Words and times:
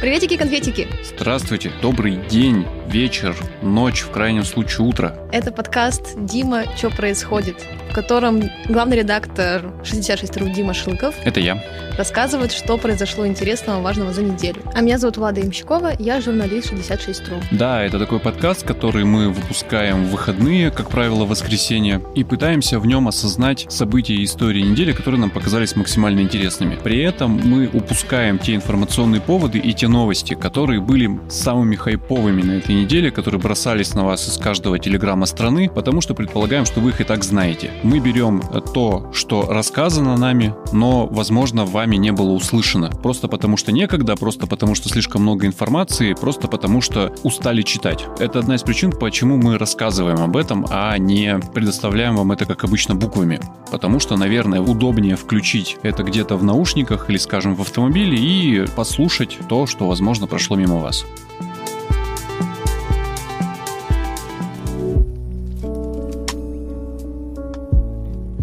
Приветики, 0.00 0.38
конфетики! 0.38 0.88
Здравствуйте, 1.04 1.70
добрый 1.82 2.16
день, 2.30 2.64
вечер, 2.90 3.36
ночь, 3.62 4.00
в 4.00 4.10
крайнем 4.10 4.44
случае 4.44 4.86
утро. 4.86 5.16
Это 5.32 5.52
подкаст 5.52 6.16
«Дима, 6.16 6.64
что 6.76 6.90
происходит?», 6.90 7.56
в 7.90 7.94
котором 7.94 8.42
главный 8.68 8.98
редактор 8.98 9.72
66.ru 9.82 10.52
Дима 10.52 10.74
Шилков 10.74 11.14
Это 11.24 11.40
я. 11.40 11.62
рассказывает, 11.96 12.52
что 12.52 12.78
произошло 12.78 13.26
интересного, 13.26 13.80
важного 13.82 14.12
за 14.12 14.22
неделю. 14.22 14.62
А 14.74 14.80
меня 14.80 14.98
зовут 14.98 15.16
Влада 15.18 15.40
Имщикова, 15.40 15.92
я 15.98 16.20
журналист 16.20 16.72
66.ru. 16.72 17.42
Да, 17.52 17.82
это 17.82 17.98
такой 17.98 18.18
подкаст, 18.20 18.64
который 18.64 19.04
мы 19.04 19.30
выпускаем 19.30 20.04
в 20.06 20.10
выходные, 20.10 20.70
как 20.70 20.88
правило, 20.88 21.24
в 21.24 21.28
воскресенье, 21.28 22.00
и 22.14 22.24
пытаемся 22.24 22.78
в 22.80 22.86
нем 22.86 23.06
осознать 23.08 23.66
события 23.68 24.14
и 24.14 24.24
истории 24.24 24.62
недели, 24.62 24.92
которые 24.92 25.20
нам 25.20 25.30
показались 25.30 25.76
максимально 25.76 26.20
интересными. 26.20 26.76
При 26.82 27.02
этом 27.02 27.40
мы 27.44 27.68
упускаем 27.72 28.38
те 28.38 28.54
информационные 28.54 29.20
поводы 29.20 29.58
и 29.58 29.72
те 29.74 29.86
новости, 29.88 30.34
которые 30.34 30.80
были 30.80 31.20
самыми 31.28 31.76
хайповыми 31.76 32.42
на 32.42 32.52
этой 32.52 32.74
неделе, 32.74 32.79
которые 33.10 33.40
бросались 33.40 33.94
на 33.94 34.04
вас 34.04 34.28
из 34.28 34.36
каждого 34.36 34.78
телеграмма 34.78 35.26
страны, 35.26 35.70
потому 35.74 36.00
что 36.00 36.14
предполагаем, 36.14 36.64
что 36.64 36.80
вы 36.80 36.90
их 36.90 37.00
и 37.00 37.04
так 37.04 37.24
знаете. 37.24 37.70
Мы 37.82 37.98
берем 37.98 38.42
э, 38.52 38.60
то, 38.60 39.10
что 39.12 39.46
рассказано 39.48 40.16
нами, 40.16 40.54
но, 40.72 41.06
возможно, 41.06 41.64
вами 41.64 41.96
не 41.96 42.12
было 42.12 42.30
услышано. 42.30 42.90
Просто 43.02 43.28
потому 43.28 43.56
что 43.56 43.72
некогда, 43.72 44.16
просто 44.16 44.46
потому 44.46 44.74
что 44.74 44.88
слишком 44.88 45.22
много 45.22 45.46
информации, 45.46 46.14
просто 46.14 46.48
потому 46.48 46.80
что 46.80 47.12
устали 47.22 47.62
читать. 47.62 48.06
Это 48.18 48.38
одна 48.38 48.54
из 48.56 48.62
причин, 48.62 48.92
почему 48.92 49.36
мы 49.36 49.58
рассказываем 49.58 50.20
об 50.20 50.36
этом, 50.36 50.66
а 50.70 50.96
не 50.98 51.38
предоставляем 51.54 52.16
вам 52.16 52.32
это, 52.32 52.46
как 52.46 52.64
обычно, 52.64 52.94
буквами. 52.94 53.40
Потому 53.70 54.00
что, 54.00 54.16
наверное, 54.16 54.60
удобнее 54.60 55.16
включить 55.16 55.76
это 55.82 56.02
где-то 56.02 56.36
в 56.36 56.44
наушниках 56.44 57.08
или, 57.10 57.18
скажем, 57.18 57.54
в 57.54 57.60
автомобиле 57.60 58.16
и 58.16 58.66
послушать 58.74 59.38
то, 59.48 59.66
что, 59.66 59.86
возможно, 59.86 60.26
прошло 60.26 60.56
мимо 60.56 60.76
вас. 60.76 61.04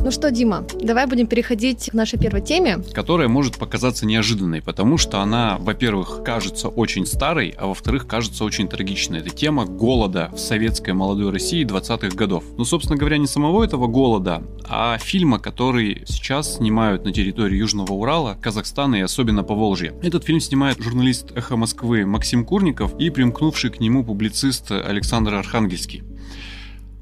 Ну 0.08 0.12
что, 0.12 0.32
Дима, 0.32 0.64
давай 0.82 1.06
будем 1.06 1.28
переходить 1.28 1.90
к 1.92 1.94
нашей 1.94 2.18
первой 2.18 2.40
теме. 2.40 2.78
которая 2.94 3.28
может 3.28 3.58
показаться 3.58 4.06
неожиданной, 4.06 4.62
потому 4.62 4.98
что 4.98 5.20
она, 5.20 5.58
во-первых, 5.60 6.22
кажется 6.24 6.70
очень 6.70 7.06
старой, 7.06 7.54
а 7.58 7.68
во-вторых, 7.68 8.08
кажется 8.08 8.46
очень 8.46 8.70
трагичной. 8.70 9.20
Это 9.20 9.32
тема 9.32 9.66
голода 9.66 10.32
в 10.34 10.38
советской 10.38 10.94
молодой 10.94 11.30
России 11.30 11.66
20-х 11.66 12.16
годов. 12.16 12.46
Ну, 12.58 12.64
собственно 12.64 12.98
говоря, 12.98 13.18
не 13.18 13.28
самого 13.28 13.66
этого 13.66 13.88
голода, 13.88 14.44
а 14.64 14.98
фильма, 14.98 15.40
который 15.40 16.04
сейчас 16.06 16.56
снимают 16.56 17.04
на 17.04 17.12
территории 17.12 17.58
Южного 17.58 17.92
Урала, 17.92 18.38
Казахстана 18.42 18.96
и 18.96 19.02
особенно 19.02 19.44
Поволжья. 19.44 19.94
Этот 20.02 20.24
фильм 20.24 20.40
снимает 20.40 20.82
журналист 20.82 21.34
«Эхо 21.36 21.58
Москвы» 21.58 22.06
Максим 22.06 22.46
Курников 22.46 22.98
и 22.98 23.10
примкнувший 23.10 23.72
к 23.72 23.82
нему 23.82 24.06
публицист 24.06 24.72
Александр 24.72 25.34
Архангельский. 25.34 26.04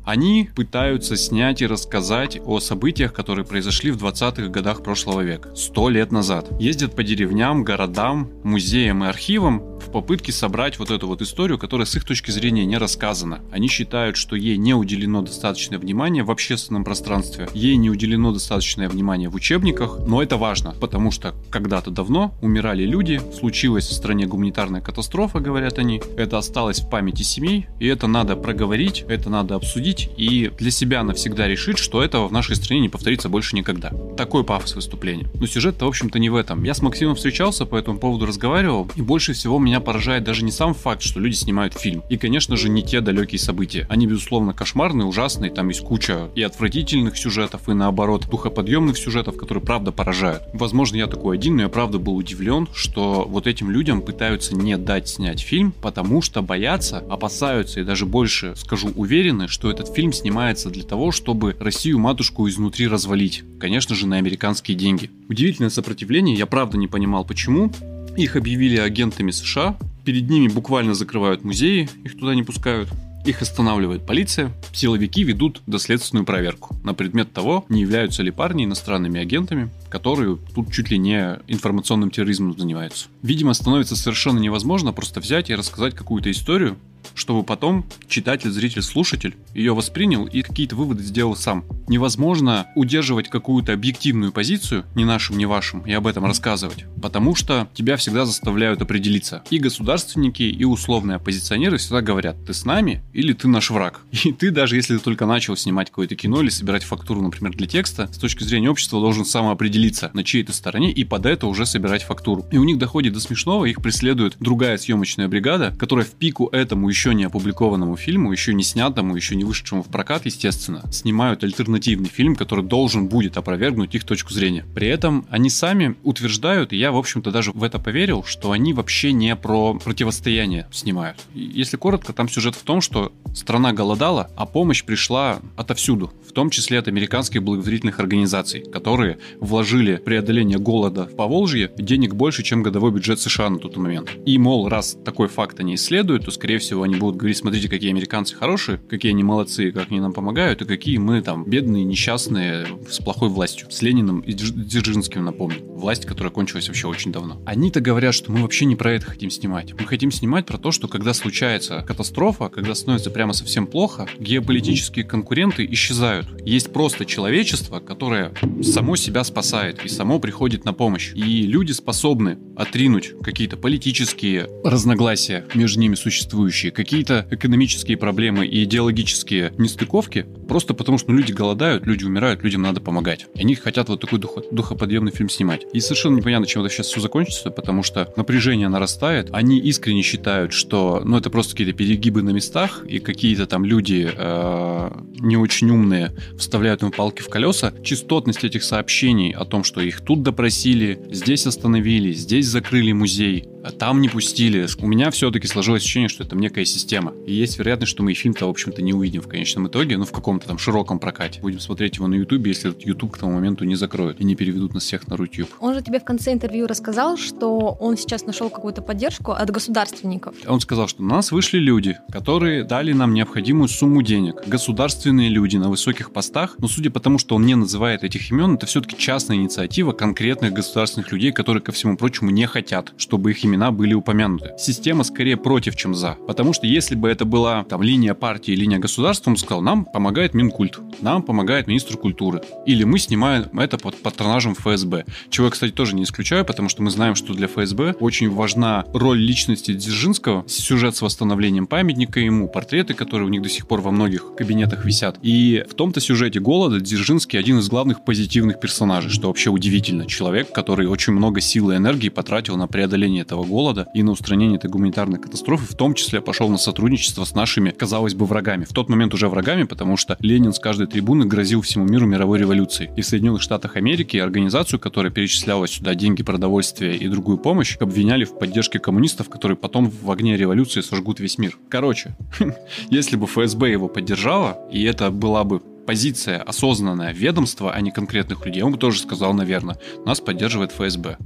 Они 0.05 0.49
пытаются 0.55 1.17
снять 1.17 1.63
и 1.63 1.67
рассказать 1.67 2.39
о 2.45 2.59
событиях, 2.59 3.11
которые 3.11 3.43
произошли 3.43 3.89
в 3.89 3.97
20-х 3.97 4.49
годах 4.49 4.83
прошлого 4.83 5.21
века, 5.21 5.55
сто 5.55 5.89
лет 5.89 6.11
назад. 6.11 6.47
Ездят 6.59 6.95
по 6.95 7.03
деревням, 7.03 7.63
городам, 7.63 8.29
музеям 8.43 9.03
и 9.03 9.07
архивам 9.07 9.79
в 9.79 9.91
попытке 9.91 10.31
собрать 10.31 10.77
вот 10.77 10.91
эту 10.91 11.07
вот 11.07 11.23
историю, 11.23 11.57
которая 11.57 11.87
с 11.87 11.95
их 11.95 12.03
точки 12.03 12.29
зрения 12.29 12.65
не 12.65 12.77
рассказана. 12.77 13.41
Они 13.51 13.67
считают, 13.67 14.15
что 14.15 14.35
ей 14.35 14.57
не 14.57 14.75
уделено 14.75 15.21
достаточное 15.21 15.79
внимание 15.79 16.23
в 16.23 16.29
общественном 16.29 16.83
пространстве, 16.83 17.49
ей 17.55 17.75
не 17.75 17.89
уделено 17.89 18.31
достаточное 18.31 18.89
внимание 18.89 19.29
в 19.29 19.35
учебниках, 19.35 19.99
но 20.05 20.21
это 20.21 20.37
важно, 20.37 20.75
потому 20.79 21.09
что 21.09 21.33
когда-то 21.49 21.89
давно 21.89 22.35
умирали 22.43 22.83
люди, 22.83 23.19
случилась 23.39 23.87
в 23.87 23.93
стране 23.93 24.27
гуманитарная 24.27 24.81
катастрофа, 24.81 25.39
говорят 25.39 25.79
они, 25.79 26.01
это 26.15 26.37
осталось 26.37 26.79
в 26.79 26.89
памяти 26.89 27.23
семей, 27.23 27.67
и 27.79 27.87
это 27.87 28.05
надо 28.05 28.35
проговорить, 28.35 29.03
это 29.07 29.31
надо 29.31 29.55
обсудить 29.55 29.94
и 30.17 30.51
для 30.57 30.71
себя 30.71 31.03
навсегда 31.03 31.47
решить, 31.47 31.77
что 31.77 32.03
этого 32.03 32.27
в 32.27 32.31
нашей 32.31 32.55
стране 32.55 32.81
не 32.81 32.89
повторится 32.89 33.29
больше 33.29 33.55
никогда. 33.55 33.91
Такой 34.17 34.43
пафос 34.43 34.75
выступления. 34.75 35.27
Но 35.39 35.47
сюжет-то, 35.47 35.85
в 35.85 35.87
общем-то, 35.87 36.19
не 36.19 36.29
в 36.29 36.35
этом. 36.35 36.63
Я 36.63 36.73
с 36.73 36.81
Максимом 36.81 37.15
встречался, 37.15 37.65
по 37.65 37.75
этому 37.75 37.99
поводу 37.99 38.25
разговаривал, 38.25 38.89
и 38.95 39.01
больше 39.01 39.33
всего 39.33 39.59
меня 39.59 39.79
поражает 39.79 40.23
даже 40.23 40.43
не 40.43 40.51
сам 40.51 40.73
факт, 40.73 41.01
что 41.01 41.19
люди 41.19 41.35
снимают 41.35 41.73
фильм. 41.73 42.03
И, 42.09 42.17
конечно 42.17 42.55
же, 42.57 42.69
не 42.69 42.83
те 42.83 43.01
далекие 43.01 43.39
события. 43.39 43.85
Они, 43.89 44.07
безусловно, 44.07 44.53
кошмарные, 44.53 45.05
ужасные, 45.05 45.51
там 45.51 45.69
есть 45.69 45.81
куча 45.81 46.29
и 46.35 46.41
отвратительных 46.41 47.17
сюжетов, 47.17 47.69
и 47.69 47.73
наоборот, 47.73 48.27
духоподъемных 48.29 48.97
сюжетов, 48.97 49.37
которые 49.37 49.63
правда 49.63 49.91
поражают. 49.91 50.43
Возможно, 50.53 50.97
я 50.97 51.07
такой 51.07 51.37
один, 51.37 51.55
но 51.55 51.63
я 51.63 51.69
правда 51.69 51.99
был 51.99 52.15
удивлен, 52.15 52.67
что 52.73 53.25
вот 53.27 53.47
этим 53.47 53.69
людям 53.69 54.01
пытаются 54.01 54.55
не 54.55 54.77
дать 54.77 55.09
снять 55.09 55.41
фильм, 55.41 55.73
потому 55.81 56.21
что 56.21 56.41
боятся, 56.41 57.03
опасаются 57.09 57.79
и 57.79 57.83
даже 57.83 58.05
больше, 58.05 58.55
скажу, 58.55 58.89
уверены, 58.95 59.47
что 59.47 59.69
этот 59.69 59.84
фильм 59.93 60.13
снимается 60.13 60.69
для 60.69 60.83
того, 60.83 61.11
чтобы 61.11 61.55
Россию 61.59 61.99
матушку 61.99 62.47
изнутри 62.47 62.87
развалить. 62.87 63.43
Конечно 63.59 63.95
же, 63.95 64.07
на 64.07 64.17
американские 64.17 64.77
деньги. 64.77 65.09
Удивительное 65.29 65.69
сопротивление, 65.69 66.35
я 66.35 66.45
правда 66.45 66.77
не 66.77 66.87
понимал 66.87 67.25
почему. 67.25 67.71
Их 68.17 68.35
объявили 68.35 68.77
агентами 68.77 69.31
США, 69.31 69.77
перед 70.05 70.29
ними 70.29 70.47
буквально 70.47 70.93
закрывают 70.93 71.43
музеи, 71.43 71.89
их 72.03 72.17
туда 72.17 72.33
не 72.35 72.43
пускают. 72.43 72.89
Их 73.25 73.41
останавливает 73.41 74.05
полиция, 74.05 74.51
силовики 74.71 75.23
ведут 75.23 75.61
доследственную 75.65 76.25
проверку 76.25 76.75
на 76.83 76.93
предмет 76.93 77.33
того, 77.33 77.65
не 77.69 77.81
являются 77.81 78.21
ли 78.21 78.29
парни 78.29 78.65
иностранными 78.65 79.19
агентами, 79.19 79.71
которые 79.89 80.37
тут 80.53 80.71
чуть 80.71 80.91
ли 80.91 80.99
не 80.99 81.39
информационным 81.47 82.11
терроризмом 82.11 82.55
занимаются. 82.57 83.07
Видимо, 83.23 83.55
становится 83.55 83.95
совершенно 83.95 84.37
невозможно 84.37 84.93
просто 84.93 85.21
взять 85.21 85.49
и 85.49 85.55
рассказать 85.55 85.95
какую-то 85.95 86.29
историю, 86.29 86.77
чтобы 87.13 87.43
потом 87.43 87.85
читатель, 88.07 88.49
зритель, 88.49 88.81
слушатель 88.81 89.35
ее 89.53 89.73
воспринял 89.73 90.25
и 90.25 90.41
какие-то 90.41 90.75
выводы 90.75 91.03
сделал 91.03 91.35
сам. 91.35 91.65
Невозможно 91.87 92.67
удерживать 92.75 93.29
какую-то 93.29 93.73
объективную 93.73 94.31
позицию, 94.31 94.85
ни 94.95 95.03
нашим, 95.03 95.37
ни 95.37 95.45
вашим, 95.45 95.81
и 95.81 95.93
об 95.93 96.07
этом 96.07 96.25
рассказывать, 96.25 96.85
потому 97.01 97.35
что 97.35 97.67
тебя 97.73 97.97
всегда 97.97 98.25
заставляют 98.25 98.81
определиться. 98.81 99.43
И 99.49 99.59
государственники, 99.59 100.43
и 100.43 100.63
условные 100.63 101.17
оппозиционеры 101.17 101.77
всегда 101.77 102.01
говорят, 102.01 102.43
ты 102.45 102.53
с 102.53 102.65
нами 102.65 103.03
или 103.13 103.33
ты 103.33 103.47
наш 103.47 103.69
враг. 103.69 104.01
И 104.25 104.31
ты 104.31 104.51
даже 104.51 104.75
если 104.75 104.97
ты 104.97 105.03
только 105.03 105.25
начал 105.25 105.55
снимать 105.55 105.89
какое-то 105.89 106.15
кино 106.15 106.41
или 106.41 106.49
собирать 106.49 106.83
фактуру, 106.83 107.21
например, 107.21 107.53
для 107.55 107.67
текста, 107.67 108.09
с 108.11 108.17
точки 108.17 108.43
зрения 108.43 108.69
общества 108.69 108.99
должен 108.99 109.25
самоопределиться, 109.25 110.11
на 110.13 110.23
чьей 110.23 110.43
ты 110.43 110.53
стороне, 110.53 110.91
и 110.91 111.03
под 111.03 111.25
это 111.25 111.47
уже 111.47 111.65
собирать 111.65 112.03
фактуру. 112.03 112.45
И 112.51 112.57
у 112.57 112.63
них 112.63 112.77
доходит 112.77 113.13
до 113.13 113.19
смешного, 113.19 113.65
их 113.65 113.81
преследует 113.81 114.37
другая 114.39 114.77
съемочная 114.77 115.27
бригада, 115.27 115.75
которая 115.77 116.05
в 116.05 116.11
пику 116.11 116.47
этому 116.47 116.89
еще 116.95 117.13
не 117.13 117.25
опубликованному 117.25 117.97
фильму, 117.97 118.31
еще 118.31 118.53
не 118.53 118.63
снятому, 118.63 119.17
еще 119.17 119.35
не 119.35 119.43
вышедшему 119.43 119.83
в 119.83 119.87
прокат, 119.87 120.25
естественно, 120.25 120.81
снимают 120.93 121.43
альтернативный 121.43 122.07
фильм, 122.07 122.37
который 122.37 122.63
должен 122.63 123.07
будет 123.07 123.35
опровергнуть 123.35 123.93
их 123.95 124.05
точку 124.05 124.33
зрения. 124.33 124.65
При 124.73 124.87
этом 124.87 125.25
они 125.29 125.49
сами 125.49 125.95
утверждают, 126.03 126.71
и 126.71 126.77
я, 126.77 126.93
в 126.93 126.97
общем-то, 126.97 127.31
даже 127.31 127.51
в 127.51 127.63
это 127.63 127.79
поверил, 127.79 128.23
что 128.23 128.51
они 128.51 128.71
вообще 128.71 129.11
не 129.11 129.35
про 129.35 129.73
противостояние 129.73 130.69
снимают. 130.71 131.17
Если 131.33 131.75
коротко, 131.75 132.13
там 132.13 132.29
сюжет 132.29 132.55
в 132.55 132.63
том, 132.63 132.79
что 132.79 133.11
страна 133.35 133.73
голодала, 133.73 134.31
а 134.37 134.45
помощь 134.45 134.85
пришла 134.85 135.41
отовсюду, 135.57 136.13
в 136.25 136.31
том 136.31 136.49
числе 136.49 136.79
от 136.79 136.87
американских 136.87 137.43
благотворительных 137.43 137.99
организаций, 137.99 138.61
которые 138.61 139.17
вложили 139.41 139.97
преодоление 139.97 140.59
голода 140.59 141.07
в 141.07 141.15
Поволжье 141.17 141.69
денег 141.77 142.15
больше, 142.15 142.41
чем 142.41 142.63
годовой 142.63 142.91
бюджет 142.91 143.19
США 143.19 143.49
на 143.49 143.59
тот 143.59 143.75
момент. 143.75 144.11
И, 144.25 144.37
мол, 144.37 144.69
раз 144.69 144.97
такой 145.03 145.27
факт 145.27 145.59
они 145.59 145.75
исследуют, 145.75 146.23
то, 146.23 146.31
скорее 146.31 146.59
всего, 146.59 146.84
они 146.85 146.95
будут 146.95 147.17
говорить, 147.17 147.37
смотрите, 147.37 147.69
какие 147.69 147.91
американцы 147.91 148.35
хорошие, 148.35 148.77
какие 148.77 149.11
они 149.11 149.23
молодцы, 149.23 149.71
как 149.71 149.91
они 149.91 149.99
нам 149.99 150.13
помогают, 150.13 150.61
и 150.61 150.65
какие 150.65 150.97
мы 150.97 151.21
там 151.21 151.43
бедные, 151.45 151.83
несчастные, 151.83 152.67
с 152.89 152.99
плохой 152.99 153.29
властью. 153.29 153.69
С 153.69 153.81
Лениным 153.81 154.21
и 154.21 154.33
Дзержинским, 154.33 155.23
напомню. 155.23 155.57
Власть, 155.63 156.05
которая 156.05 156.31
кончилась 156.31 156.67
вообще 156.67 156.87
очень 156.87 157.11
давно. 157.11 157.41
Они-то 157.45 157.81
говорят, 157.81 158.13
что 158.13 158.31
мы 158.31 158.41
вообще 158.41 158.65
не 158.65 158.75
про 158.75 158.93
это 158.93 159.05
хотим 159.07 159.29
снимать. 159.29 159.73
Мы 159.79 159.85
хотим 159.85 160.11
снимать 160.11 160.45
про 160.45 160.57
то, 160.57 160.71
что 160.71 160.87
когда 160.87 161.13
случается 161.13 161.81
катастрофа, 161.81 162.49
когда 162.49 162.75
становится 162.75 163.11
прямо 163.11 163.33
совсем 163.33 163.67
плохо, 163.67 164.07
геополитические 164.19 165.05
конкуренты 165.05 165.65
исчезают. 165.71 166.27
Есть 166.45 166.71
просто 166.71 167.05
человечество, 167.05 167.79
которое 167.79 168.33
само 168.61 168.95
себя 168.95 169.23
спасает 169.23 169.83
и 169.83 169.89
само 169.89 170.19
приходит 170.19 170.65
на 170.65 170.73
помощь. 170.73 171.11
И 171.13 171.43
люди 171.43 171.71
способны 171.71 172.37
отринуть 172.55 173.13
какие-то 173.21 173.57
политические 173.57 174.47
разногласия 174.63 175.45
между 175.53 175.79
ними 175.79 175.95
существующие, 175.95 176.71
какие-то 176.75 177.25
экономические 177.31 177.97
проблемы 177.97 178.45
и 178.45 178.63
идеологические 178.63 179.53
нестыковки, 179.57 180.25
просто 180.47 180.73
потому 180.73 180.97
что 180.97 181.11
ну, 181.11 181.17
люди 181.17 181.31
голодают, 181.31 181.85
люди 181.85 182.03
умирают, 182.03 182.43
людям 182.43 182.61
надо 182.61 182.81
помогать. 182.81 183.25
И 183.33 183.41
они 183.41 183.55
хотят 183.55 183.89
вот 183.89 184.01
такой 184.01 184.19
духо- 184.19 184.43
духоподъемный 184.51 185.11
фильм 185.11 185.29
снимать. 185.29 185.65
И 185.73 185.79
совершенно 185.79 186.17
непонятно, 186.17 186.45
чем 186.45 186.63
это 186.63 186.73
сейчас 186.73 186.87
все 186.87 186.99
закончится, 186.99 187.49
потому 187.49 187.81
что 187.81 188.13
напряжение 188.15 188.69
нарастает. 188.69 189.29
Они 189.31 189.59
искренне 189.59 190.01
считают, 190.01 190.53
что 190.53 191.01
ну, 191.03 191.17
это 191.17 191.29
просто 191.29 191.53
какие-то 191.53 191.73
перегибы 191.73 192.21
на 192.21 192.31
местах, 192.31 192.83
и 192.87 192.99
какие-то 192.99 193.47
там 193.47 193.65
люди 193.65 194.09
э, 194.13 194.91
не 195.19 195.37
очень 195.37 195.69
умные 195.71 196.11
вставляют 196.37 196.83
им 196.83 196.91
палки 196.91 197.21
в 197.21 197.29
колеса. 197.29 197.73
Частотность 197.83 198.43
этих 198.43 198.63
сообщений 198.63 199.31
о 199.31 199.45
том, 199.45 199.63
что 199.63 199.81
их 199.81 200.01
тут 200.01 200.21
допросили, 200.21 200.99
здесь 201.11 201.47
остановили, 201.47 202.11
здесь 202.11 202.47
закрыли 202.47 202.91
музей, 202.91 203.47
там 203.71 204.01
не 204.01 204.09
пустили. 204.09 204.67
У 204.79 204.87
меня 204.87 205.11
все-таки 205.11 205.47
сложилось 205.47 205.81
ощущение, 205.81 206.09
что 206.09 206.23
это 206.23 206.35
некая 206.35 206.65
система. 206.65 207.13
И 207.25 207.33
есть 207.33 207.57
вероятность, 207.57 207.91
что 207.91 208.03
мы 208.03 208.11
и 208.11 208.15
фильм-то, 208.15 208.45
в 208.45 208.49
общем-то, 208.49 208.81
не 208.81 208.93
увидим 208.93 209.21
в 209.21 209.27
конечном 209.27 209.67
итоге, 209.67 209.97
ну, 209.97 210.05
в 210.05 210.11
каком-то 210.11 210.47
там 210.47 210.57
широком 210.57 210.99
прокате. 210.99 211.41
Будем 211.41 211.59
смотреть 211.59 211.97
его 211.97 212.07
на 212.07 212.15
Ютубе, 212.15 212.51
если 212.51 212.71
этот 212.71 212.85
Ютуб 212.85 213.11
к 213.11 213.17
тому 213.17 213.33
моменту 213.33 213.65
не 213.65 213.75
закроют 213.75 214.19
и 214.19 214.23
не 214.23 214.35
переведут 214.35 214.73
нас 214.73 214.83
всех 214.83 215.07
на 215.07 215.17
Рутюб. 215.17 215.49
Он 215.59 215.73
же 215.73 215.81
тебе 215.81 215.99
в 215.99 216.03
конце 216.03 216.33
интервью 216.33 216.67
рассказал, 216.67 217.17
что 217.17 217.77
он 217.79 217.97
сейчас 217.97 218.25
нашел 218.25 218.49
какую-то 218.49 218.81
поддержку 218.81 219.31
от 219.31 219.49
государственников. 219.49 220.35
Он 220.47 220.59
сказал, 220.59 220.87
что 220.87 221.01
на 221.01 221.15
нас 221.15 221.31
вышли 221.31 221.57
люди, 221.57 221.97
которые 222.11 222.63
дали 222.63 222.93
нам 222.93 223.13
необходимую 223.13 223.67
сумму 223.67 224.01
денег. 224.01 224.43
Государственные 224.47 225.29
люди 225.29 225.57
на 225.57 225.69
высоких 225.69 226.11
постах. 226.11 226.55
Но 226.59 226.67
судя 226.67 226.91
по 226.91 226.99
тому, 226.99 227.17
что 227.17 227.35
он 227.35 227.45
не 227.45 227.55
называет 227.55 228.03
этих 228.03 228.31
имен, 228.31 228.55
это 228.55 228.65
все-таки 228.65 228.97
частная 228.97 229.37
инициатива 229.37 229.91
конкретных 229.91 230.53
государственных 230.53 231.11
людей, 231.11 231.31
которые, 231.31 231.61
ко 231.61 231.71
всему 231.71 231.97
прочему, 231.97 232.29
не 232.29 232.45
хотят, 232.45 232.93
чтобы 232.97 233.31
их 233.31 233.45
имена 233.45 233.54
были 233.71 233.93
упомянуты. 233.93 234.51
Система 234.57 235.03
скорее 235.03 235.37
против, 235.37 235.75
чем 235.75 235.93
за. 235.95 236.17
Потому 236.27 236.53
что 236.53 236.67
если 236.67 236.95
бы 236.95 237.09
это 237.09 237.25
была 237.25 237.63
там 237.63 237.81
линия 237.81 238.13
партии, 238.13 238.51
линия 238.51 238.79
государства, 238.79 239.29
он 239.29 239.37
сказал, 239.37 239.61
нам 239.61 239.85
помогает 239.85 240.33
Минкульт, 240.33 240.79
нам 241.01 241.23
помогает 241.23 241.67
министр 241.67 241.97
культуры. 241.97 242.41
Или 242.65 242.83
мы 242.83 242.99
снимаем 242.99 243.45
это 243.59 243.77
под 243.77 243.95
патронажем 244.01 244.55
ФСБ. 244.55 245.05
Чего 245.29 245.47
я, 245.47 245.51
кстати, 245.51 245.71
тоже 245.71 245.95
не 245.95 246.03
исключаю, 246.03 246.45
потому 246.45 246.69
что 246.69 246.83
мы 246.83 246.91
знаем, 246.91 247.15
что 247.15 247.33
для 247.33 247.47
ФСБ 247.47 247.95
очень 247.99 248.29
важна 248.29 248.85
роль 248.93 249.19
личности 249.19 249.73
Дзержинского, 249.73 250.43
сюжет 250.47 250.95
с 250.95 251.01
восстановлением 251.01 251.67
памятника 251.67 252.19
ему, 252.19 252.47
портреты, 252.47 252.93
которые 252.93 253.27
у 253.27 253.29
них 253.29 253.41
до 253.41 253.49
сих 253.49 253.67
пор 253.67 253.81
во 253.81 253.91
многих 253.91 254.35
кабинетах 254.35 254.85
висят. 254.85 255.17
И 255.21 255.63
в 255.69 255.73
том-то 255.73 255.99
сюжете 255.99 256.39
голода 256.39 256.79
Дзержинский 256.79 257.39
один 257.39 257.59
из 257.59 257.69
главных 257.69 258.03
позитивных 258.03 258.59
персонажей, 258.59 259.11
что 259.11 259.27
вообще 259.27 259.49
удивительно. 259.49 260.05
Человек, 260.05 260.51
который 260.51 260.87
очень 260.87 261.13
много 261.13 261.41
сил 261.41 261.71
и 261.71 261.75
энергии 261.75 262.09
потратил 262.09 262.57
на 262.57 262.67
преодоление 262.67 263.21
этого 263.21 263.43
голода 263.45 263.87
и 263.93 264.03
на 264.03 264.11
устранение 264.11 264.57
этой 264.57 264.69
гуманитарной 264.69 265.19
катастрофы, 265.19 265.65
в 265.65 265.75
том 265.75 265.93
числе 265.93 266.21
пошел 266.21 266.49
на 266.49 266.57
сотрудничество 266.57 267.23
с 267.23 267.33
нашими, 267.33 267.69
казалось 267.69 268.13
бы, 268.13 268.25
врагами. 268.25 268.65
В 268.65 268.73
тот 268.73 268.89
момент 268.89 269.13
уже 269.13 269.29
врагами, 269.29 269.63
потому 269.63 269.97
что 269.97 270.17
Ленин 270.19 270.53
с 270.53 270.59
каждой 270.59 270.87
трибуны 270.87 271.25
грозил 271.25 271.61
всему 271.61 271.85
миру 271.85 272.05
мировой 272.05 272.39
революцией. 272.39 272.91
И 272.95 273.01
в 273.01 273.05
Соединенных 273.05 273.41
Штатах 273.41 273.75
Америки 273.75 274.17
организацию, 274.17 274.79
которая 274.79 275.11
перечисляла 275.11 275.67
сюда 275.67 275.95
деньги, 275.95 276.23
продовольствие 276.23 276.97
и 276.97 277.07
другую 277.07 277.37
помощь, 277.37 277.77
обвиняли 277.79 278.25
в 278.25 278.37
поддержке 278.37 278.79
коммунистов, 278.79 279.29
которые 279.29 279.57
потом 279.57 279.89
в 279.89 280.11
огне 280.11 280.37
революции 280.37 280.81
сожгут 280.81 281.19
весь 281.19 281.37
мир. 281.37 281.57
Короче, 281.69 282.15
если 282.89 283.15
бы 283.15 283.27
ФСБ 283.27 283.71
его 283.71 283.87
поддержала, 283.87 284.59
и 284.71 284.83
это 284.83 285.11
была 285.11 285.43
бы 285.43 285.61
позиция 285.85 286.41
осознанная 286.41 287.13
ведомства, 287.13 287.71
а 287.71 287.81
не 287.81 287.91
конкретных 287.91 288.45
людей, 288.45 288.63
он 288.63 288.71
бы 288.71 288.77
тоже 288.77 288.99
сказал, 288.99 289.33
наверное, 289.33 289.77
нас 290.05 290.19
поддерживает 290.19 290.71
ФСБ. 290.71 291.17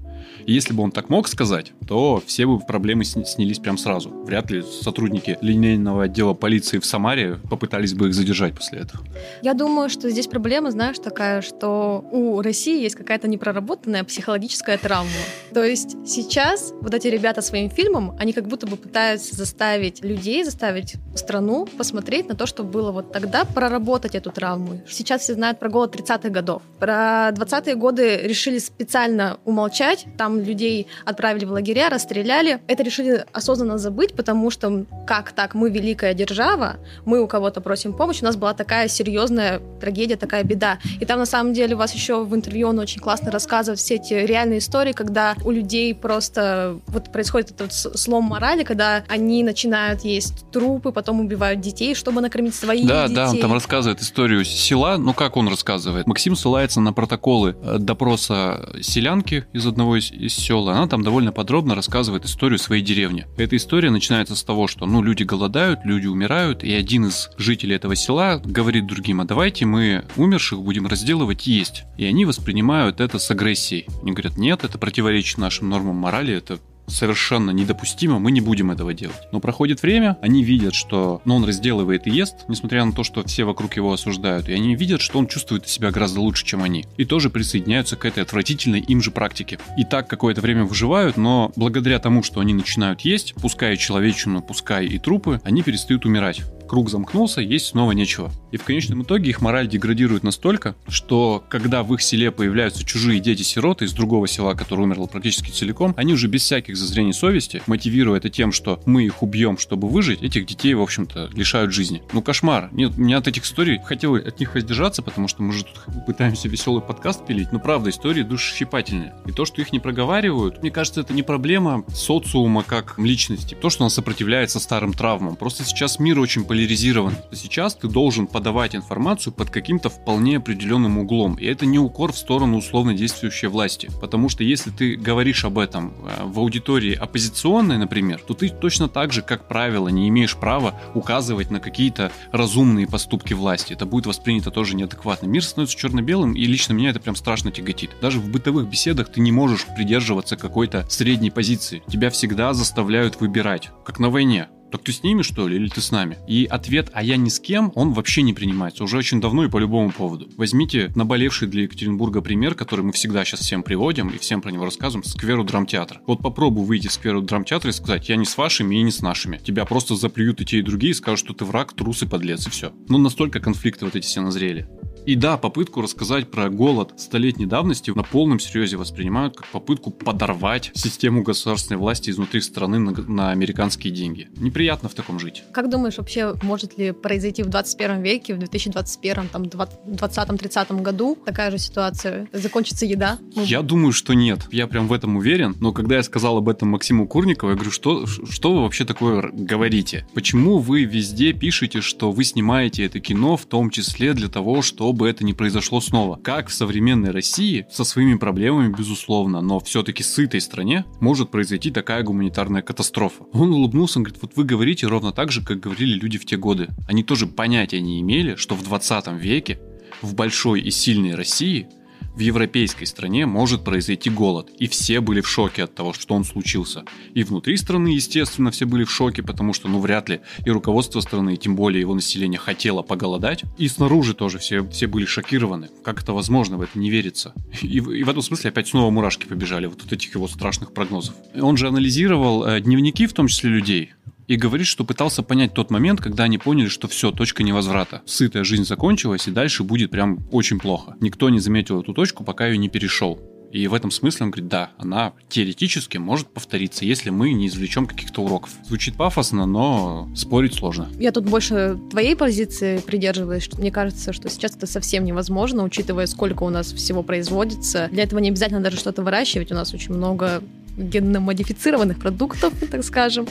И 0.46 0.54
если 0.54 0.74
бы 0.74 0.84
он 0.84 0.92
так 0.92 1.10
мог 1.10 1.28
сказать, 1.28 1.74
то 1.88 2.22
все 2.26 2.46
бы 2.46 2.60
проблемы 2.60 3.04
снялись 3.04 3.60
прям 3.60 3.78
сразу. 3.78 4.10
Вряд 4.10 4.50
ли 4.52 4.64
сотрудники 4.64 5.38
линейного 5.42 6.04
отдела 6.04 6.34
полиции 6.34 6.80
в 6.80 6.86
Самаре 6.86 7.38
попытались 7.50 7.94
бы 7.94 8.08
их 8.08 8.14
задержать 8.14 8.56
после 8.56 8.80
этого. 8.80 9.04
Я 9.42 9.54
думаю, 9.54 9.90
что 9.90 10.10
здесь 10.10 10.28
проблема, 10.28 10.72
знаешь, 10.72 10.98
такая, 11.00 11.42
что 11.42 12.04
у 12.12 12.42
России 12.42 12.82
есть 12.82 12.96
какая-то 12.96 13.28
непроработанная 13.28 14.04
психологическая 14.04 14.78
травма. 14.78 15.10
То 15.54 15.64
есть 15.64 15.96
сейчас 16.06 16.74
вот 16.82 16.94
эти 16.94 17.08
ребята 17.08 17.42
своим 17.42 17.70
фильмом, 17.70 18.16
они 18.20 18.34
как 18.34 18.48
будто 18.48 18.68
бы 18.68 18.76
пытаются 18.76 19.36
заставить 19.36 20.04
людей, 20.04 20.44
заставить 20.44 20.96
страну 21.16 21.68
посмотреть 21.78 22.28
на 22.28 22.36
то, 22.36 22.46
что 22.46 22.64
было 22.64 22.92
вот 22.92 23.12
тогда, 23.12 23.46
проработать 23.46 24.16
эту 24.16 24.32
травму. 24.32 24.49
Сейчас 24.88 25.22
все 25.22 25.34
знают 25.34 25.60
про 25.60 25.70
голод 25.70 25.96
30-х 25.96 26.30
годов. 26.30 26.62
Про 26.80 27.30
20-е 27.30 27.76
годы 27.76 28.18
решили 28.24 28.60
специально 28.60 29.38
умолчать, 29.46 30.06
там 30.18 30.40
людей 30.40 30.88
отправили 31.06 31.46
в 31.46 31.52
лагеря, 31.52 31.90
расстреляли. 31.90 32.60
Это 32.68 32.84
решили 32.84 33.26
осознанно 33.34 33.78
забыть, 33.78 34.16
потому 34.16 34.50
что 34.50 34.86
как 35.08 35.32
так, 35.32 35.54
мы 35.54 35.70
великая 35.70 36.14
держава, 36.14 36.78
мы 37.06 37.22
у 37.22 37.28
кого-то 37.28 37.62
просим 37.62 37.94
помощь, 37.94 38.22
у 38.22 38.26
нас 38.26 38.36
была 38.36 38.54
такая 38.54 38.88
серьезная 38.88 39.62
трагедия, 39.80 40.16
такая 40.16 40.44
беда. 40.44 40.80
И 41.00 41.06
там 41.06 41.20
на 41.20 41.26
самом 41.26 41.54
деле 41.54 41.76
у 41.76 41.78
вас 41.78 41.94
еще 41.94 42.24
в 42.24 42.36
интервью 42.36 42.70
он 42.70 42.80
очень 42.80 43.02
классно 43.02 43.32
рассказывает 43.32 43.80
все 43.80 43.96
эти 43.96 44.14
реальные 44.14 44.60
истории, 44.60 44.94
когда 44.94 45.36
у 45.44 45.52
людей 45.52 45.94
просто 45.94 46.80
вот 46.88 47.12
происходит 47.12 47.52
этот 47.52 47.74
слом 47.74 48.26
морали, 48.26 48.64
когда 48.64 49.04
они 49.08 49.44
начинают 49.44 50.02
есть 50.02 50.50
трупы, 50.52 50.92
потом 50.92 51.20
убивают 51.20 51.62
детей, 51.62 51.96
чтобы 51.96 52.22
накормить 52.22 52.56
своих 52.56 52.88
да, 52.88 53.04
детей. 53.04 53.16
Да, 53.16 53.26
да, 53.26 53.32
он 53.32 53.40
там 53.40 53.54
рассказывает 53.54 54.02
историю 54.02 54.39
села, 54.46 54.98
ну 54.98 55.14
как 55.14 55.38
он 55.38 55.48
рассказывает? 55.48 56.08
Максим 56.08 56.36
ссылается 56.36 56.82
на 56.82 56.94
протоколы 56.94 57.56
э, 57.62 57.78
допроса 57.80 58.70
селянки 58.82 59.46
из 59.54 59.66
одного 59.66 59.98
из, 59.98 60.12
из 60.12 60.34
сел, 60.34 60.68
она 60.70 60.88
там 60.88 61.04
довольно 61.04 61.32
подробно 61.32 61.76
рассказывает 61.76 62.26
историю 62.26 62.60
своей 62.60 62.82
деревни. 62.82 63.26
Эта 63.38 63.56
история 63.56 63.90
начинается 63.90 64.36
с 64.36 64.44
того, 64.44 64.68
что 64.68 64.86
ну 64.86 65.02
люди 65.02 65.24
голодают, 65.24 65.82
люди 65.84 66.08
умирают, 66.08 66.64
и 66.64 66.74
один 66.74 67.08
из 67.08 67.30
жителей 67.38 67.76
этого 67.76 67.96
села 67.96 68.42
говорит 68.44 68.88
другим, 68.88 69.22
а 69.22 69.26
давайте 69.26 69.66
мы 69.66 70.06
умерших 70.16 70.62
будем 70.62 70.88
разделывать 70.88 71.48
и 71.48 71.52
есть. 71.52 71.84
И 71.98 72.06
они 72.06 72.26
воспринимают 72.26 73.02
это 73.02 73.20
с 73.20 73.30
агрессией. 73.32 73.86
Они 74.02 74.12
говорят, 74.12 74.38
нет, 74.38 74.64
это 74.64 74.78
противоречит 74.78 75.38
нашим 75.38 75.70
нормам 75.70 75.96
морали, 75.96 76.34
это 76.34 76.60
совершенно 76.90 77.52
недопустимо, 77.52 78.20
мы 78.20 78.32
не 78.32 78.42
будем 78.42 78.72
этого 78.72 78.94
делать. 78.94 79.28
Но 79.32 79.40
проходит 79.40 79.82
время, 79.82 80.18
они 80.22 80.44
видят, 80.44 80.74
что 80.74 81.22
ну, 81.26 81.36
он 81.36 81.46
разделывает 81.46 82.08
и 82.08 82.12
ест, 82.12 82.46
несмотря 82.48 82.84
на 82.86 82.94
то, 82.94 83.04
что 83.04 83.24
все 83.24 83.44
вокруг 83.44 83.76
его 83.76 83.94
осуждают, 83.94 84.50
и 84.50 84.54
они 84.54 84.76
видят, 84.76 85.02
что 85.02 85.20
он 85.20 85.28
чувствует 85.28 85.68
себя 85.68 85.92
гораздо 85.92 86.22
лучше, 86.22 86.46
чем 86.46 86.64
они. 86.64 86.86
И 86.98 87.06
тоже 87.06 87.30
присоединяются 87.30 87.96
к 87.96 88.06
этой 88.06 88.24
отвратительной 88.24 88.80
им 88.80 89.02
же 89.02 89.12
практике. 89.12 89.60
И 89.78 89.84
так 89.84 90.08
какое-то 90.08 90.42
время 90.42 90.66
выживают, 90.66 91.18
но 91.18 91.52
благодаря 91.56 92.00
тому, 92.00 92.24
что 92.24 92.40
они 92.40 92.54
начинают 92.54 93.02
есть, 93.02 93.34
пускай 93.36 93.78
человечину, 93.78 94.42
пускай 94.42 94.86
и 94.86 94.98
трупы, 94.98 95.42
они 95.44 95.64
перестают 95.64 96.06
умирать 96.06 96.42
круг 96.70 96.90
замкнулся, 96.90 97.42
есть 97.42 97.66
снова 97.66 97.92
нечего. 97.92 98.32
И 98.52 98.58
в 98.58 98.64
конечном 98.64 99.04
итоге 99.04 99.32
их 99.32 99.42
мораль 99.42 99.68
деградирует 99.68 100.24
настолько, 100.24 100.76
что 100.88 101.44
когда 101.50 101.84
в 101.84 101.94
их 101.94 102.02
селе 102.02 102.32
появляются 102.32 102.86
чужие 102.86 103.20
дети-сироты 103.20 103.86
из 103.86 103.94
другого 103.94 104.28
села, 104.28 104.54
которое 104.54 104.84
умерло 104.84 105.08
практически 105.08 105.50
целиком, 105.50 105.94
они 105.98 106.14
уже 106.14 106.28
без 106.28 106.44
всяких 106.44 106.78
зазрений 106.78 107.14
совести, 107.14 107.62
мотивируя 107.68 108.20
это 108.20 108.30
тем, 108.30 108.52
что 108.52 108.82
мы 108.86 109.04
их 109.04 109.24
убьем, 109.24 109.58
чтобы 109.58 109.90
выжить, 109.90 110.22
этих 110.22 110.46
детей, 110.46 110.74
в 110.76 110.82
общем-то, 110.82 111.32
лишают 111.34 111.74
жизни. 111.74 112.04
Ну, 112.14 112.22
кошмар. 112.22 112.70
Нет, 112.72 112.98
меня 112.98 113.18
от 113.18 113.28
этих 113.28 113.44
историй 113.44 113.80
хотел 113.84 114.16
от 114.16 114.40
них 114.40 114.54
воздержаться, 114.54 115.02
потому 115.02 115.28
что 115.28 115.42
мы 115.42 115.54
же 115.54 115.66
тут 115.66 116.06
пытаемся 116.06 116.48
веселый 116.48 116.82
подкаст 116.82 117.26
пилить, 117.26 117.52
но 117.52 117.60
правда, 117.60 117.90
истории 117.90 118.22
душесчипательные. 118.22 119.14
И 119.26 119.32
то, 119.32 119.46
что 119.46 119.62
их 119.62 119.74
не 119.74 119.80
проговаривают, 119.80 120.62
мне 120.62 120.70
кажется, 120.70 121.02
это 121.02 121.14
не 121.14 121.24
проблема 121.24 121.84
социума 121.94 122.64
как 122.64 123.00
личности. 123.00 123.56
То, 123.60 123.72
что 123.72 123.84
он 123.84 123.90
сопротивляется 123.90 124.60
старым 124.60 124.94
травмам. 124.94 125.36
Просто 125.36 125.64
сейчас 125.64 125.98
мир 125.98 126.20
очень 126.20 126.44
поляризован 126.44 126.59
поляризирован. 126.60 127.14
Сейчас 127.32 127.74
ты 127.74 127.88
должен 127.88 128.28
подавать 128.28 128.76
информацию 128.76 129.32
под 129.32 129.50
каким-то 129.50 129.90
вполне 129.90 130.38
определенным 130.38 130.98
углом. 130.98 131.36
И 131.36 131.46
это 131.46 131.66
не 131.66 131.80
укор 131.80 132.12
в 132.12 132.18
сторону 132.18 132.58
условно 132.58 132.94
действующей 132.94 133.48
власти. 133.48 133.90
Потому 134.02 134.28
что 134.28 134.44
если 134.44 134.70
ты 134.70 134.98
говоришь 134.98 135.46
об 135.46 135.58
этом 135.58 135.94
э, 136.04 136.26
в 136.26 136.38
аудитории 136.38 136.94
оппозиционной, 136.94 137.78
например, 137.78 138.20
то 138.28 138.34
ты 138.34 138.50
точно 138.50 138.90
так 138.90 139.14
же, 139.14 139.22
как 139.22 139.48
правило, 139.48 139.88
не 139.88 140.10
имеешь 140.10 140.36
права 140.36 140.78
указывать 140.96 141.50
на 141.50 141.62
какие-то 141.62 142.12
разумные 142.34 142.88
поступки 142.88 143.34
власти. 143.34 143.72
Это 143.72 143.86
будет 143.86 144.06
воспринято 144.06 144.52
тоже 144.52 144.76
неадекватно. 144.76 145.28
Мир 145.28 145.46
становится 145.46 145.78
черно-белым, 145.78 146.34
и 146.34 146.44
лично 146.44 146.74
меня 146.74 146.90
это 146.90 147.00
прям 147.00 147.16
страшно 147.16 147.52
тяготит. 147.52 147.92
Даже 148.02 148.20
в 148.20 148.30
бытовых 148.30 148.68
беседах 148.68 149.10
ты 149.10 149.22
не 149.22 149.32
можешь 149.32 149.66
придерживаться 149.78 150.36
какой-то 150.36 150.86
средней 150.90 151.32
позиции. 151.32 151.82
Тебя 151.88 152.10
всегда 152.10 152.54
заставляют 152.54 153.22
выбирать, 153.22 153.70
как 153.86 153.98
на 154.00 154.10
войне. 154.10 154.50
Так 154.72 154.84
ты 154.84 154.92
с 154.92 155.04
ними, 155.04 155.22
что 155.22 155.48
ли, 155.48 155.56
или 155.56 155.68
ты 155.68 155.82
с 155.82 155.92
нами? 155.92 156.18
И 156.28 156.46
ответ 156.46 156.90
«а 156.94 157.04
я 157.04 157.18
ни 157.18 157.30
с 157.30 157.40
кем» 157.40 157.72
он 157.76 157.94
вообще 157.94 158.22
не 158.22 158.34
принимается, 158.34 158.84
уже 158.84 158.98
очень 158.98 159.20
давно 159.20 159.46
и 159.46 159.50
по 159.50 159.58
любому 159.58 159.92
поводу. 159.92 160.30
Возьмите 160.38 160.92
наболевший 160.96 161.48
для 161.48 161.64
Екатеринбурга 161.64 162.22
пример, 162.22 162.56
который 162.56 162.82
мы 162.82 162.92
всегда 162.92 163.26
сейчас 163.26 163.42
всем 163.42 163.64
приводим 163.64 164.10
и 164.10 164.18
всем 164.18 164.42
про 164.42 164.52
него 164.52 164.66
рассказываем, 164.66 165.04
скверу 165.04 165.44
драмтеатра. 165.44 166.02
Вот 166.06 166.22
попробуй 166.22 166.66
выйти 166.66 166.88
в 166.88 166.94
скверу 166.94 167.22
драмтеатра 167.22 167.70
и 167.70 167.74
сказать 167.74 168.10
«я 168.10 168.16
не 168.16 168.26
с 168.26 168.38
вашими 168.38 168.76
и 168.76 168.82
не 168.82 168.92
с 168.92 169.02
нашими». 169.02 169.38
Тебя 169.38 169.66
просто 169.66 169.96
заплюют 169.96 170.42
и 170.42 170.46
те, 170.46 170.60
и 170.60 170.62
другие, 170.62 170.92
и 170.92 170.94
скажут, 170.94 171.26
что 171.26 171.34
ты 171.34 171.46
враг, 171.46 171.74
трус 171.74 172.04
и 172.04 172.08
подлец, 172.08 172.48
и 172.48 172.50
все. 172.50 172.72
Ну, 172.88 172.98
настолько 172.98 173.40
конфликты 173.40 173.86
вот 173.86 173.96
эти 173.96 174.06
все 174.06 174.22
назрели. 174.22 174.68
И 175.06 175.16
да, 175.16 175.38
попытку 175.38 175.82
рассказать 175.82 176.30
про 176.30 176.50
голод 176.50 176.94
столетней 176.98 177.46
давности 177.46 177.92
на 177.92 178.04
полном 178.04 178.40
серьезе 178.40 178.78
воспринимают 178.78 179.36
как 179.36 179.48
попытку 179.48 179.92
подорвать 179.92 180.72
систему 180.74 181.24
государственной 181.24 181.78
власти 181.78 182.10
изнутри 182.10 182.42
страны 182.42 182.80
на, 182.80 182.92
на 182.92 183.32
американские 183.32 183.94
деньги. 183.94 184.28
Неприятно 184.38 184.90
в 184.90 184.94
таком 184.94 185.20
жить. 185.20 185.44
Как 185.52 185.70
думаешь, 185.70 185.98
вообще 185.98 186.36
может 186.44 186.78
ли 186.78 186.92
произойти 186.92 187.44
в 187.44 187.48
21 187.48 188.02
веке, 188.02 188.36
в 188.36 188.40
2021, 188.40 189.30
там, 189.30 189.44
20-30 189.44 190.82
году 190.82 191.18
такая 191.26 191.52
же 191.52 191.58
ситуация? 191.58 192.28
Закончится 192.34 192.86
еда? 192.86 193.20
Ну... 193.36 193.44
Я 193.44 193.62
думаю, 193.62 193.94
что 193.94 194.14
нет. 194.14 194.48
Я 194.52 194.68
прям 194.68 194.88
в 194.88 194.94
этом 194.94 195.18
уверен. 195.18 195.56
Но 195.60 195.74
когда 195.74 195.96
я 195.96 196.04
сказал 196.04 196.38
об 196.38 196.50
этом 196.50 196.70
Максиму 196.70 197.08
Курникову, 197.08 197.52
я 197.52 197.56
говорю, 197.56 197.72
что, 197.72 198.06
что 198.06 198.54
вы 198.54 198.64
вообще 198.64 198.86
такое 198.86 199.30
говорите? 199.32 200.06
Почему 200.14 200.60
вы 200.60 200.84
везде 200.84 201.34
пишете, 201.34 201.82
что 201.82 202.12
вы 202.12 202.24
снимаете 202.24 202.86
это 202.86 203.00
кино, 203.00 203.38
в 203.38 203.46
том 203.46 203.70
числе 203.70 204.14
для 204.14 204.28
того, 204.28 204.62
чтобы 204.62 204.89
чтобы 204.90 205.08
это 205.08 205.24
не 205.24 205.34
произошло 205.34 205.82
снова. 205.82 206.16
Как 206.16 206.48
в 206.48 206.54
современной 206.54 207.12
России, 207.12 207.68
со 207.70 207.84
своими 207.84 208.16
проблемами, 208.16 208.74
безусловно, 208.76 209.40
но 209.40 209.60
все-таки 209.60 210.02
сытой 210.02 210.42
стране, 210.42 210.84
может 211.00 211.30
произойти 211.30 211.70
такая 211.70 212.02
гуманитарная 212.02 212.64
катастрофа? 212.64 213.24
Он 213.32 213.54
улыбнулся, 213.54 214.00
он 214.00 214.04
говорит, 214.06 214.24
вот 214.24 214.32
вы 214.36 214.46
говорите 214.46 214.88
ровно 214.88 215.12
так 215.12 215.32
же, 215.32 215.46
как 215.46 215.60
говорили 215.60 215.94
люди 215.94 216.18
в 216.18 216.26
те 216.26 216.38
годы. 216.38 216.70
Они 216.88 217.04
тоже 217.04 217.28
понятия 217.28 217.82
не 217.82 218.02
имели, 218.02 218.34
что 218.34 218.56
в 218.56 218.64
20 218.64 219.10
веке 219.10 219.60
в 220.02 220.16
большой 220.16 220.62
и 220.62 220.72
сильной 220.72 221.14
России 221.14 221.68
в 222.16 222.20
европейской 222.20 222.86
стране 222.86 223.26
может 223.26 223.64
произойти 223.64 224.10
голод. 224.10 224.50
И 224.60 224.68
все 224.68 225.00
были 225.00 225.22
в 225.22 225.28
шоке 225.28 225.64
от 225.64 225.76
того, 225.76 225.94
что 225.94 226.16
он 226.16 226.24
случился. 226.24 226.84
И 227.14 227.24
внутри 227.24 227.58
страны, 227.58 227.90
естественно, 227.90 228.52
все 228.52 228.66
были 228.66 228.84
в 228.84 228.92
шоке, 228.92 229.24
потому 229.24 229.54
что, 229.54 229.68
ну, 229.68 229.80
вряд 229.80 230.10
ли 230.10 230.22
и 230.46 230.50
руководство 230.50 231.00
страны, 231.02 231.36
и 231.36 231.38
тем 231.38 231.56
более 231.56 231.82
его 231.82 231.94
население 231.94 232.40
хотело 232.40 232.82
поголодать. 232.82 233.44
И 233.58 233.68
снаружи 233.68 234.14
тоже 234.14 234.40
все, 234.40 234.68
все 234.70 234.88
были 234.88 235.06
шокированы. 235.06 235.70
Как 235.84 236.02
это 236.02 236.14
возможно, 236.14 236.58
в 236.58 236.62
это 236.62 236.78
не 236.78 236.90
верится. 236.90 237.34
И, 237.62 237.78
и 237.78 238.04
в 238.04 238.10
этом 238.10 238.22
смысле 238.22 238.50
опять 238.50 238.68
снова 238.68 238.90
мурашки 238.90 239.26
побежали 239.26 239.68
вот 239.68 239.84
от 239.84 239.94
этих 239.94 240.14
его 240.16 240.28
страшных 240.28 240.74
прогнозов. 240.74 241.16
Он 241.40 241.58
же 241.58 241.68
анализировал 241.68 242.46
э, 242.46 242.62
дневники, 242.62 243.08
в 243.08 243.14
том 243.14 243.28
числе 243.28 243.50
людей, 243.50 243.94
и 244.30 244.36
говорит, 244.36 244.68
что 244.68 244.86
пытался 244.86 245.24
понять 245.24 245.54
тот 245.54 245.72
момент, 245.72 246.02
когда 246.02 246.26
они 246.26 246.38
поняли, 246.38 246.68
что 246.68 246.88
все, 246.88 247.12
точка 247.12 247.42
невозврата. 247.42 248.04
Сытая 248.06 248.44
жизнь 248.44 248.64
закончилась, 248.64 249.28
и 249.28 249.32
дальше 249.32 249.64
будет 249.64 249.90
прям 249.90 250.20
очень 250.32 250.60
плохо. 250.60 250.96
Никто 251.02 251.30
не 251.30 251.40
заметил 251.40 251.82
эту 251.82 251.94
точку, 251.94 252.24
пока 252.24 252.46
ее 252.46 252.58
не 252.58 252.70
перешел. 252.70 253.20
И 253.52 253.68
в 253.68 253.74
этом 253.74 253.90
смысле 253.90 254.26
он 254.26 254.32
говорит, 254.32 254.48
да, 254.48 254.70
она 254.78 255.14
теоретически 255.28 255.98
может 255.98 256.28
повториться, 256.28 256.86
если 256.86 257.10
мы 257.10 257.34
не 257.34 257.48
извлечем 257.48 257.88
каких-то 257.88 258.22
уроков. 258.22 258.52
Звучит 258.68 258.96
пафосно, 258.96 259.48
но 259.48 260.08
спорить 260.16 260.54
сложно. 260.54 260.88
Я 261.00 261.12
тут 261.12 261.26
больше 261.26 261.80
твоей 261.90 262.16
позиции 262.16 262.78
придерживаюсь. 262.78 263.42
Что 263.42 263.58
мне 263.58 263.72
кажется, 263.72 264.14
что 264.14 264.30
сейчас 264.30 264.56
это 264.56 264.68
совсем 264.68 265.04
невозможно, 265.06 265.64
учитывая, 265.64 266.06
сколько 266.06 266.44
у 266.44 266.50
нас 266.50 266.72
всего 266.72 267.02
производится. 267.02 267.90
Для 267.92 268.04
этого 268.04 268.20
не 268.20 268.30
обязательно 268.30 268.62
даже 268.62 268.78
что-то 268.78 269.02
выращивать. 269.02 269.52
У 269.52 269.56
нас 269.56 269.74
очень 269.74 269.96
много 269.96 270.44
генно-модифицированных 270.78 272.00
продуктов, 272.00 272.54
так 272.72 272.84
скажем. 272.84 273.28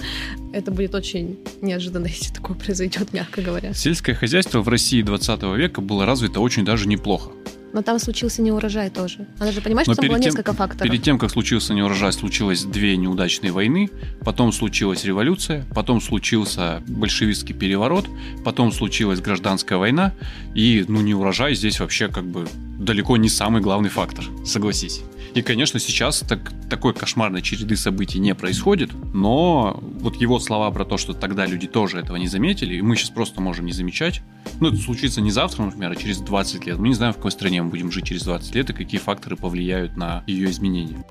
Это 0.52 0.70
будет 0.70 0.94
очень 0.94 1.38
неожиданно, 1.60 2.06
если 2.08 2.32
такое 2.32 2.56
произойдет, 2.56 3.12
мягко 3.12 3.42
говоря. 3.42 3.74
Сельское 3.74 4.14
хозяйство 4.14 4.60
в 4.60 4.68
России 4.68 5.02
20 5.02 5.42
века 5.56 5.80
было 5.80 6.06
развито 6.06 6.40
очень 6.40 6.64
даже 6.64 6.88
неплохо. 6.88 7.30
Но 7.72 7.82
там 7.82 7.98
случился 7.98 8.40
неурожай 8.40 8.88
тоже. 8.88 9.26
Надо 9.38 9.52
же 9.52 9.60
понимать, 9.60 9.84
что 9.84 9.94
там 9.94 10.06
было 10.08 10.18
тем, 10.18 10.30
несколько 10.30 10.54
факторов. 10.54 10.90
Перед 10.90 11.02
тем, 11.02 11.18
как 11.18 11.30
случился 11.30 11.74
неурожай, 11.74 12.12
случилось 12.12 12.64
две 12.64 12.96
неудачные 12.96 13.52
войны, 13.52 13.90
потом 14.24 14.52
случилась 14.52 15.04
революция, 15.04 15.66
потом 15.74 16.00
случился 16.00 16.82
большевистский 16.88 17.54
переворот, 17.54 18.06
потом 18.44 18.72
случилась 18.72 19.20
гражданская 19.20 19.78
война, 19.78 20.14
и 20.54 20.84
ну 20.88 21.02
неурожай 21.02 21.54
здесь 21.54 21.78
вообще 21.80 22.08
как 22.08 22.24
бы 22.24 22.48
далеко 22.78 23.16
не 23.18 23.28
самый 23.28 23.60
главный 23.60 23.90
фактор, 23.90 24.24
согласись. 24.46 25.02
И, 25.38 25.42
конечно, 25.42 25.78
сейчас 25.78 26.18
так, 26.28 26.52
такой 26.68 26.92
кошмарной 26.92 27.42
череды 27.42 27.76
событий 27.76 28.18
не 28.18 28.34
происходит, 28.34 28.90
но 29.14 29.78
вот 30.00 30.16
его 30.16 30.40
слова 30.40 30.68
про 30.72 30.84
то, 30.84 30.96
что 30.96 31.12
тогда 31.12 31.46
люди 31.46 31.68
тоже 31.68 32.00
этого 32.00 32.16
не 32.16 32.26
заметили, 32.26 32.74
и 32.74 32.82
мы 32.82 32.96
сейчас 32.96 33.10
просто 33.10 33.40
можем 33.40 33.66
не 33.66 33.70
замечать, 33.70 34.20
ну, 34.58 34.66
это 34.66 34.78
случится 34.78 35.20
не 35.20 35.30
завтра, 35.30 35.62
например, 35.62 35.92
а 35.92 35.94
через 35.94 36.18
20 36.18 36.66
лет. 36.66 36.78
Мы 36.78 36.88
не 36.88 36.94
знаем, 36.94 37.12
в 37.12 37.18
какой 37.18 37.30
стране 37.30 37.62
мы 37.62 37.70
будем 37.70 37.92
жить 37.92 38.06
через 38.06 38.24
20 38.24 38.52
лет 38.56 38.70
и 38.70 38.72
какие 38.72 39.00
факторы 39.00 39.36
повлияют 39.36 39.96
на 39.96 40.24
ее 40.26 40.50
изменения. 40.50 41.04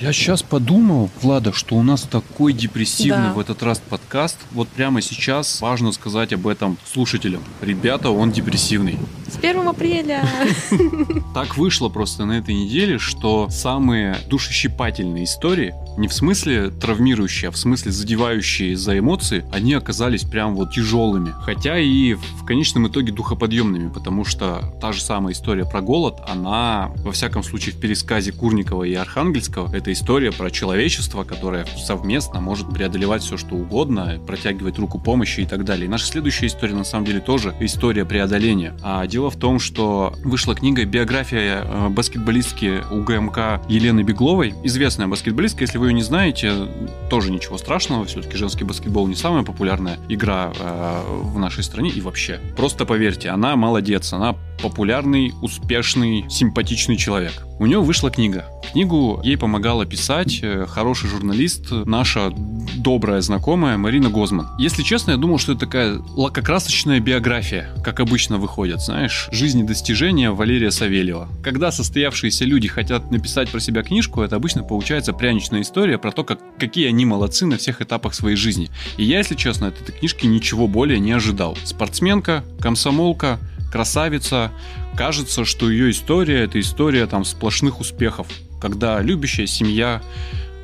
Я 0.00 0.14
сейчас 0.14 0.42
подумал, 0.42 1.10
Влада, 1.20 1.52
что 1.52 1.74
у 1.76 1.82
нас 1.82 2.02
такой 2.02 2.54
депрессивный 2.54 3.28
да. 3.28 3.32
в 3.34 3.38
этот 3.38 3.62
раз 3.62 3.82
подкаст. 3.86 4.38
Вот 4.52 4.66
прямо 4.68 5.02
сейчас 5.02 5.60
важно 5.60 5.92
сказать 5.92 6.32
об 6.32 6.46
этом 6.46 6.78
слушателям. 6.90 7.42
Ребята, 7.60 8.08
он 8.08 8.32
депрессивный. 8.32 8.98
С 9.28 9.36
1 9.36 9.68
апреля. 9.68 10.26
Так 11.34 11.56
вышло 11.56 11.88
просто 11.90 12.24
на 12.24 12.38
этой 12.38 12.54
неделе, 12.54 12.98
что 12.98 13.48
самые 13.50 14.16
душещипательные 14.26 15.24
истории, 15.24 15.74
не 15.96 16.08
в 16.08 16.12
смысле 16.12 16.70
травмирующие, 16.70 17.48
а 17.48 17.52
в 17.52 17.56
смысле 17.56 17.92
задевающие 17.92 18.76
за 18.76 18.98
эмоции, 18.98 19.44
они 19.52 19.74
оказались 19.74 20.22
прям 20.22 20.54
вот 20.54 20.72
тяжелыми. 20.72 21.34
Хотя 21.42 21.78
и 21.78 22.14
в 22.14 22.44
конечном 22.44 22.88
итоге 22.88 23.12
духоподъемными, 23.12 23.90
потому 23.90 24.24
что 24.24 24.72
та 24.80 24.92
же 24.92 25.02
самая 25.02 25.34
история 25.34 25.64
про 25.64 25.80
голод, 25.80 26.20
она, 26.26 26.92
во 26.98 27.12
всяком 27.12 27.42
случае, 27.42 27.74
в 27.74 27.80
пересказе 27.80 28.32
Курникова 28.32 28.84
и 28.84 28.94
Архангельского, 28.94 29.74
это 29.74 29.92
история 29.92 30.32
про 30.32 30.50
человечество, 30.50 31.24
которое 31.24 31.66
совместно 31.66 32.40
может 32.40 32.70
преодолевать 32.70 33.22
все, 33.22 33.36
что 33.36 33.54
угодно, 33.54 34.18
протягивать 34.26 34.78
руку 34.78 34.98
помощи 34.98 35.40
и 35.40 35.46
так 35.46 35.64
далее. 35.64 35.86
И 35.86 35.88
наша 35.88 36.06
следующая 36.06 36.46
история, 36.46 36.74
на 36.74 36.84
самом 36.84 37.06
деле, 37.06 37.20
тоже 37.20 37.54
история 37.60 38.04
преодоления. 38.04 38.74
А 38.82 39.06
дело 39.06 39.30
в 39.30 39.36
том, 39.36 39.58
что 39.58 40.14
вышла 40.24 40.54
книга 40.54 40.84
«Биография 40.84 41.62
э, 41.64 41.88
баскетболистки 41.88 42.82
УГМК 42.90 43.68
Елены 43.68 44.02
Бегловой». 44.02 44.54
Известная 44.62 45.06
баскетболистка, 45.06 45.64
если 45.64 45.78
вы 45.80 45.88
ее 45.88 45.94
не 45.94 46.02
знаете, 46.02 46.68
тоже 47.08 47.32
ничего 47.32 47.58
страшного, 47.58 48.04
все-таки 48.04 48.36
женский 48.36 48.64
баскетбол 48.64 49.08
не 49.08 49.16
самая 49.16 49.42
популярная 49.42 49.98
игра 50.08 50.52
э, 50.56 51.02
в 51.22 51.38
нашей 51.38 51.64
стране 51.64 51.90
и 51.90 52.00
вообще. 52.00 52.38
Просто 52.56 52.84
поверьте, 52.84 53.30
она 53.30 53.56
молодец, 53.56 54.12
она 54.12 54.36
популярный, 54.62 55.32
успешный, 55.40 56.26
симпатичный 56.28 56.96
человек. 56.96 57.49
У 57.60 57.66
нее 57.66 57.78
вышла 57.82 58.10
книга. 58.10 58.46
Книгу 58.72 59.20
ей 59.22 59.36
помогала 59.36 59.84
писать 59.84 60.38
э, 60.40 60.64
хороший 60.66 61.10
журналист, 61.10 61.70
наша 61.70 62.32
добрая 62.74 63.20
знакомая 63.20 63.76
Марина 63.76 64.08
Гозман. 64.08 64.48
Если 64.58 64.82
честно, 64.82 65.10
я 65.10 65.18
думал, 65.18 65.36
что 65.36 65.52
это 65.52 65.66
такая 65.66 65.98
лакокрасочная 66.16 67.00
биография, 67.00 67.68
как 67.84 68.00
обычно 68.00 68.38
выходят, 68.38 68.80
знаешь, 68.80 69.28
жизни 69.30 69.62
достижения 69.62 70.30
Валерия 70.30 70.70
Савельева. 70.70 71.28
Когда 71.44 71.70
состоявшиеся 71.70 72.46
люди 72.46 72.66
хотят 72.66 73.10
написать 73.10 73.50
про 73.50 73.60
себя 73.60 73.82
книжку, 73.82 74.22
это 74.22 74.36
обычно 74.36 74.62
получается 74.62 75.12
пряничная 75.12 75.60
история 75.60 75.98
про 75.98 76.12
то, 76.12 76.24
как, 76.24 76.38
какие 76.58 76.88
они 76.88 77.04
молодцы 77.04 77.44
на 77.44 77.58
всех 77.58 77.82
этапах 77.82 78.14
своей 78.14 78.36
жизни. 78.36 78.70
И 78.96 79.04
я, 79.04 79.18
если 79.18 79.34
честно, 79.34 79.66
от 79.66 79.78
этой 79.78 79.92
книжки 79.92 80.24
ничего 80.26 80.66
более 80.66 80.98
не 80.98 81.12
ожидал. 81.12 81.58
Спортсменка, 81.66 82.42
комсомолка, 82.58 83.38
красавица. 83.70 84.50
Кажется, 84.96 85.44
что 85.44 85.70
ее 85.70 85.90
история 85.90 86.44
это 86.44 86.60
история 86.60 87.06
там 87.06 87.24
сплошных 87.24 87.80
успехов, 87.80 88.26
когда 88.60 89.00
любящая 89.00 89.46
семья, 89.46 90.02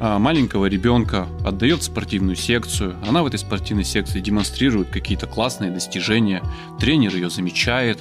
маленького 0.00 0.66
ребенка 0.66 1.26
отдает 1.44 1.80
в 1.80 1.84
спортивную 1.84 2.36
секцию. 2.36 2.96
Она 3.08 3.22
в 3.22 3.26
этой 3.26 3.38
спортивной 3.38 3.84
секции 3.84 4.20
демонстрирует 4.20 4.88
какие-то 4.88 5.26
классные 5.26 5.70
достижения. 5.70 6.42
Тренер 6.78 7.14
ее 7.14 7.30
замечает. 7.30 7.98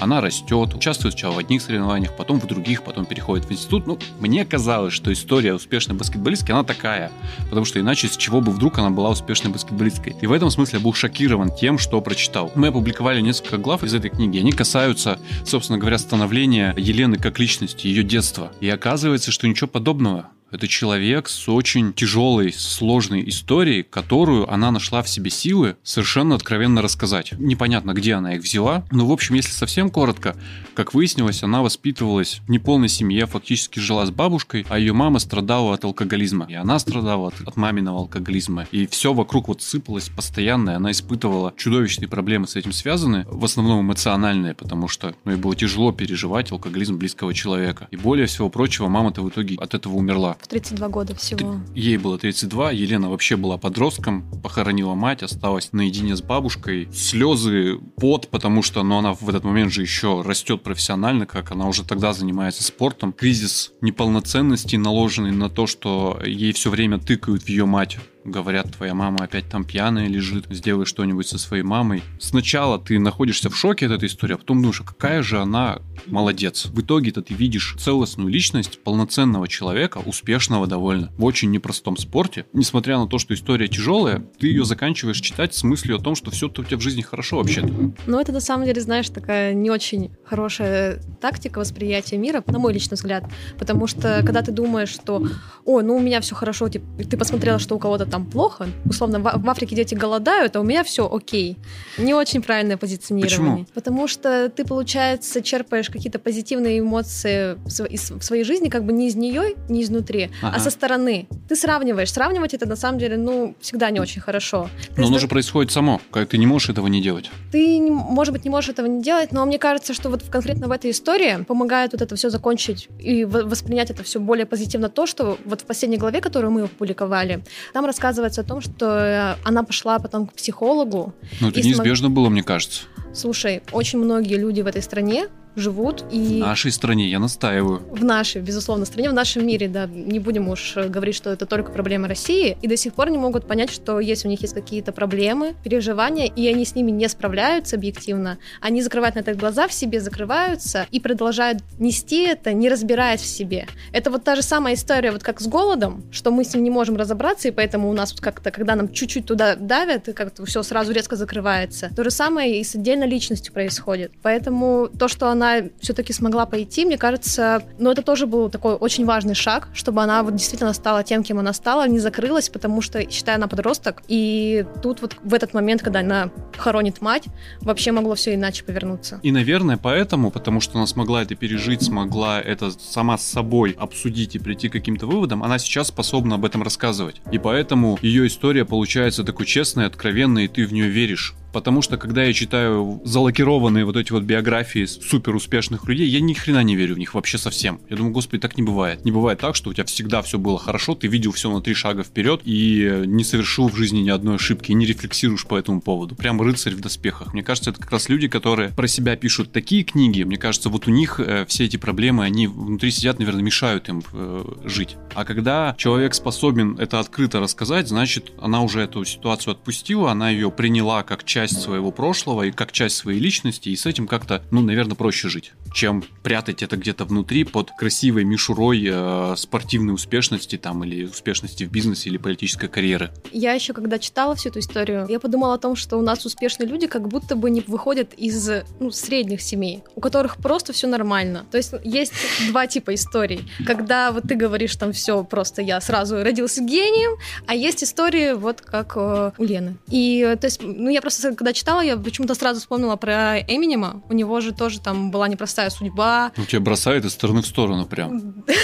Она 0.00 0.20
растет, 0.20 0.74
участвует 0.74 1.14
сначала 1.14 1.34
в 1.34 1.38
одних 1.38 1.60
соревнованиях, 1.60 2.16
потом 2.16 2.40
в 2.40 2.46
других, 2.46 2.84
потом 2.84 3.04
переходит 3.04 3.46
в 3.46 3.52
институт. 3.52 3.86
Ну, 3.86 3.98
мне 4.20 4.44
казалось, 4.44 4.92
что 4.92 5.12
история 5.12 5.54
успешной 5.54 5.96
баскетболистки, 5.96 6.52
она 6.52 6.62
такая. 6.62 7.10
Потому 7.48 7.64
что 7.64 7.80
иначе 7.80 8.08
с 8.08 8.16
чего 8.16 8.40
бы 8.40 8.52
вдруг 8.52 8.78
она 8.78 8.90
была 8.90 9.10
успешной 9.10 9.52
баскетболисткой. 9.52 10.16
И 10.20 10.26
в 10.26 10.32
этом 10.32 10.50
смысле 10.50 10.78
я 10.78 10.84
был 10.84 10.94
шокирован 10.94 11.50
тем, 11.50 11.78
что 11.78 12.00
прочитал. 12.00 12.52
Мы 12.54 12.68
опубликовали 12.68 13.20
несколько 13.20 13.58
глав 13.58 13.82
из 13.82 13.94
этой 13.94 14.10
книги. 14.10 14.38
Они 14.38 14.52
касаются, 14.52 15.18
собственно 15.44 15.78
говоря, 15.78 15.98
становления 15.98 16.74
Елены 16.76 17.16
как 17.18 17.38
личности, 17.38 17.86
ее 17.88 18.04
детства. 18.04 18.52
И 18.60 18.68
оказывается, 18.68 19.32
что 19.32 19.48
ничего 19.48 19.66
подобного. 19.66 20.28
Это 20.50 20.66
человек 20.66 21.28
с 21.28 21.48
очень 21.48 21.92
тяжелой, 21.92 22.52
сложной 22.52 23.28
историей, 23.28 23.82
которую 23.82 24.50
она 24.50 24.70
нашла 24.70 25.02
в 25.02 25.08
себе 25.08 25.30
силы 25.30 25.76
совершенно 25.82 26.34
откровенно 26.34 26.80
рассказать. 26.80 27.32
Непонятно, 27.32 27.92
где 27.92 28.14
она 28.14 28.34
их 28.34 28.42
взяла, 28.42 28.84
но, 28.90 29.06
в 29.06 29.12
общем, 29.12 29.34
если 29.34 29.50
совсем 29.50 29.90
коротко, 29.90 30.36
как 30.74 30.94
выяснилось, 30.94 31.42
она 31.42 31.62
воспитывалась 31.62 32.40
в 32.46 32.50
неполной 32.50 32.88
семье, 32.88 33.26
фактически 33.26 33.78
жила 33.78 34.06
с 34.06 34.10
бабушкой, 34.10 34.64
а 34.70 34.78
ее 34.78 34.94
мама 34.94 35.18
страдала 35.18 35.74
от 35.74 35.84
алкоголизма. 35.84 36.46
И 36.48 36.54
она 36.54 36.78
страдала 36.78 37.28
от, 37.28 37.40
от 37.46 37.56
маминого 37.56 37.98
алкоголизма. 37.98 38.66
И 38.72 38.86
все 38.86 39.12
вокруг 39.12 39.48
вот 39.48 39.60
сыпалось 39.60 40.08
постоянно, 40.08 40.70
и 40.70 40.74
она 40.74 40.92
испытывала 40.92 41.52
чудовищные 41.56 42.08
проблемы 42.08 42.46
с 42.46 42.56
этим 42.56 42.72
связаны, 42.72 43.26
в 43.28 43.44
основном 43.44 43.82
эмоциональные, 43.82 44.54
потому 44.54 44.88
что 44.88 45.14
ну, 45.24 45.32
ей 45.32 45.38
было 45.38 45.54
тяжело 45.54 45.92
переживать 45.92 46.52
алкоголизм 46.52 46.96
близкого 46.96 47.34
человека. 47.34 47.88
И 47.90 47.96
более 47.96 48.26
всего 48.26 48.48
прочего, 48.48 48.88
мама-то 48.88 49.20
в 49.20 49.28
итоге 49.28 49.56
от 49.56 49.74
этого 49.74 49.94
умерла. 49.94 50.37
В 50.40 50.46
32 50.46 50.88
года 50.88 51.14
всего. 51.14 51.60
Ей 51.74 51.96
было 51.96 52.18
32, 52.18 52.72
Елена 52.72 53.10
вообще 53.10 53.36
была 53.36 53.58
подростком, 53.58 54.22
похоронила 54.42 54.94
мать, 54.94 55.22
осталась 55.22 55.72
наедине 55.72 56.16
с 56.16 56.22
бабушкой. 56.22 56.88
Слезы, 56.92 57.78
пот, 57.96 58.28
потому 58.28 58.62
что 58.62 58.82
ну, 58.82 58.98
она 58.98 59.14
в 59.14 59.28
этот 59.28 59.44
момент 59.44 59.72
же 59.72 59.82
еще 59.82 60.22
растет 60.22 60.62
профессионально, 60.62 61.26
как 61.26 61.50
она 61.50 61.66
уже 61.66 61.84
тогда 61.84 62.12
занимается 62.12 62.62
спортом. 62.62 63.12
Кризис 63.12 63.72
неполноценности, 63.80 64.76
наложенный 64.76 65.32
на 65.32 65.50
то, 65.50 65.66
что 65.66 66.20
ей 66.24 66.52
все 66.52 66.70
время 66.70 66.98
тыкают 66.98 67.42
в 67.42 67.48
ее 67.48 67.66
мать 67.66 67.98
говорят, 68.28 68.76
твоя 68.76 68.94
мама 68.94 69.24
опять 69.24 69.48
там 69.48 69.64
пьяная 69.64 70.08
лежит, 70.08 70.46
сделай 70.50 70.86
что-нибудь 70.86 71.26
со 71.26 71.38
своей 71.38 71.62
мамой. 71.62 72.02
Сначала 72.20 72.78
ты 72.78 72.98
находишься 72.98 73.50
в 73.50 73.56
шоке 73.56 73.86
от 73.86 73.92
этой 73.92 74.08
истории, 74.08 74.34
а 74.34 74.38
потом 74.38 74.58
думаешь, 74.58 74.80
а 74.80 74.84
какая 74.84 75.22
же 75.22 75.40
она 75.40 75.80
молодец. 76.06 76.66
В 76.66 76.80
итоге-то 76.80 77.22
ты 77.22 77.34
видишь 77.34 77.76
целостную 77.78 78.30
личность 78.30 78.82
полноценного 78.82 79.48
человека, 79.48 79.98
успешного 79.98 80.66
довольно, 80.66 81.12
в 81.16 81.24
очень 81.24 81.50
непростом 81.50 81.96
спорте. 81.96 82.46
Несмотря 82.52 82.98
на 82.98 83.06
то, 83.06 83.18
что 83.18 83.34
история 83.34 83.68
тяжелая, 83.68 84.24
ты 84.38 84.48
ее 84.48 84.64
заканчиваешь 84.64 85.20
читать 85.20 85.54
с 85.54 85.62
мыслью 85.62 85.96
о 85.96 86.00
том, 86.00 86.14
что 86.14 86.30
все 86.30 86.48
у 86.48 86.50
тебя 86.50 86.76
в 86.76 86.80
жизни 86.80 87.02
хорошо 87.02 87.38
вообще-то. 87.38 87.92
Ну, 88.06 88.20
это 88.20 88.32
на 88.32 88.40
самом 88.40 88.64
деле, 88.66 88.80
знаешь, 88.80 89.08
такая 89.10 89.54
не 89.54 89.70
очень 89.70 90.10
хорошая 90.28 91.00
тактика 91.20 91.58
восприятия 91.58 92.16
мира, 92.16 92.42
на 92.46 92.58
мой 92.58 92.72
личный 92.72 92.94
взгляд. 92.96 93.24
Потому 93.58 93.86
что, 93.86 94.22
когда 94.24 94.42
ты 94.42 94.52
думаешь, 94.52 94.90
что, 94.90 95.22
о, 95.64 95.80
ну, 95.80 95.96
у 95.96 96.00
меня 96.00 96.20
все 96.20 96.34
хорошо, 96.34 96.68
типа, 96.68 96.86
ты 97.08 97.16
посмотрела, 97.16 97.58
что 97.58 97.74
у 97.74 97.78
кого-то 97.78 98.06
там 98.06 98.26
плохо, 98.26 98.66
условно, 98.84 99.18
в, 99.18 99.48
Африке 99.48 99.74
дети 99.74 99.94
голодают, 99.94 100.56
а 100.56 100.60
у 100.60 100.62
меня 100.64 100.84
все 100.84 101.08
окей. 101.10 101.56
Не 101.96 102.14
очень 102.14 102.42
правильное 102.42 102.76
позиционирование. 102.76 103.64
Почему? 103.64 103.66
Потому 103.74 104.08
что 104.08 104.48
ты, 104.50 104.64
получается, 104.64 105.42
черпаешь 105.42 105.88
какие-то 105.90 106.18
позитивные 106.18 106.80
эмоции 106.80 107.56
в, 107.64 108.22
своей 108.22 108.44
жизни, 108.44 108.68
как 108.68 108.84
бы 108.84 108.92
не 108.92 109.08
из 109.08 109.14
нее, 109.16 109.54
не 109.68 109.82
изнутри, 109.82 110.30
а 110.42 110.48
Ага. 110.48 110.60
со 110.60 110.70
стороны. 110.70 111.26
Ты 111.48 111.56
сравниваешь. 111.56 112.12
Сравнивать 112.12 112.54
это 112.54 112.66
на 112.66 112.76
самом 112.76 112.98
деле, 112.98 113.16
ну, 113.16 113.54
всегда 113.60 113.90
не 113.90 114.00
очень 114.00 114.20
хорошо. 114.20 114.68
Ты 114.94 115.00
Но 115.00 115.06
оно 115.08 115.18
же 115.18 115.28
происходит 115.28 115.72
само, 115.72 116.00
как 116.10 116.28
ты 116.28 116.38
не 116.38 116.46
можешь 116.46 116.68
этого 116.68 116.86
не 116.88 117.00
делать. 117.02 117.30
ты, 117.52 117.80
может 117.80 118.32
быть, 118.32 118.44
не 118.44 118.50
можешь 118.50 118.70
этого 118.70 118.86
не 118.86 119.02
делать, 119.02 119.32
но 119.32 119.44
мне 119.46 119.58
кажется, 119.58 119.94
что 119.94 120.10
вот 120.10 120.17
конкретно 120.30 120.68
в 120.68 120.72
этой 120.72 120.90
истории 120.90 121.44
помогает 121.44 121.92
вот 121.92 122.02
это 122.02 122.16
все 122.16 122.30
закончить 122.30 122.88
и 122.98 123.24
воспринять 123.24 123.90
это 123.90 124.02
все 124.02 124.20
более 124.20 124.46
позитивно 124.46 124.88
то, 124.88 125.06
что 125.06 125.38
вот 125.44 125.60
в 125.62 125.64
последней 125.64 125.98
главе, 125.98 126.20
которую 126.20 126.50
мы 126.50 126.62
опубликовали, 126.62 127.42
там 127.72 127.84
рассказывается 127.84 128.40
о 128.40 128.44
том, 128.44 128.60
что 128.60 128.86
э, 128.86 129.36
она 129.44 129.62
пошла 129.62 129.98
потом 129.98 130.26
к 130.26 130.32
психологу. 130.34 131.12
Ну, 131.40 131.48
это 131.48 131.60
И 131.60 131.62
смог- 131.62 131.76
неизбежно 131.76 132.10
было, 132.10 132.28
мне 132.28 132.42
кажется. 132.42 132.82
Слушай, 133.14 133.62
очень 133.72 133.98
многие 133.98 134.36
люди 134.36 134.60
в 134.60 134.66
этой 134.66 134.82
стране 134.82 135.28
живут 135.58 136.04
и 136.10 136.40
В 136.42 136.46
нашей 136.46 136.72
стране, 136.72 137.08
я 137.08 137.18
настаиваю. 137.18 137.82
в 137.90 138.04
нашей, 138.04 138.40
безусловно, 138.40 138.84
стране, 138.84 139.10
в 139.10 139.14
нашем 139.14 139.46
мире, 139.46 139.68
да, 139.68 139.86
не 139.86 140.18
будем 140.18 140.48
уж 140.48 140.76
э, 140.76 140.88
говорить, 140.88 141.14
что 141.14 141.30
это 141.30 141.46
только 141.46 141.72
проблема 141.72 142.08
России, 142.08 142.56
и 142.62 142.68
до 142.68 142.76
сих 142.76 142.94
пор 142.94 143.10
не 143.10 143.18
могут 143.18 143.46
понять, 143.46 143.70
что 143.70 144.00
если 144.00 144.28
у 144.28 144.30
них 144.30 144.42
есть 144.42 144.54
какие-то 144.54 144.92
проблемы, 144.92 145.54
переживания, 145.64 146.26
и 146.26 146.46
они 146.48 146.64
с 146.64 146.74
ними 146.74 146.90
не 146.90 147.08
справляются 147.08 147.76
объективно, 147.76 148.38
они 148.60 148.82
закрывают 148.82 149.14
на 149.16 149.20
это 149.20 149.34
глаза, 149.34 149.68
в 149.68 149.72
себе 149.72 150.00
закрываются 150.00 150.86
и 150.90 151.00
продолжают 151.00 151.62
нести 151.78 152.24
это, 152.24 152.52
не 152.52 152.68
разбираясь 152.68 153.20
в 153.20 153.26
себе. 153.26 153.66
Это 153.92 154.10
вот 154.10 154.24
та 154.24 154.36
же 154.36 154.42
самая 154.42 154.74
история, 154.74 155.12
вот 155.12 155.22
как 155.22 155.40
с 155.40 155.46
голодом, 155.46 156.04
что 156.10 156.30
мы 156.30 156.44
с 156.44 156.54
ним 156.54 156.64
не 156.64 156.70
можем 156.70 156.96
разобраться, 156.96 157.48
и 157.48 157.50
поэтому 157.50 157.88
у 157.88 157.92
нас 157.92 158.12
вот 158.12 158.20
как-то, 158.20 158.50
когда 158.50 158.74
нам 158.74 158.92
чуть-чуть 158.92 159.26
туда 159.26 159.56
давят, 159.56 160.08
и 160.08 160.12
как-то 160.12 160.44
все 160.44 160.62
сразу 160.62 160.92
резко 160.92 161.16
закрывается. 161.16 161.90
То 161.96 162.04
же 162.04 162.10
самое 162.10 162.60
и 162.60 162.64
с 162.64 162.74
отдельной 162.74 163.08
личностью 163.08 163.52
происходит. 163.52 164.12
Поэтому 164.22 164.88
то, 164.98 165.08
что 165.08 165.28
она 165.28 165.47
все-таки 165.80 166.12
смогла 166.12 166.46
пойти, 166.46 166.84
мне 166.84 166.98
кажется, 166.98 167.62
ну 167.78 167.90
это 167.90 168.02
тоже 168.02 168.26
был 168.26 168.50
такой 168.50 168.74
очень 168.74 169.04
важный 169.04 169.34
шаг, 169.34 169.68
чтобы 169.74 170.02
она 170.02 170.22
вот 170.22 170.34
действительно 170.36 170.72
стала 170.72 171.02
тем, 171.02 171.22
кем 171.22 171.38
она 171.38 171.52
стала, 171.52 171.86
не 171.88 171.98
закрылась, 171.98 172.48
потому 172.48 172.82
что, 172.82 173.10
считаю, 173.10 173.36
она 173.36 173.48
подросток, 173.48 174.02
и 174.08 174.64
тут 174.82 175.02
вот 175.02 175.16
в 175.22 175.34
этот 175.34 175.54
момент, 175.54 175.82
когда 175.82 176.00
она 176.00 176.30
хоронит 176.56 177.00
мать, 177.00 177.24
вообще 177.60 177.92
могло 177.92 178.14
все 178.14 178.34
иначе 178.34 178.64
повернуться. 178.64 179.20
И, 179.22 179.32
наверное, 179.32 179.76
поэтому, 179.76 180.30
потому 180.30 180.60
что 180.60 180.78
она 180.78 180.86
смогла 180.86 181.22
это 181.22 181.34
пережить, 181.34 181.82
смогла 181.82 182.40
это 182.40 182.70
сама 182.70 183.18
с 183.18 183.24
собой 183.24 183.76
обсудить 183.78 184.34
и 184.34 184.38
прийти 184.38 184.68
к 184.68 184.72
каким-то 184.72 185.06
выводам, 185.06 185.42
она 185.42 185.58
сейчас 185.58 185.88
способна 185.88 186.36
об 186.36 186.44
этом 186.44 186.62
рассказывать. 186.62 187.20
И 187.32 187.38
поэтому 187.38 187.98
ее 188.02 188.26
история 188.26 188.64
получается 188.64 189.24
такой 189.24 189.46
честной, 189.46 189.86
откровенной, 189.86 190.44
и 190.44 190.48
ты 190.48 190.66
в 190.66 190.72
нее 190.72 190.88
веришь. 190.88 191.34
Потому 191.52 191.80
что, 191.80 191.96
когда 191.96 192.24
я 192.24 192.32
читаю 192.32 193.00
залакированные 193.04 193.84
вот 193.84 193.96
эти 193.96 194.12
вот 194.12 194.22
биографии 194.22 194.84
супер 194.84 195.27
успешных 195.36 195.86
людей, 195.88 196.08
я 196.08 196.20
ни 196.20 196.34
хрена 196.34 196.62
не 196.62 196.76
верю 196.76 196.94
в 196.94 196.98
них 196.98 197.14
вообще 197.14 197.38
совсем. 197.38 197.80
Я 197.88 197.96
думаю, 197.96 198.12
господи, 198.12 198.40
так 198.40 198.56
не 198.56 198.62
бывает. 198.62 199.04
Не 199.04 199.12
бывает 199.12 199.38
так, 199.40 199.54
что 199.54 199.70
у 199.70 199.74
тебя 199.74 199.84
всегда 199.84 200.22
все 200.22 200.38
было 200.38 200.58
хорошо, 200.58 200.94
ты 200.94 201.06
видел 201.06 201.32
все 201.32 201.50
на 201.52 201.60
три 201.60 201.74
шага 201.74 202.02
вперед 202.02 202.42
и 202.44 203.02
не 203.06 203.24
совершил 203.24 203.68
в 203.68 203.76
жизни 203.76 204.00
ни 204.00 204.10
одной 204.10 204.36
ошибки, 204.36 204.72
и 204.72 204.74
не 204.74 204.86
рефлексируешь 204.86 205.46
по 205.46 205.56
этому 205.56 205.80
поводу. 205.80 206.14
Прям 206.14 206.40
рыцарь 206.40 206.74
в 206.74 206.80
доспехах. 206.80 207.32
Мне 207.32 207.42
кажется, 207.42 207.70
это 207.70 207.80
как 207.80 207.90
раз 207.90 208.08
люди, 208.08 208.28
которые 208.28 208.70
про 208.70 208.86
себя 208.86 209.16
пишут 209.16 209.52
такие 209.52 209.84
книги. 209.84 210.22
Мне 210.22 210.36
кажется, 210.36 210.68
вот 210.68 210.86
у 210.86 210.90
них 210.90 211.20
э, 211.20 211.44
все 211.46 211.64
эти 211.64 211.76
проблемы, 211.76 212.24
они 212.24 212.46
внутри 212.46 212.90
сидят, 212.90 213.18
наверное, 213.18 213.42
мешают 213.42 213.88
им 213.88 214.02
э, 214.12 214.44
жить. 214.64 214.96
А 215.14 215.24
когда 215.24 215.74
человек 215.78 216.14
способен 216.14 216.78
это 216.78 217.00
открыто 217.00 217.40
рассказать, 217.40 217.88
значит, 217.88 218.32
она 218.40 218.62
уже 218.62 218.80
эту 218.80 219.04
ситуацию 219.04 219.52
отпустила, 219.52 220.12
она 220.12 220.30
ее 220.30 220.50
приняла 220.50 221.02
как 221.02 221.24
часть 221.24 221.60
своего 221.60 221.90
прошлого 221.90 222.44
и 222.44 222.52
как 222.52 222.72
часть 222.72 222.96
своей 222.96 223.18
личности, 223.18 223.70
и 223.70 223.76
с 223.76 223.86
этим 223.86 224.06
как-то, 224.06 224.44
ну, 224.50 224.60
наверное, 224.60 224.94
проще 224.94 225.17
жить, 225.26 225.52
чем 225.72 226.04
прятать 226.22 226.62
это 226.62 226.76
где-то 226.76 227.04
внутри 227.04 227.44
под 227.44 227.70
красивой 227.72 228.24
мишурой 228.24 228.84
э, 228.90 229.34
спортивной 229.36 229.94
успешности 229.94 230.56
там 230.56 230.84
или 230.84 231.04
успешности 231.04 231.64
в 231.64 231.70
бизнесе 231.70 232.10
или 232.10 232.18
политической 232.18 232.68
карьеры. 232.68 233.10
Я 233.32 233.52
еще 233.52 233.72
когда 233.72 233.98
читала 233.98 234.34
всю 234.34 234.48
эту 234.50 234.58
историю, 234.60 235.06
я 235.08 235.20
подумала 235.20 235.54
о 235.54 235.58
том, 235.58 235.76
что 235.76 235.96
у 235.96 236.02
нас 236.02 236.24
успешные 236.24 236.68
люди 236.68 236.86
как 236.86 237.08
будто 237.08 237.36
бы 237.36 237.50
не 237.50 237.60
выходят 237.60 238.14
из 238.14 238.50
ну, 238.80 238.90
средних 238.90 239.40
семей, 239.40 239.82
у 239.94 240.00
которых 240.00 240.36
просто 240.36 240.72
все 240.72 240.86
нормально. 240.86 241.46
То 241.50 241.56
есть 241.56 241.72
есть 241.84 242.12
два 242.48 242.66
типа 242.66 242.94
историй. 242.94 243.48
Когда 243.66 244.12
вот 244.12 244.24
ты 244.24 244.34
говоришь 244.34 244.76
там 244.76 244.92
все 244.92 245.24
просто 245.24 245.62
я 245.62 245.80
сразу 245.80 246.22
родился 246.22 246.62
гением, 246.62 247.18
а 247.46 247.54
есть 247.54 247.82
истории 247.84 248.32
вот 248.32 248.60
как 248.60 248.92
э, 248.96 249.32
у 249.36 249.44
Лены. 249.44 249.76
И 249.88 250.36
то 250.40 250.46
есть, 250.46 250.60
ну 250.62 250.88
я 250.88 251.00
просто 251.00 251.34
когда 251.34 251.52
читала, 251.52 251.80
я 251.80 251.96
почему-то 251.96 252.34
сразу 252.34 252.60
вспомнила 252.60 252.96
про 252.96 253.40
Эминема. 253.40 254.02
У 254.08 254.12
него 254.12 254.40
же 254.40 254.52
тоже 254.52 254.80
там 254.80 255.10
была 255.10 255.28
непростая 255.28 255.57
судьба, 255.70 256.32
Ну, 256.36 256.44
тебя 256.44 256.60
бросает 256.60 257.04
из 257.04 257.12
стороны 257.12 257.42
в 257.42 257.46
сторону 257.46 257.86
прям. 257.86 258.44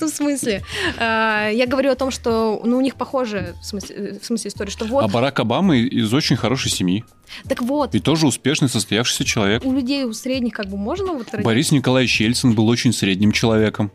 Ну, 0.00 0.06
в 0.06 0.10
смысле? 0.10 0.62
А, 0.98 1.48
Я 1.48 1.66
говорю 1.66 1.90
о 1.90 1.94
том, 1.94 2.10
что 2.10 2.60
ну, 2.64 2.78
у 2.78 2.80
них 2.80 2.94
похожая 2.94 3.54
в 3.60 3.64
смысле, 3.64 3.96
э, 3.96 4.18
в 4.18 4.24
смысле 4.24 4.48
история, 4.48 4.70
что 4.70 4.84
вот, 4.84 5.04
А 5.04 5.08
Барак 5.08 5.40
Обама 5.40 5.76
из 5.76 6.12
очень 6.14 6.36
хорошей 6.36 6.70
семьи. 6.70 7.04
так 7.48 7.60
вот, 7.62 7.94
И 7.94 8.00
тоже 8.00 8.26
успешный, 8.26 8.68
состоявшийся 8.68 9.24
человек. 9.24 9.64
у 9.64 9.72
людей 9.72 10.04
у 10.04 10.12
средних 10.12 10.54
как 10.54 10.68
бы 10.68 10.76
можно 10.76 11.12
вот? 11.14 11.28
Борис 11.42 11.72
Николаевич 11.72 12.20
Ельцин 12.20 12.54
был 12.54 12.68
очень 12.68 12.92
средним 12.92 13.32
человеком. 13.32 13.90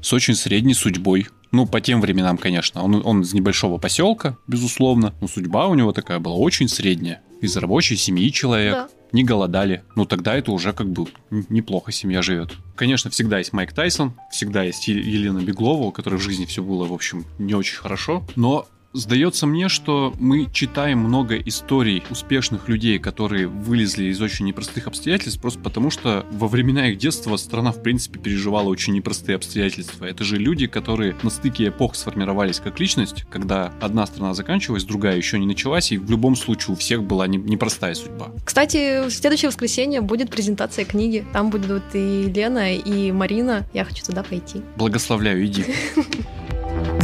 С 0.00 0.12
очень 0.12 0.34
средней 0.34 0.74
судьбой. 0.74 1.28
Ну, 1.50 1.66
по 1.66 1.80
тем 1.80 2.00
временам, 2.00 2.36
конечно. 2.36 2.82
Он, 2.82 3.00
он 3.04 3.22
из 3.22 3.32
небольшого 3.32 3.78
поселка, 3.78 4.36
безусловно. 4.46 5.14
Но 5.20 5.28
судьба 5.28 5.66
у 5.68 5.74
него 5.74 5.92
такая 5.92 6.18
была 6.18 6.34
очень 6.36 6.68
средняя. 6.68 7.22
Из 7.40 7.56
рабочей 7.56 7.96
семьи 7.96 8.30
человек. 8.32 8.72
Да. 8.74 8.88
Не 9.14 9.22
голодали. 9.22 9.84
Ну, 9.94 10.06
тогда 10.06 10.34
это 10.34 10.50
уже 10.50 10.72
как 10.72 10.90
бы 10.90 11.06
неплохо 11.30 11.92
семья 11.92 12.20
живет. 12.20 12.50
Конечно, 12.74 13.10
всегда 13.10 13.38
есть 13.38 13.52
Майк 13.52 13.72
Тайсон, 13.72 14.14
всегда 14.32 14.64
есть 14.64 14.88
Елена 14.88 15.38
Беглова, 15.38 15.84
у 15.84 15.92
которой 15.92 16.16
в 16.16 16.20
жизни 16.20 16.46
все 16.46 16.64
было, 16.64 16.84
в 16.84 16.92
общем, 16.92 17.24
не 17.38 17.54
очень 17.54 17.76
хорошо. 17.76 18.26
Но 18.34 18.66
Сдается 18.94 19.48
мне, 19.48 19.68
что 19.68 20.14
мы 20.20 20.48
читаем 20.52 21.00
много 21.00 21.36
историй 21.36 22.04
успешных 22.10 22.68
людей, 22.68 23.00
которые 23.00 23.48
вылезли 23.48 24.04
из 24.04 24.20
очень 24.20 24.46
непростых 24.46 24.86
обстоятельств, 24.86 25.40
просто 25.40 25.58
потому 25.58 25.90
что 25.90 26.24
во 26.30 26.46
времена 26.46 26.88
их 26.90 26.98
детства 26.98 27.36
страна, 27.36 27.72
в 27.72 27.82
принципе, 27.82 28.20
переживала 28.20 28.68
очень 28.68 28.92
непростые 28.94 29.34
обстоятельства. 29.34 30.04
Это 30.04 30.22
же 30.22 30.36
люди, 30.36 30.68
которые 30.68 31.16
на 31.24 31.30
стыке 31.30 31.68
эпох 31.70 31.96
сформировались 31.96 32.60
как 32.60 32.78
личность, 32.78 33.24
когда 33.30 33.72
одна 33.80 34.06
страна 34.06 34.32
заканчивалась, 34.32 34.84
другая 34.84 35.16
еще 35.16 35.40
не 35.40 35.46
началась, 35.46 35.90
и 35.90 35.98
в 35.98 36.08
любом 36.08 36.36
случае 36.36 36.74
у 36.74 36.76
всех 36.76 37.02
была 37.02 37.26
не- 37.26 37.38
непростая 37.38 37.94
судьба. 37.94 38.30
Кстати, 38.44 39.08
в 39.08 39.10
следующее 39.10 39.48
воскресенье 39.48 40.02
будет 40.02 40.30
презентация 40.30 40.84
книги. 40.84 41.26
Там 41.32 41.50
будут 41.50 41.82
и 41.94 42.30
Лена, 42.32 42.76
и 42.76 43.10
Марина. 43.10 43.66
Я 43.74 43.84
хочу 43.84 44.04
туда 44.04 44.22
пойти. 44.22 44.62
Благословляю, 44.76 45.44
иди. 45.44 45.64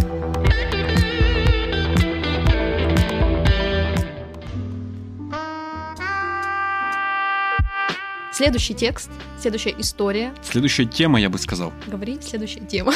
Следующий 8.40 8.72
текст, 8.72 9.11
следующая 9.40 9.74
история. 9.79 10.33
Следующая 10.42 10.85
тема, 10.85 11.20
я 11.20 11.31
бы 11.31 11.38
сказал. 11.38 11.72
Говори, 11.87 12.18
следующая 12.20 12.61
тема. 12.61 12.92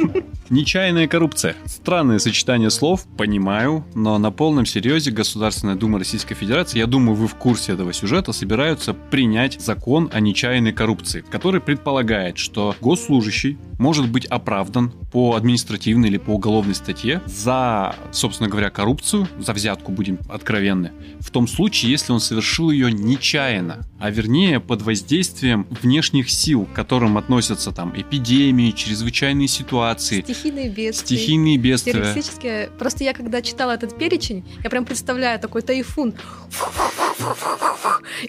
Нечаянная 0.50 1.08
коррупция. 1.08 1.56
Странное 1.64 2.18
сочетание 2.18 2.70
слов, 2.70 3.06
понимаю, 3.16 3.84
но 3.94 4.18
на 4.18 4.30
полном 4.30 4.66
серьезе 4.66 5.10
Государственная 5.10 5.74
Дума 5.74 5.98
Российской 5.98 6.34
Федерации, 6.34 6.78
я 6.78 6.86
думаю, 6.86 7.16
вы 7.16 7.26
в 7.26 7.34
курсе 7.34 7.72
этого 7.72 7.92
сюжета, 7.92 8.32
собираются 8.32 8.94
принять 8.94 9.60
закон 9.60 10.10
о 10.12 10.20
нечаянной 10.20 10.72
коррупции, 10.72 11.24
который 11.30 11.60
предполагает, 11.60 12.38
что 12.38 12.76
госслужащий 12.80 13.58
может 13.78 14.08
быть 14.08 14.26
оправдан 14.26 14.90
по 15.12 15.34
административной 15.34 16.08
или 16.08 16.18
по 16.18 16.30
уголовной 16.30 16.74
статье 16.74 17.22
за, 17.26 17.94
собственно 18.12 18.48
говоря, 18.48 18.70
коррупцию, 18.70 19.28
за 19.38 19.52
взятку, 19.52 19.92
будем 19.92 20.18
откровенны, 20.28 20.92
в 21.20 21.30
том 21.30 21.48
случае, 21.48 21.90
если 21.90 22.12
он 22.12 22.20
совершил 22.20 22.70
ее 22.70 22.92
нечаянно, 22.92 23.86
а 23.98 24.10
вернее 24.10 24.60
под 24.60 24.82
воздействием 24.82 25.66
внешних 25.86 26.28
сил, 26.30 26.64
к 26.66 26.72
которым 26.72 27.16
относятся 27.16 27.72
там 27.72 27.92
эпидемии, 27.96 28.72
чрезвычайные 28.72 29.48
ситуации, 29.48 30.20
Стихийные 30.22 30.68
бедствия. 30.68 31.06
стихийные 31.16 31.56
бедствия. 31.56 32.70
Просто 32.78 33.04
я 33.04 33.14
когда 33.14 33.40
читала 33.40 33.70
этот 33.72 33.96
перечень, 33.98 34.44
я 34.62 34.70
прям 34.70 34.84
представляю 34.84 35.38
такой 35.40 35.62
тайфун. 35.62 36.14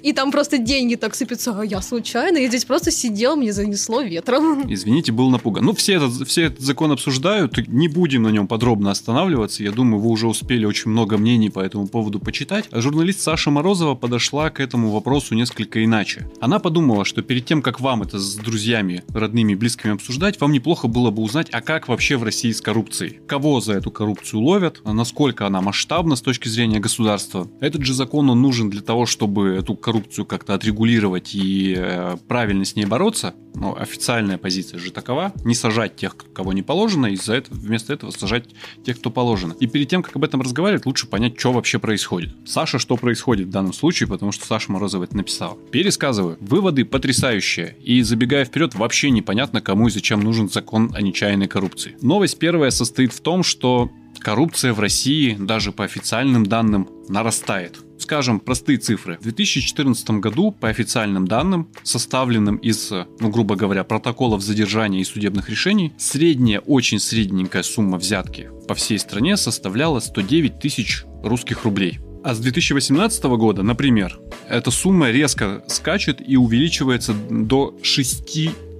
И 0.01 0.13
там 0.13 0.31
просто 0.31 0.57
деньги 0.57 0.95
так 0.95 1.15
сыпятся, 1.15 1.59
а 1.59 1.63
я 1.63 1.81
случайно, 1.81 2.37
я 2.37 2.47
здесь 2.47 2.65
просто 2.65 2.91
сидел, 2.91 3.35
мне 3.35 3.53
занесло 3.53 4.01
ветром. 4.01 4.71
Извините, 4.71 5.11
был 5.11 5.29
напуган. 5.29 5.65
Ну, 5.65 5.73
все 5.73 5.93
этот, 5.93 6.27
все 6.27 6.43
этот 6.43 6.61
закон 6.61 6.91
обсуждают, 6.91 7.57
не 7.67 7.87
будем 7.87 8.23
на 8.23 8.29
нем 8.29 8.47
подробно 8.47 8.91
останавливаться. 8.91 9.63
Я 9.63 9.71
думаю, 9.71 10.01
вы 10.01 10.09
уже 10.09 10.27
успели 10.27 10.65
очень 10.65 10.91
много 10.91 11.17
мнений 11.17 11.49
по 11.49 11.59
этому 11.59 11.87
поводу 11.87 12.19
почитать. 12.19 12.65
А 12.71 12.81
журналист 12.81 13.21
Саша 13.21 13.51
Морозова 13.51 13.95
подошла 13.95 14.49
к 14.49 14.59
этому 14.59 14.91
вопросу 14.91 15.35
несколько 15.35 15.83
иначе. 15.83 16.29
Она 16.39 16.59
подумала, 16.59 17.05
что 17.05 17.21
перед 17.21 17.45
тем, 17.45 17.61
как 17.61 17.79
вам 17.79 18.03
это 18.03 18.19
с 18.19 18.35
друзьями, 18.35 19.03
родными, 19.13 19.55
близкими 19.55 19.93
обсуждать, 19.93 20.39
вам 20.39 20.51
неплохо 20.51 20.87
было 20.87 21.11
бы 21.11 21.21
узнать, 21.21 21.49
а 21.51 21.61
как 21.61 21.87
вообще 21.87 22.17
в 22.17 22.23
России 22.23 22.51
с 22.51 22.61
коррупцией. 22.61 23.19
Кого 23.27 23.61
за 23.61 23.73
эту 23.73 23.91
коррупцию 23.91 24.41
ловят, 24.41 24.81
насколько 24.85 25.45
она 25.45 25.61
масштабна 25.61 26.15
с 26.15 26.21
точки 26.21 26.47
зрения 26.47 26.79
государства. 26.79 27.47
Этот 27.59 27.83
же 27.83 27.93
закон, 27.93 28.29
он 28.29 28.41
нужен 28.41 28.69
для 28.69 28.76
того, 28.81 29.05
чтобы 29.05 29.55
эту 29.55 29.75
коррупцию 29.75 30.25
как-то 30.25 30.53
отрегулировать 30.53 31.33
и 31.33 31.75
э, 31.77 32.17
правильно 32.27 32.65
с 32.65 32.75
ней 32.75 32.85
бороться. 32.85 33.33
Но 33.55 33.75
официальная 33.75 34.37
позиция 34.37 34.79
же 34.79 34.91
такова. 34.91 35.33
Не 35.43 35.55
сажать 35.55 35.95
тех, 35.95 36.15
кого 36.15 36.53
не 36.53 36.61
положено, 36.61 37.07
и 37.07 37.15
за 37.15 37.35
это, 37.35 37.51
вместо 37.53 37.91
этого 37.91 38.11
сажать 38.11 38.45
тех, 38.85 38.99
кто 38.99 39.09
положено. 39.09 39.55
И 39.59 39.65
перед 39.65 39.89
тем, 39.89 40.03
как 40.03 40.15
об 40.15 40.23
этом 40.23 40.41
разговаривать, 40.41 40.85
лучше 40.85 41.07
понять, 41.07 41.39
что 41.39 41.51
вообще 41.51 41.79
происходит. 41.79 42.35
Саша, 42.45 42.77
что 42.77 42.97
происходит 42.97 43.47
в 43.47 43.51
данном 43.51 43.73
случае, 43.73 44.07
потому 44.07 44.31
что 44.31 44.45
Саша 44.45 44.71
Морозова 44.71 45.05
это 45.05 45.17
написала. 45.17 45.57
Пересказываю. 45.71 46.37
Выводы 46.39 46.85
потрясающие. 46.85 47.75
И 47.83 48.03
забегая 48.03 48.45
вперед, 48.45 48.75
вообще 48.75 49.09
непонятно, 49.09 49.61
кому 49.61 49.87
и 49.87 49.91
зачем 49.91 50.19
нужен 50.21 50.49
закон 50.49 50.91
о 50.93 51.01
нечаянной 51.01 51.47
коррупции. 51.47 51.97
Новость 52.01 52.37
первая 52.37 52.69
состоит 52.69 53.11
в 53.11 53.21
том, 53.21 53.41
что 53.43 53.89
коррупция 54.19 54.73
в 54.73 54.79
России, 54.79 55.35
даже 55.39 55.71
по 55.71 55.83
официальным 55.83 56.45
данным, 56.45 56.89
нарастает. 57.07 57.79
Скажем, 57.99 58.39
простые 58.39 58.77
цифры. 58.77 59.17
В 59.19 59.23
2014 59.23 60.09
году, 60.11 60.51
по 60.51 60.69
официальным 60.69 61.27
данным, 61.27 61.69
составленным 61.83 62.57
из, 62.57 62.91
ну, 62.91 63.29
грубо 63.29 63.55
говоря, 63.55 63.83
протоколов 63.83 64.41
задержания 64.41 65.01
и 65.01 65.03
судебных 65.03 65.49
решений, 65.49 65.93
средняя, 65.97 66.59
очень 66.59 66.99
средненькая 66.99 67.63
сумма 67.63 67.97
взятки 67.97 68.49
по 68.67 68.75
всей 68.75 68.99
стране 68.99 69.37
составляла 69.37 69.99
109 69.99 70.59
тысяч 70.59 71.05
русских 71.23 71.63
рублей. 71.63 71.99
А 72.23 72.35
с 72.35 72.39
2018 72.39 73.23
года, 73.23 73.63
например, 73.63 74.19
эта 74.49 74.69
сумма 74.69 75.11
резко 75.11 75.63
скачет 75.67 76.21
и 76.25 76.35
увеличивается 76.35 77.13
до 77.13 77.77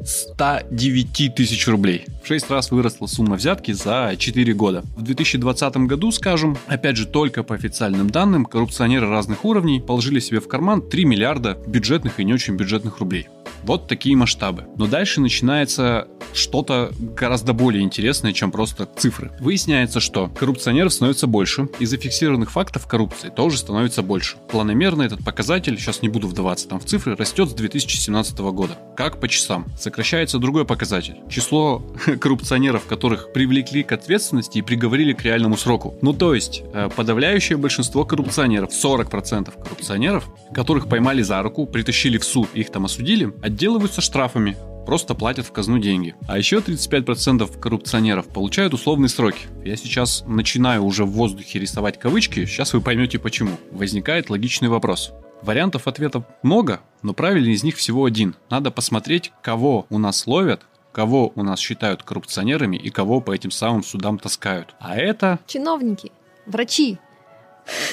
609 0.03 1.35
тысяч 1.35 1.67
рублей. 1.67 2.05
В 2.23 2.27
6 2.27 2.49
раз 2.49 2.71
выросла 2.71 3.07
сумма 3.07 3.35
взятки 3.35 3.71
за 3.71 4.15
4 4.17 4.53
года. 4.53 4.83
В 4.95 5.01
2020 5.01 5.77
году, 5.77 6.11
скажем, 6.11 6.57
опять 6.67 6.97
же 6.97 7.05
только 7.05 7.43
по 7.43 7.55
официальным 7.55 8.09
данным, 8.09 8.45
коррупционеры 8.45 9.07
разных 9.07 9.45
уровней 9.45 9.79
положили 9.79 10.19
себе 10.19 10.39
в 10.39 10.47
карман 10.47 10.81
3 10.81 11.05
миллиарда 11.05 11.57
бюджетных 11.67 12.19
и 12.19 12.23
не 12.23 12.33
очень 12.33 12.55
бюджетных 12.55 12.99
рублей. 12.99 13.27
Вот 13.67 13.87
такие 13.87 14.15
масштабы. 14.15 14.63
Но 14.77 14.87
дальше 14.87 15.19
начинается 15.19 16.07
что-то 16.33 16.91
гораздо 16.99 17.51
более 17.51 17.83
интересное, 17.83 18.31
чем 18.31 18.49
просто 18.49 18.87
цифры. 18.95 19.31
Выясняется, 19.41 19.99
что 19.99 20.29
коррупционеров 20.29 20.93
становится 20.93 21.27
больше, 21.27 21.67
и 21.77 21.85
зафиксированных 21.85 22.49
фактов 22.49 22.87
коррупции 22.87 23.27
тоже 23.27 23.57
становится 23.57 24.03
больше. 24.03 24.37
Планомерно 24.49 25.01
этот 25.01 25.21
показатель, 25.21 25.77
сейчас 25.77 26.01
не 26.01 26.07
буду 26.07 26.29
вдаваться 26.29 26.69
там 26.69 26.79
в 26.79 26.85
цифры, 26.85 27.17
растет 27.17 27.49
с 27.49 27.53
2017 27.53 28.39
года. 28.39 28.77
Как 28.95 29.19
по 29.19 29.27
часам. 29.27 29.65
Сокращается 29.77 30.39
другой 30.39 30.63
показатель. 30.63 31.17
Число 31.29 31.79
коррупционеров, 32.21 32.85
которых 32.85 33.33
привлекли 33.33 33.83
к 33.83 33.91
ответственности 33.91 34.59
и 34.59 34.61
приговорили 34.61 35.11
к 35.11 35.23
реальному 35.23 35.57
сроку. 35.57 35.95
Ну 36.01 36.13
то 36.13 36.33
есть, 36.33 36.63
э, 36.73 36.89
подавляющее 36.95 37.57
большинство 37.57 38.05
коррупционеров, 38.05 38.71
40% 38.71 39.61
коррупционеров, 39.61 40.29
которых 40.53 40.87
поймали 40.87 41.21
за 41.21 41.41
руку, 41.41 41.65
притащили 41.65 42.17
в 42.17 42.23
суд, 42.23 42.47
их 42.53 42.71
там 42.71 42.85
осудили, 42.85 43.33
отделываются 43.57 44.01
штрафами, 44.01 44.55
просто 44.85 45.15
платят 45.15 45.47
в 45.47 45.51
казну 45.51 45.79
деньги. 45.79 46.13
А 46.27 46.37
еще 46.37 46.57
35% 46.57 47.59
коррупционеров 47.59 48.27
получают 48.27 48.75
условные 48.75 49.09
сроки. 49.09 49.47
Я 49.65 49.75
сейчас 49.75 50.23
начинаю 50.27 50.85
уже 50.85 51.05
в 51.05 51.09
воздухе 51.09 51.57
рисовать 51.57 51.97
кавычки, 51.97 52.45
сейчас 52.45 52.73
вы 52.73 52.81
поймете 52.81 53.17
почему. 53.17 53.57
Возникает 53.71 54.29
логичный 54.29 54.69
вопрос. 54.69 55.11
Вариантов 55.41 55.87
ответов 55.87 56.23
много, 56.43 56.81
но 57.01 57.13
правильный 57.13 57.53
из 57.53 57.63
них 57.63 57.77
всего 57.77 58.05
один. 58.05 58.35
Надо 58.51 58.69
посмотреть, 58.69 59.31
кого 59.41 59.87
у 59.89 59.97
нас 59.97 60.27
ловят, 60.27 60.61
кого 60.91 61.31
у 61.33 61.41
нас 61.41 61.59
считают 61.59 62.03
коррупционерами 62.03 62.77
и 62.77 62.91
кого 62.91 63.21
по 63.21 63.31
этим 63.31 63.49
самым 63.49 63.81
судам 63.81 64.19
таскают. 64.19 64.75
А 64.79 64.95
это... 64.95 65.39
Чиновники, 65.47 66.11
врачи, 66.45 66.99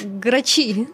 грачи. 0.03 0.89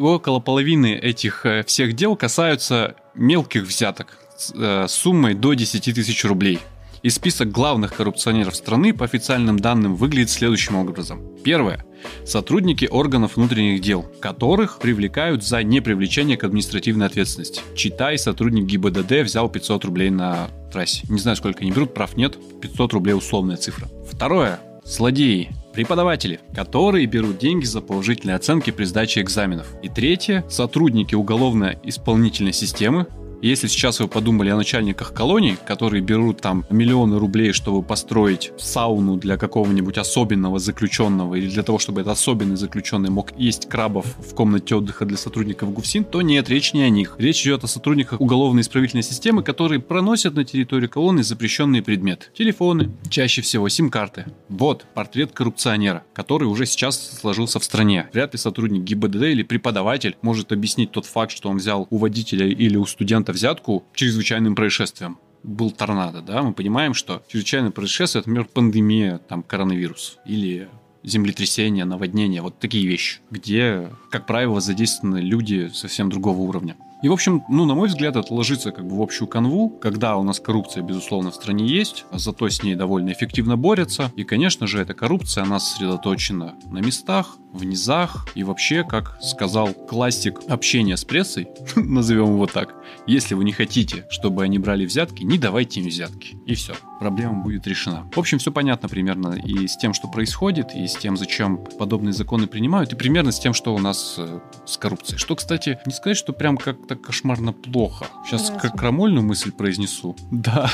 Около 0.00 0.40
половины 0.40 0.94
этих 0.94 1.44
э, 1.44 1.62
всех 1.64 1.92
дел 1.92 2.16
касаются 2.16 2.96
мелких 3.14 3.62
взяток 3.64 4.18
с 4.36 4.52
э, 4.54 4.86
суммой 4.88 5.34
до 5.34 5.54
10 5.54 5.94
тысяч 5.94 6.24
рублей. 6.24 6.58
И 7.02 7.08
список 7.08 7.50
главных 7.50 7.94
коррупционеров 7.94 8.54
страны 8.54 8.92
по 8.92 9.06
официальным 9.06 9.58
данным 9.58 9.96
выглядит 9.96 10.28
следующим 10.30 10.76
образом. 10.76 11.22
Первое. 11.42 11.84
Сотрудники 12.26 12.86
органов 12.90 13.36
внутренних 13.36 13.80
дел, 13.80 14.02
которых 14.20 14.78
привлекают 14.78 15.42
за 15.42 15.62
непривлечение 15.62 16.36
к 16.36 16.44
административной 16.44 17.06
ответственности. 17.06 17.62
Читай, 17.74 18.18
сотрудник 18.18 18.64
ГИБДД 18.64 19.22
взял 19.22 19.48
500 19.48 19.84
рублей 19.86 20.10
на 20.10 20.48
трассе. 20.70 21.06
Не 21.08 21.18
знаю, 21.18 21.36
сколько 21.36 21.60
они 21.60 21.70
берут, 21.70 21.94
прав 21.94 22.16
нет. 22.16 22.36
500 22.60 22.92
рублей 22.92 23.14
условная 23.14 23.56
цифра. 23.56 23.88
Второе. 24.10 24.60
Злодеи, 24.84 25.50
преподаватели, 25.72 26.40
которые 26.54 27.06
берут 27.06 27.38
деньги 27.38 27.64
за 27.64 27.80
положительные 27.80 28.36
оценки 28.36 28.70
при 28.70 28.84
сдаче 28.84 29.20
экзаменов. 29.20 29.74
И 29.82 29.88
третье, 29.88 30.44
сотрудники 30.48 31.14
уголовно-исполнительной 31.14 32.52
системы, 32.52 33.06
если 33.48 33.66
сейчас 33.66 34.00
вы 34.00 34.08
подумали 34.08 34.50
о 34.50 34.56
начальниках 34.56 35.14
колоний, 35.14 35.56
которые 35.66 36.02
берут 36.02 36.40
там 36.40 36.64
миллионы 36.70 37.18
рублей, 37.18 37.52
чтобы 37.52 37.82
построить 37.82 38.52
сауну 38.58 39.16
для 39.16 39.36
какого-нибудь 39.36 39.98
особенного 39.98 40.58
заключенного 40.58 41.34
или 41.36 41.48
для 41.48 41.62
того, 41.62 41.78
чтобы 41.78 42.02
этот 42.02 42.12
особенный 42.12 42.56
заключенный 42.56 43.10
мог 43.10 43.32
есть 43.38 43.68
крабов 43.68 44.06
в 44.18 44.34
комнате 44.34 44.74
отдыха 44.74 45.04
для 45.04 45.16
сотрудников 45.16 45.72
ГУФСИН, 45.72 46.04
то 46.04 46.22
нет, 46.22 46.48
речь 46.48 46.72
не 46.72 46.82
о 46.82 46.90
них. 46.90 47.16
Речь 47.18 47.42
идет 47.42 47.64
о 47.64 47.66
сотрудниках 47.66 48.20
уголовно-исправительной 48.20 49.02
системы, 49.02 49.42
которые 49.42 49.80
проносят 49.80 50.34
на 50.34 50.44
территорию 50.44 50.90
колонны 50.90 51.22
запрещенные 51.22 51.82
предметы. 51.82 52.26
Телефоны, 52.34 52.90
чаще 53.08 53.42
всего 53.42 53.68
сим-карты. 53.68 54.26
Вот 54.48 54.84
портрет 54.94 55.32
коррупционера, 55.32 56.04
который 56.12 56.44
уже 56.44 56.66
сейчас 56.66 57.18
сложился 57.20 57.58
в 57.58 57.64
стране. 57.64 58.08
Вряд 58.12 58.34
ли 58.34 58.38
сотрудник 58.38 58.82
ГИБДД 58.82 59.22
или 59.22 59.42
преподаватель 59.42 60.16
может 60.22 60.52
объяснить 60.52 60.92
тот 60.92 61.06
факт, 61.06 61.32
что 61.32 61.48
он 61.48 61.56
взял 61.56 61.86
у 61.90 61.96
водителя 61.96 62.46
или 62.46 62.76
у 62.76 62.86
студента 62.86 63.29
взятку 63.32 63.84
чрезвычайным 63.94 64.54
происшествием. 64.54 65.18
Был 65.42 65.70
торнадо, 65.70 66.20
да, 66.20 66.42
мы 66.42 66.52
понимаем, 66.52 66.92
что 66.92 67.22
чрезвычайное 67.28 67.70
происшествие, 67.70 68.20
это, 68.20 68.28
например, 68.28 68.48
пандемия, 68.52 69.18
там, 69.18 69.42
коронавирус 69.42 70.18
или 70.26 70.68
землетрясение, 71.02 71.84
наводнение, 71.84 72.42
вот 72.42 72.58
такие 72.58 72.86
вещи, 72.86 73.20
где, 73.30 73.90
как 74.10 74.26
правило, 74.26 74.60
задействованы 74.60 75.18
люди 75.18 75.70
совсем 75.72 76.10
другого 76.10 76.40
уровня. 76.40 76.76
И, 77.02 77.08
в 77.08 77.12
общем, 77.12 77.44
ну, 77.48 77.64
на 77.64 77.74
мой 77.74 77.88
взгляд, 77.88 78.16
это 78.16 78.32
ложится 78.32 78.72
как 78.72 78.86
бы 78.86 78.96
в 78.96 79.02
общую 79.02 79.26
канву, 79.26 79.70
когда 79.70 80.16
у 80.16 80.22
нас 80.22 80.40
коррупция, 80.40 80.82
безусловно, 80.82 81.30
в 81.30 81.34
стране 81.34 81.66
есть, 81.66 82.04
а 82.10 82.18
зато 82.18 82.48
с 82.48 82.62
ней 82.62 82.74
довольно 82.74 83.12
эффективно 83.12 83.56
борются. 83.56 84.12
И, 84.16 84.24
конечно 84.24 84.66
же, 84.66 84.80
эта 84.80 84.94
коррупция, 84.94 85.44
она 85.44 85.58
сосредоточена 85.58 86.56
на 86.66 86.78
местах, 86.78 87.38
в 87.52 87.64
низах. 87.64 88.28
И 88.34 88.44
вообще, 88.44 88.84
как 88.84 89.18
сказал 89.20 89.72
классик 89.72 90.40
общения 90.48 90.96
с 90.96 91.04
прессой, 91.04 91.48
назовем 91.76 92.32
его 92.32 92.46
так, 92.46 92.74
если 93.06 93.34
вы 93.34 93.44
не 93.44 93.52
хотите, 93.52 94.06
чтобы 94.10 94.42
они 94.42 94.58
брали 94.58 94.84
взятки, 94.84 95.22
не 95.22 95.38
давайте 95.38 95.80
им 95.80 95.88
взятки. 95.88 96.36
И 96.46 96.54
все, 96.54 96.74
проблема 96.98 97.42
будет 97.42 97.66
решена. 97.66 98.08
В 98.14 98.18
общем, 98.18 98.38
все 98.38 98.52
понятно 98.52 98.88
примерно 98.88 99.34
и 99.34 99.66
с 99.66 99.76
тем, 99.76 99.94
что 99.94 100.08
происходит, 100.08 100.74
и 100.74 100.86
с 100.86 100.94
тем, 100.96 101.16
зачем 101.16 101.58
подобные 101.78 102.12
законы 102.12 102.46
принимают, 102.46 102.92
и 102.92 102.96
примерно 102.96 103.32
с 103.32 103.40
тем, 103.40 103.54
что 103.54 103.74
у 103.74 103.78
нас 103.78 104.16
э, 104.18 104.40
с 104.66 104.76
коррупцией. 104.76 105.18
Что, 105.18 105.36
кстати, 105.36 105.78
не 105.86 105.92
сказать, 105.92 106.16
что 106.16 106.32
прям 106.32 106.56
как-то 106.90 107.06
кошмарно 107.06 107.52
плохо. 107.52 108.06
Сейчас 108.26 108.50
Разве? 108.50 108.60
как 108.60 108.78
крамольную 108.78 109.24
мысль 109.24 109.52
произнесу. 109.52 110.16
Да. 110.30 110.70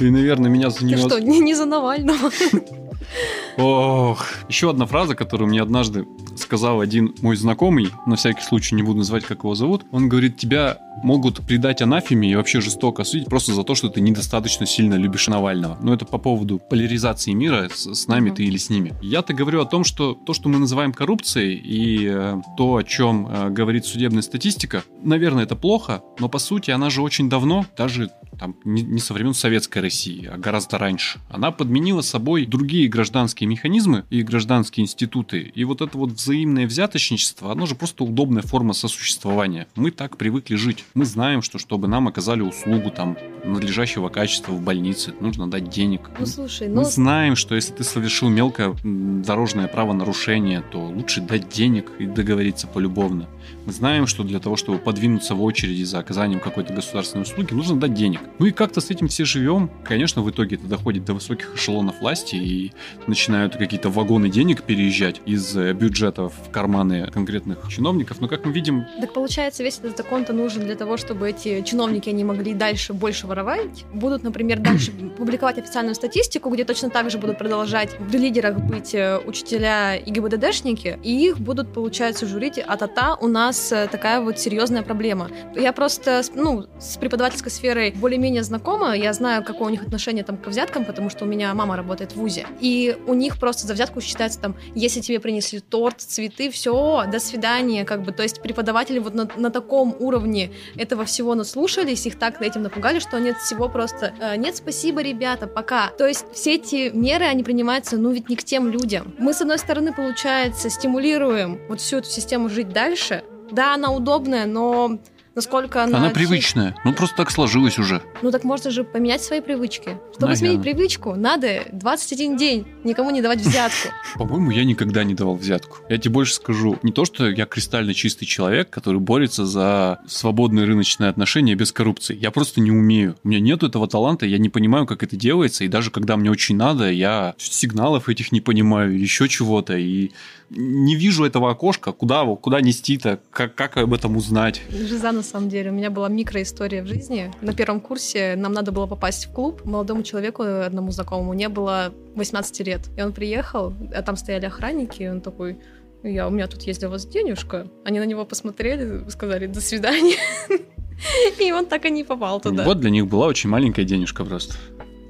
И, 0.00 0.10
наверное, 0.10 0.50
меня 0.50 0.70
за 0.70 0.78
Ты 0.78 0.84
нее... 0.84 0.98
что, 0.98 1.18
не, 1.18 1.40
не 1.40 1.54
за 1.54 1.64
Навального? 1.64 2.30
Ох, 3.56 4.26
еще 4.48 4.70
одна 4.70 4.86
фраза, 4.86 5.14
которую 5.14 5.48
мне 5.48 5.60
однажды 5.60 6.06
сказал 6.36 6.80
один 6.80 7.14
мой 7.20 7.36
знакомый, 7.36 7.88
на 8.06 8.16
всякий 8.16 8.42
случай 8.42 8.74
не 8.74 8.82
буду 8.82 8.98
называть, 8.98 9.24
как 9.24 9.38
его 9.38 9.54
зовут. 9.54 9.84
Он 9.90 10.08
говорит, 10.08 10.36
тебя 10.36 10.78
могут 11.02 11.40
предать 11.46 11.82
анафеме 11.82 12.30
и 12.30 12.34
вообще 12.34 12.60
жестоко 12.60 13.02
осудить 13.02 13.26
просто 13.26 13.52
за 13.52 13.64
то, 13.64 13.74
что 13.74 13.88
ты 13.88 14.00
недостаточно 14.00 14.66
сильно 14.66 14.94
любишь 14.94 15.28
Навального. 15.28 15.76
Но 15.80 15.92
это 15.92 16.04
по 16.04 16.18
поводу 16.18 16.58
поляризации 16.58 17.32
мира, 17.32 17.68
с, 17.72 17.94
с 17.94 18.08
нами 18.08 18.30
mm-hmm. 18.30 18.34
ты 18.34 18.44
или 18.44 18.56
с 18.56 18.70
ними. 18.70 18.94
Я-то 19.02 19.34
говорю 19.34 19.60
о 19.60 19.66
том, 19.66 19.84
что 19.84 20.14
то, 20.14 20.32
что 20.32 20.48
мы 20.48 20.58
называем 20.58 20.92
коррупцией, 20.92 21.56
и 21.56 22.06
э, 22.06 22.36
то, 22.56 22.76
о 22.76 22.84
чем 22.84 23.26
э, 23.26 23.50
говорит 23.50 23.84
судебная 23.84 24.22
статистика, 24.22 24.84
наверное, 25.02 25.31
это 25.40 25.56
плохо, 25.56 26.02
но 26.18 26.28
по 26.28 26.38
сути 26.38 26.70
она 26.70 26.90
же 26.90 27.02
очень 27.02 27.28
давно, 27.28 27.66
даже 27.76 28.10
там 28.38 28.56
не, 28.64 28.82
не 28.82 28.98
со 28.98 29.14
времен 29.14 29.34
Советской 29.34 29.80
России, 29.80 30.26
а 30.26 30.36
гораздо 30.36 30.78
раньше. 30.78 31.20
Она 31.28 31.50
подменила 31.50 32.00
собой 32.00 32.46
другие 32.46 32.88
гражданские 32.88 33.48
механизмы 33.48 34.04
и 34.10 34.22
гражданские 34.22 34.84
институты. 34.84 35.52
И 35.54 35.64
вот 35.64 35.80
это 35.80 35.96
вот 35.96 36.10
взаимное 36.10 36.66
взяточничество, 36.66 37.52
оно 37.52 37.66
же 37.66 37.74
просто 37.74 38.04
удобная 38.04 38.42
форма 38.42 38.72
сосуществования. 38.72 39.66
Мы 39.76 39.90
так 39.90 40.16
привыкли 40.16 40.56
жить. 40.56 40.84
Мы 40.94 41.04
знаем, 41.04 41.42
что 41.42 41.58
чтобы 41.58 41.88
нам 41.88 42.08
оказали 42.08 42.40
услугу 42.40 42.90
там 42.90 43.16
надлежащего 43.44 44.08
качества 44.08 44.52
в 44.52 44.62
больнице, 44.62 45.14
нужно 45.20 45.50
дать 45.50 45.68
денег. 45.68 46.10
Ну 46.18 46.26
слушай, 46.26 46.68
Мы 46.68 46.74
ну... 46.74 46.84
знаем, 46.84 47.36
что 47.36 47.54
если 47.54 47.72
ты 47.72 47.84
совершил 47.84 48.28
мелкое 48.28 48.74
дорожное 48.82 49.68
правонарушение, 49.68 50.62
то 50.62 50.86
лучше 50.86 51.20
дать 51.20 51.48
денег 51.48 51.90
и 51.98 52.06
договориться 52.06 52.66
полюбовно. 52.66 53.28
Мы 53.64 53.72
знаем, 53.72 54.08
что 54.08 54.24
для 54.24 54.40
того, 54.40 54.56
чтобы 54.56 54.78
подвинуться 54.78 55.36
в 55.36 55.42
очереди 55.42 55.84
за 55.84 56.00
оказанием 56.00 56.40
какой-то 56.40 56.72
государственной 56.72 57.22
услуги, 57.22 57.54
нужно 57.54 57.78
дать 57.78 57.94
денег. 57.94 58.20
Ну 58.40 58.46
и 58.46 58.50
как-то 58.50 58.80
с 58.80 58.90
этим 58.90 59.06
все 59.06 59.24
живем. 59.24 59.70
Конечно, 59.84 60.20
в 60.22 60.30
итоге 60.30 60.56
это 60.56 60.66
доходит 60.66 61.04
до 61.04 61.14
высоких 61.14 61.54
эшелонов 61.54 62.00
власти 62.00 62.34
и 62.34 62.72
начинают 63.06 63.56
какие-то 63.56 63.88
вагоны 63.88 64.28
денег 64.28 64.64
переезжать 64.64 65.20
из 65.26 65.56
э, 65.56 65.72
бюджета 65.74 66.28
в 66.28 66.50
карманы 66.50 67.08
конкретных 67.12 67.68
чиновников. 67.68 68.20
Но 68.20 68.26
как 68.26 68.44
мы 68.44 68.52
видим... 68.52 68.84
Так 69.00 69.12
получается, 69.12 69.62
весь 69.62 69.78
этот 69.78 69.96
закон-то 69.96 70.32
нужен 70.32 70.64
для 70.64 70.74
того, 70.74 70.96
чтобы 70.96 71.30
эти 71.30 71.62
чиновники, 71.62 72.08
они 72.08 72.24
могли 72.24 72.54
дальше 72.54 72.92
больше 72.92 73.28
воровать. 73.28 73.84
Будут, 73.94 74.24
например, 74.24 74.58
дальше 74.60 74.90
публиковать 74.90 75.58
официальную 75.58 75.94
статистику, 75.94 76.50
где 76.50 76.64
точно 76.64 76.90
так 76.90 77.10
же 77.10 77.18
будут 77.18 77.38
продолжать 77.38 77.96
в 78.00 78.12
лидерах 78.12 78.58
быть 78.58 78.92
э, 78.92 79.20
учителя 79.24 79.94
и 79.94 80.10
ГИБДДшники, 80.10 80.98
и 81.04 81.26
их 81.26 81.38
будут, 81.38 81.72
получается, 81.72 82.26
журить. 82.26 82.58
А 82.58 82.76
та-та, 82.76 83.14
у 83.14 83.28
нас 83.28 83.51
э, 83.72 83.88
такая 83.90 84.20
вот 84.20 84.38
серьезная 84.38 84.82
проблема. 84.82 85.30
Я 85.54 85.72
просто, 85.72 86.22
ну, 86.34 86.66
с 86.78 86.96
преподавательской 86.96 87.50
сферой 87.50 87.92
более-менее 87.92 88.42
знакома, 88.42 88.96
я 88.96 89.12
знаю, 89.12 89.44
какое 89.44 89.68
у 89.68 89.70
них 89.70 89.82
отношение 89.82 90.24
там 90.24 90.36
к 90.36 90.46
взяткам, 90.46 90.84
потому 90.84 91.10
что 91.10 91.24
у 91.24 91.28
меня 91.28 91.52
мама 91.54 91.76
работает 91.76 92.12
в 92.12 92.16
ВУЗе, 92.16 92.46
и 92.60 92.96
у 93.06 93.14
них 93.14 93.38
просто 93.38 93.66
за 93.66 93.74
взятку 93.74 94.00
считается 94.00 94.40
там, 94.40 94.56
если 94.74 95.00
тебе 95.00 95.20
принесли 95.20 95.60
торт, 95.60 96.00
цветы, 96.00 96.50
все, 96.50 97.04
до 97.10 97.18
свидания, 97.18 97.84
как 97.84 98.02
бы, 98.02 98.12
то 98.12 98.22
есть 98.22 98.42
преподаватели 98.42 98.98
вот 98.98 99.14
на, 99.14 99.28
на 99.36 99.50
таком 99.50 99.94
уровне 99.98 100.52
этого 100.76 101.04
всего 101.04 101.34
наслушались, 101.34 102.06
их 102.06 102.18
так 102.18 102.40
этим 102.42 102.62
напугали, 102.62 102.98
что 102.98 103.18
нет 103.18 103.36
всего 103.38 103.68
просто, 103.68 104.14
э, 104.20 104.36
нет, 104.36 104.56
спасибо, 104.56 105.02
ребята, 105.02 105.46
пока. 105.46 105.88
То 105.98 106.06
есть 106.06 106.26
все 106.32 106.54
эти 106.54 106.90
меры, 106.94 107.24
они 107.24 107.42
принимаются, 107.42 107.96
ну, 107.96 108.10
ведь 108.10 108.28
не 108.28 108.36
к 108.36 108.44
тем 108.44 108.68
людям. 108.68 109.14
Мы, 109.18 109.34
с 109.34 109.40
одной 109.40 109.58
стороны, 109.58 109.92
получается, 109.92 110.70
стимулируем 110.70 111.60
вот 111.68 111.80
всю 111.80 111.98
эту 111.98 112.08
систему 112.08 112.48
жить 112.48 112.68
дальше, 112.70 113.22
да, 113.52 113.74
она 113.74 113.92
удобная, 113.92 114.46
но 114.46 114.98
насколько 115.34 115.82
она... 115.82 115.98
Она 115.98 116.10
привычная. 116.10 116.74
Ну, 116.84 116.92
просто 116.92 117.16
так 117.16 117.30
сложилось 117.30 117.78
уже. 117.78 118.02
Ну, 118.22 118.30
так 118.30 118.44
можно 118.44 118.70
же 118.70 118.84
поменять 118.84 119.22
свои 119.22 119.40
привычки. 119.40 119.98
Чтобы 120.12 120.28
Наверное. 120.28 120.36
сменить 120.36 120.62
привычку, 120.62 121.14
надо 121.14 121.64
21 121.72 122.36
день 122.36 122.66
никому 122.84 123.10
не 123.10 123.22
давать 123.22 123.40
взятку. 123.40 123.88
По-моему, 124.16 124.50
я 124.50 124.64
никогда 124.64 125.04
не 125.04 125.14
давал 125.14 125.36
взятку. 125.36 125.78
Я 125.88 125.98
тебе 125.98 126.12
больше 126.12 126.34
скажу. 126.34 126.78
Не 126.82 126.92
то, 126.92 127.04
что 127.04 127.28
я 127.28 127.46
кристально 127.46 127.94
чистый 127.94 128.26
человек, 128.26 128.70
который 128.70 129.00
борется 129.00 129.46
за 129.46 130.00
свободные 130.06 130.66
рыночные 130.66 131.10
отношения 131.10 131.54
без 131.54 131.72
коррупции. 131.72 132.16
Я 132.16 132.30
просто 132.30 132.60
не 132.60 132.70
умею. 132.70 133.16
У 133.24 133.28
меня 133.28 133.40
нет 133.40 133.62
этого 133.62 133.88
таланта, 133.88 134.26
я 134.26 134.38
не 134.38 134.48
понимаю, 134.48 134.86
как 134.86 135.02
это 135.02 135.16
делается. 135.16 135.64
И 135.64 135.68
даже 135.68 135.90
когда 135.90 136.16
мне 136.16 136.30
очень 136.30 136.56
надо, 136.56 136.90
я 136.90 137.34
сигналов 137.38 138.08
этих 138.08 138.32
не 138.32 138.40
понимаю, 138.40 138.98
еще 138.98 139.28
чего-то. 139.28 139.76
И 139.76 140.12
не 140.54 140.96
вижу 140.96 141.24
этого 141.24 141.50
окошка, 141.50 141.92
куда, 141.92 142.24
куда 142.36 142.60
нести-то, 142.60 143.20
как, 143.30 143.54
как 143.54 143.76
об 143.76 143.94
этом 143.94 144.16
узнать. 144.16 144.60
Жиза, 144.70 145.12
на 145.12 145.22
самом 145.22 145.48
деле. 145.48 145.70
У 145.70 145.74
меня 145.74 145.90
была 145.90 146.08
микроистория 146.08 146.82
в 146.82 146.86
жизни. 146.86 147.30
На 147.40 147.54
первом 147.54 147.80
курсе 147.80 148.34
нам 148.36 148.52
надо 148.52 148.72
было 148.72 148.86
попасть 148.86 149.26
в 149.26 149.32
клуб. 149.32 149.64
Молодому 149.64 150.02
человеку, 150.02 150.42
одному 150.42 150.90
знакомому, 150.90 151.32
не 151.34 151.48
было 151.48 151.92
18 152.16 152.66
лет. 152.66 152.80
И 152.96 153.02
он 153.02 153.12
приехал, 153.12 153.72
а 153.94 154.02
там 154.02 154.16
стояли 154.16 154.46
охранники, 154.46 155.02
и 155.02 155.08
он 155.08 155.20
такой, 155.20 155.58
я, 156.02 156.28
у 156.28 156.30
меня 156.30 156.46
тут 156.48 156.62
есть 156.62 156.80
для 156.80 156.88
вас 156.88 157.06
денежка. 157.06 157.68
Они 157.84 157.98
на 157.98 158.04
него 158.04 158.24
посмотрели, 158.24 159.08
сказали, 159.08 159.46
до 159.46 159.60
свидания. 159.60 160.16
И 161.40 161.50
он 161.50 161.66
так 161.66 161.84
и 161.84 161.90
не 161.90 162.04
попал 162.04 162.40
туда. 162.40 162.62
Вот 162.64 162.78
для 162.78 162.90
них 162.90 163.08
была 163.08 163.26
очень 163.26 163.50
маленькая 163.50 163.84
денежка 163.84 164.24
просто, 164.24 164.54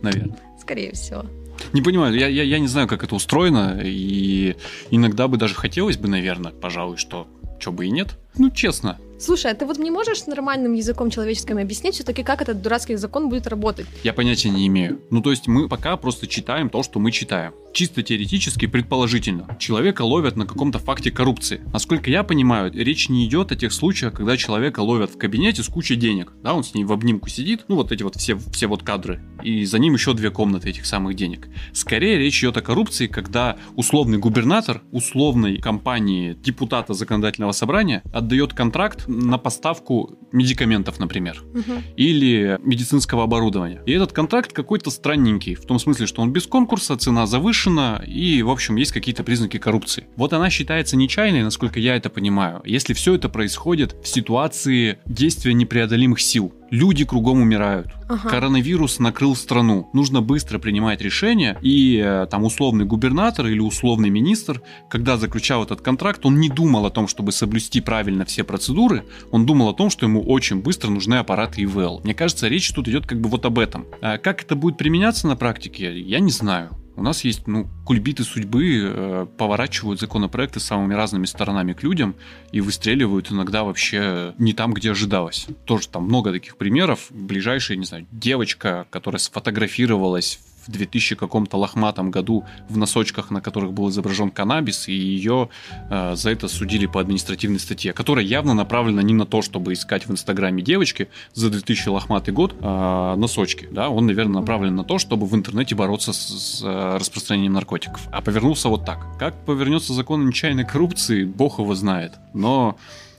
наверное. 0.00 0.38
Скорее 0.58 0.92
всего. 0.92 1.24
Не 1.72 1.82
понимаю, 1.82 2.14
я, 2.14 2.28
я, 2.28 2.42
я 2.42 2.58
не 2.58 2.66
знаю, 2.66 2.86
как 2.86 3.02
это 3.02 3.14
устроено, 3.14 3.80
и 3.82 4.56
иногда 4.90 5.28
бы 5.28 5.36
даже 5.36 5.54
хотелось 5.54 5.96
бы, 5.96 6.08
наверное, 6.08 6.52
пожалуй, 6.52 6.98
что, 6.98 7.26
что 7.58 7.72
бы 7.72 7.86
и 7.86 7.90
нет. 7.90 8.18
Ну, 8.36 8.50
честно, 8.50 8.98
Слушай, 9.22 9.52
а 9.52 9.54
ты 9.54 9.66
вот 9.66 9.78
не 9.78 9.92
можешь 9.92 10.26
нормальным 10.26 10.72
языком 10.72 11.08
человеческим 11.08 11.56
объяснить 11.56 11.94
все-таки, 11.94 12.24
как 12.24 12.42
этот 12.42 12.60
дурацкий 12.60 12.96
закон 12.96 13.28
будет 13.28 13.46
работать? 13.46 13.86
Я 14.02 14.12
понятия 14.12 14.50
не 14.50 14.66
имею. 14.66 15.00
Ну, 15.10 15.22
то 15.22 15.30
есть 15.30 15.46
мы 15.46 15.68
пока 15.68 15.96
просто 15.96 16.26
читаем 16.26 16.68
то, 16.68 16.82
что 16.82 16.98
мы 16.98 17.12
читаем. 17.12 17.52
Чисто 17.72 18.02
теоретически, 18.02 18.66
предположительно. 18.66 19.56
Человека 19.60 20.02
ловят 20.02 20.36
на 20.36 20.44
каком-то 20.44 20.80
факте 20.80 21.12
коррупции. 21.12 21.60
Насколько 21.72 22.10
я 22.10 22.24
понимаю, 22.24 22.72
речь 22.74 23.08
не 23.08 23.24
идет 23.24 23.52
о 23.52 23.56
тех 23.56 23.72
случаях, 23.72 24.14
когда 24.14 24.36
человека 24.36 24.80
ловят 24.80 25.10
в 25.10 25.18
кабинете 25.18 25.62
с 25.62 25.68
кучей 25.68 25.94
денег. 25.94 26.32
Да, 26.42 26.54
он 26.54 26.64
с 26.64 26.74
ней 26.74 26.82
в 26.82 26.92
обнимку 26.92 27.28
сидит, 27.28 27.66
ну 27.68 27.76
вот 27.76 27.92
эти 27.92 28.02
вот 28.02 28.16
все, 28.16 28.36
все 28.52 28.66
вот 28.66 28.82
кадры. 28.82 29.22
И 29.44 29.64
за 29.64 29.78
ним 29.78 29.94
еще 29.94 30.14
две 30.14 30.30
комнаты 30.30 30.68
этих 30.68 30.84
самых 30.84 31.14
денег. 31.14 31.48
Скорее 31.72 32.18
речь 32.18 32.40
идет 32.40 32.56
о 32.56 32.60
коррупции, 32.60 33.06
когда 33.06 33.56
условный 33.76 34.18
губернатор 34.18 34.82
условной 34.90 35.58
компании 35.58 36.34
депутата 36.34 36.92
законодательного 36.92 37.52
собрания 37.52 38.02
отдает 38.12 38.52
контракт 38.52 39.06
на 39.12 39.38
поставку 39.38 40.18
медикаментов, 40.32 40.98
например, 40.98 41.42
угу. 41.52 41.82
или 41.96 42.58
медицинского 42.62 43.24
оборудования. 43.24 43.82
И 43.86 43.92
этот 43.92 44.12
контракт 44.12 44.52
какой-то 44.52 44.90
странненький, 44.90 45.54
в 45.54 45.64
том 45.64 45.78
смысле, 45.78 46.06
что 46.06 46.22
он 46.22 46.32
без 46.32 46.46
конкурса, 46.46 46.96
цена 46.96 47.26
завышена, 47.26 48.02
и, 48.06 48.42
в 48.42 48.50
общем, 48.50 48.76
есть 48.76 48.92
какие-то 48.92 49.24
признаки 49.24 49.58
коррупции. 49.58 50.06
Вот 50.16 50.32
она 50.32 50.50
считается 50.50 50.96
нечаянной, 50.96 51.42
насколько 51.42 51.78
я 51.78 51.96
это 51.96 52.10
понимаю, 52.10 52.62
если 52.64 52.94
все 52.94 53.14
это 53.14 53.28
происходит 53.28 53.96
в 54.02 54.08
ситуации 54.08 54.98
действия 55.06 55.54
непреодолимых 55.54 56.20
сил 56.20 56.52
люди 56.72 57.04
кругом 57.04 57.40
умирают. 57.42 57.88
Ага. 58.08 58.28
Коронавирус 58.30 58.98
накрыл 58.98 59.36
страну. 59.36 59.90
Нужно 59.92 60.22
быстро 60.22 60.58
принимать 60.58 61.02
решения. 61.02 61.56
И 61.60 62.02
э, 62.02 62.26
там 62.30 62.44
условный 62.44 62.86
губернатор 62.86 63.46
или 63.46 63.60
условный 63.60 64.08
министр, 64.08 64.62
когда 64.88 65.18
заключал 65.18 65.62
этот 65.62 65.82
контракт, 65.82 66.24
он 66.24 66.40
не 66.40 66.48
думал 66.48 66.86
о 66.86 66.90
том, 66.90 67.06
чтобы 67.08 67.30
соблюсти 67.30 67.80
правильно 67.82 68.24
все 68.24 68.42
процедуры. 68.42 69.04
Он 69.30 69.44
думал 69.44 69.68
о 69.68 69.74
том, 69.74 69.90
что 69.90 70.06
ему 70.06 70.22
очень 70.22 70.62
быстро 70.62 70.90
нужны 70.90 71.16
аппараты 71.16 71.62
ИВЛ. 71.62 72.00
Мне 72.04 72.14
кажется, 72.14 72.48
речь 72.48 72.70
тут 72.72 72.88
идет 72.88 73.06
как 73.06 73.20
бы 73.20 73.28
вот 73.28 73.44
об 73.44 73.58
этом. 73.58 73.86
А 74.00 74.16
как 74.16 74.42
это 74.42 74.56
будет 74.56 74.78
применяться 74.78 75.28
на 75.28 75.36
практике, 75.36 76.00
я 76.00 76.20
не 76.20 76.30
знаю. 76.30 76.70
У 77.02 77.04
нас 77.04 77.24
есть, 77.24 77.48
ну, 77.48 77.66
кульбиты 77.84 78.22
судьбы 78.22 78.80
э, 78.80 79.26
поворачивают 79.36 79.98
законопроекты 79.98 80.60
самыми 80.60 80.94
разными 80.94 81.24
сторонами 81.24 81.72
к 81.72 81.82
людям 81.82 82.14
и 82.52 82.60
выстреливают 82.60 83.32
иногда 83.32 83.64
вообще 83.64 84.36
не 84.38 84.52
там, 84.52 84.72
где 84.72 84.92
ожидалось. 84.92 85.48
Тоже 85.64 85.88
там 85.88 86.04
много 86.04 86.30
таких 86.30 86.56
примеров. 86.56 87.08
Ближайшая, 87.10 87.76
не 87.76 87.86
знаю, 87.86 88.06
девочка, 88.12 88.86
которая 88.90 89.18
сфотографировалась 89.18 90.38
в 90.66 90.70
2000 90.70 91.16
каком-то 91.16 91.56
лохматом 91.56 92.10
году 92.10 92.44
в 92.68 92.76
носочках, 92.76 93.30
на 93.30 93.40
которых 93.40 93.72
был 93.72 93.90
изображен 93.90 94.30
каннабис, 94.30 94.88
и 94.88 94.92
ее 94.92 95.48
э, 95.90 96.14
за 96.14 96.30
это 96.30 96.48
судили 96.48 96.86
по 96.86 97.00
административной 97.00 97.58
статье, 97.58 97.92
которая 97.92 98.24
явно 98.24 98.54
направлена 98.54 99.02
не 99.02 99.14
на 99.14 99.26
то, 99.26 99.42
чтобы 99.42 99.72
искать 99.72 100.06
в 100.06 100.12
Инстаграме 100.12 100.62
девочки 100.62 101.08
за 101.32 101.50
2000 101.50 101.88
лохматый 101.88 102.34
год 102.34 102.54
э, 102.60 103.14
носочки, 103.16 103.68
да, 103.70 103.88
он, 103.88 104.06
наверное, 104.06 104.40
направлен 104.40 104.76
на 104.76 104.84
то, 104.84 104.98
чтобы 104.98 105.26
в 105.26 105.34
интернете 105.34 105.74
бороться 105.74 106.12
с, 106.12 106.18
с 106.18 106.62
э, 106.62 106.96
распространением 106.96 107.52
наркотиков. 107.52 108.00
А 108.10 108.20
повернулся 108.20 108.68
вот 108.68 108.84
так. 108.84 109.06
Как 109.18 109.34
повернется 109.44 109.92
закон 109.92 110.26
нечаянной 110.26 110.64
коррупции, 110.64 111.24
бог 111.24 111.58
его 111.58 111.74
знает. 111.74 112.12
Но, 112.34 112.76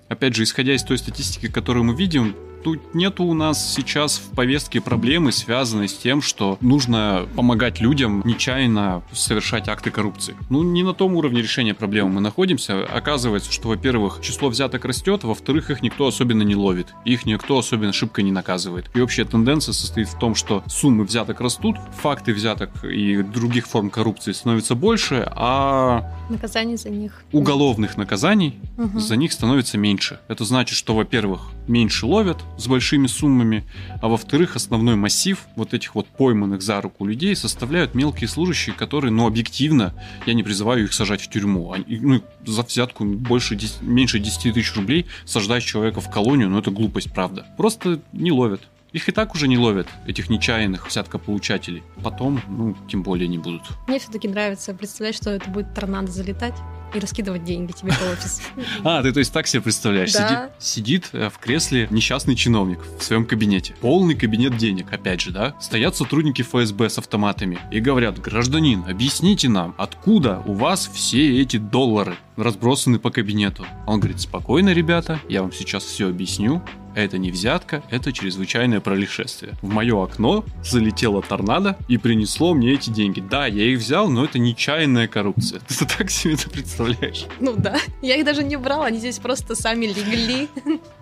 опять 0.09 0.35
же, 0.35 0.43
исходя 0.43 0.73
из 0.73 0.83
той 0.83 0.97
статистики, 0.97 1.47
которую 1.47 1.83
мы 1.83 1.95
видим, 1.95 2.35
тут 2.63 2.95
нету 2.95 3.23
у 3.25 3.33
нас 3.33 3.73
сейчас 3.73 4.17
в 4.17 4.35
повестке 4.35 4.81
проблемы, 4.81 5.31
связанной 5.31 5.87
с 5.87 5.93
тем, 5.93 6.21
что 6.21 6.57
нужно 6.61 7.27
помогать 7.35 7.81
людям 7.81 8.21
нечаянно 8.25 9.03
совершать 9.11 9.67
акты 9.67 9.91
коррупции. 9.91 10.35
Ну, 10.49 10.63
не 10.63 10.83
на 10.83 10.93
том 10.93 11.15
уровне 11.15 11.41
решения 11.41 11.73
проблемы 11.73 12.09
мы 12.11 12.21
находимся. 12.21 12.85
Оказывается, 12.85 13.51
что, 13.51 13.69
во-первых, 13.69 14.19
число 14.21 14.49
взяток 14.49 14.85
растет, 14.85 15.23
во-вторых, 15.23 15.69
их 15.69 15.81
никто 15.81 16.07
особенно 16.07 16.43
не 16.43 16.55
ловит, 16.55 16.93
их 17.05 17.25
никто 17.25 17.57
особенно 17.57 17.93
шибко 17.93 18.21
не 18.21 18.31
наказывает. 18.31 18.89
И 18.95 19.01
общая 19.01 19.25
тенденция 19.25 19.73
состоит 19.73 20.07
в 20.07 20.17
том, 20.17 20.35
что 20.35 20.63
суммы 20.67 21.03
взяток 21.03 21.41
растут, 21.41 21.75
факты 22.01 22.33
взяток 22.33 22.83
и 22.83 23.21
других 23.21 23.67
форм 23.67 23.89
коррупции 23.89 24.31
становятся 24.31 24.75
больше, 24.75 25.27
а 25.35 26.09
наказаний 26.29 26.77
за 26.77 26.89
них 26.89 27.23
уголовных 27.31 27.97
наказаний 27.97 28.59
угу. 28.77 28.99
за 28.99 29.15
них 29.15 29.33
становится 29.33 29.77
меньше. 29.77 30.19
Это 30.27 30.45
значит, 30.45 30.77
что, 30.77 30.95
во-первых, 30.95 31.41
меньше 31.67 32.05
ловят 32.05 32.37
с 32.57 32.67
большими 32.67 33.07
суммами, 33.07 33.63
а 34.01 34.07
во-вторых, 34.07 34.55
основной 34.55 34.95
массив 34.95 35.39
вот 35.55 35.73
этих 35.73 35.95
вот 35.95 36.07
пойманных 36.07 36.61
за 36.61 36.81
руку 36.81 37.05
людей 37.05 37.35
составляют 37.35 37.95
мелкие 37.95 38.27
служащие, 38.27 38.75
которые, 38.75 39.11
ну, 39.11 39.27
объективно, 39.27 39.93
я 40.25 40.33
не 40.33 40.43
призываю 40.43 40.85
их 40.85 40.93
сажать 40.93 41.21
в 41.21 41.29
тюрьму. 41.29 41.71
Они, 41.71 41.99
ну, 41.99 42.21
за 42.45 42.63
взятку 42.63 43.05
больше, 43.05 43.57
меньше 43.81 44.19
10 44.19 44.53
тысяч 44.53 44.75
рублей 44.75 45.05
сажать 45.25 45.63
человека 45.63 46.01
в 46.01 46.09
колонию, 46.09 46.49
ну, 46.49 46.59
это 46.59 46.71
глупость, 46.71 47.11
правда. 47.13 47.45
Просто 47.57 47.99
не 48.11 48.31
ловят. 48.31 48.61
Их 48.91 49.09
и 49.09 49.11
так 49.11 49.33
уже 49.33 49.47
не 49.47 49.57
ловят, 49.57 49.87
этих 50.05 50.29
нечаянных 50.29 50.87
взяткополучателей. 50.87 51.81
Потом, 52.03 52.39
ну, 52.47 52.77
тем 52.87 53.01
более 53.01 53.27
не 53.27 53.39
будут. 53.39 53.63
Мне 53.87 53.97
все-таки 53.97 54.27
нравится 54.27 54.73
представлять, 54.75 55.15
что 55.15 55.31
это 55.31 55.49
будет 55.49 55.73
торнадо 55.73 56.11
залетать 56.11 56.53
и 56.93 56.99
раскидывать 56.99 57.43
деньги 57.43 57.71
тебе 57.71 57.91
по 57.91 58.11
офису. 58.11 58.41
А, 58.83 59.01
ты 59.01 59.11
то 59.11 59.19
есть 59.19 59.33
так 59.33 59.47
себе 59.47 59.61
представляешь? 59.61 60.13
Да. 60.13 60.49
Сидит, 60.59 61.03
сидит 61.03 61.09
э, 61.13 61.29
в 61.29 61.37
кресле 61.39 61.87
несчастный 61.89 62.35
чиновник 62.35 62.79
в 62.99 63.03
своем 63.03 63.25
кабинете. 63.25 63.75
Полный 63.81 64.15
кабинет 64.15 64.57
денег, 64.57 64.91
опять 64.91 65.21
же, 65.21 65.31
да? 65.31 65.55
Стоят 65.59 65.95
сотрудники 65.95 66.41
ФСБ 66.41 66.89
с 66.89 66.97
автоматами 66.97 67.59
и 67.71 67.79
говорят, 67.79 68.19
гражданин, 68.19 68.83
объясните 68.87 69.49
нам, 69.49 69.75
откуда 69.77 70.41
у 70.45 70.53
вас 70.53 70.89
все 70.93 71.41
эти 71.41 71.57
доллары 71.57 72.15
разбросаны 72.35 72.99
по 72.99 73.09
кабинету? 73.11 73.65
Он 73.85 73.99
говорит, 73.99 74.21
спокойно, 74.21 74.73
ребята, 74.73 75.19
я 75.29 75.41
вам 75.41 75.51
сейчас 75.51 75.83
все 75.83 76.09
объясню. 76.09 76.61
Это 76.95 77.17
не 77.17 77.31
взятка, 77.31 77.83
это 77.89 78.13
чрезвычайное 78.13 78.79
происшествие. 78.79 79.53
В 79.61 79.69
мое 79.69 80.03
окно 80.03 80.45
залетела 80.63 81.21
торнадо 81.21 81.77
и 81.87 81.97
принесло 81.97 82.53
мне 82.53 82.73
эти 82.73 82.89
деньги. 82.89 83.19
Да, 83.19 83.47
я 83.47 83.65
их 83.65 83.79
взял, 83.79 84.09
но 84.09 84.25
это 84.25 84.39
нечаянная 84.39 85.07
коррупция. 85.07 85.61
Ты 85.67 85.85
так 85.85 86.09
себе 86.09 86.33
это 86.35 86.49
представляешь? 86.49 87.25
Ну 87.39 87.55
да. 87.57 87.77
Я 88.01 88.15
их 88.15 88.25
даже 88.25 88.43
не 88.43 88.57
брал, 88.57 88.83
они 88.83 88.99
здесь 88.99 89.19
просто 89.19 89.55
сами 89.55 89.87
легли. 89.87 90.47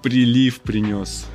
Прилив 0.02 0.62
принес. 0.62 1.26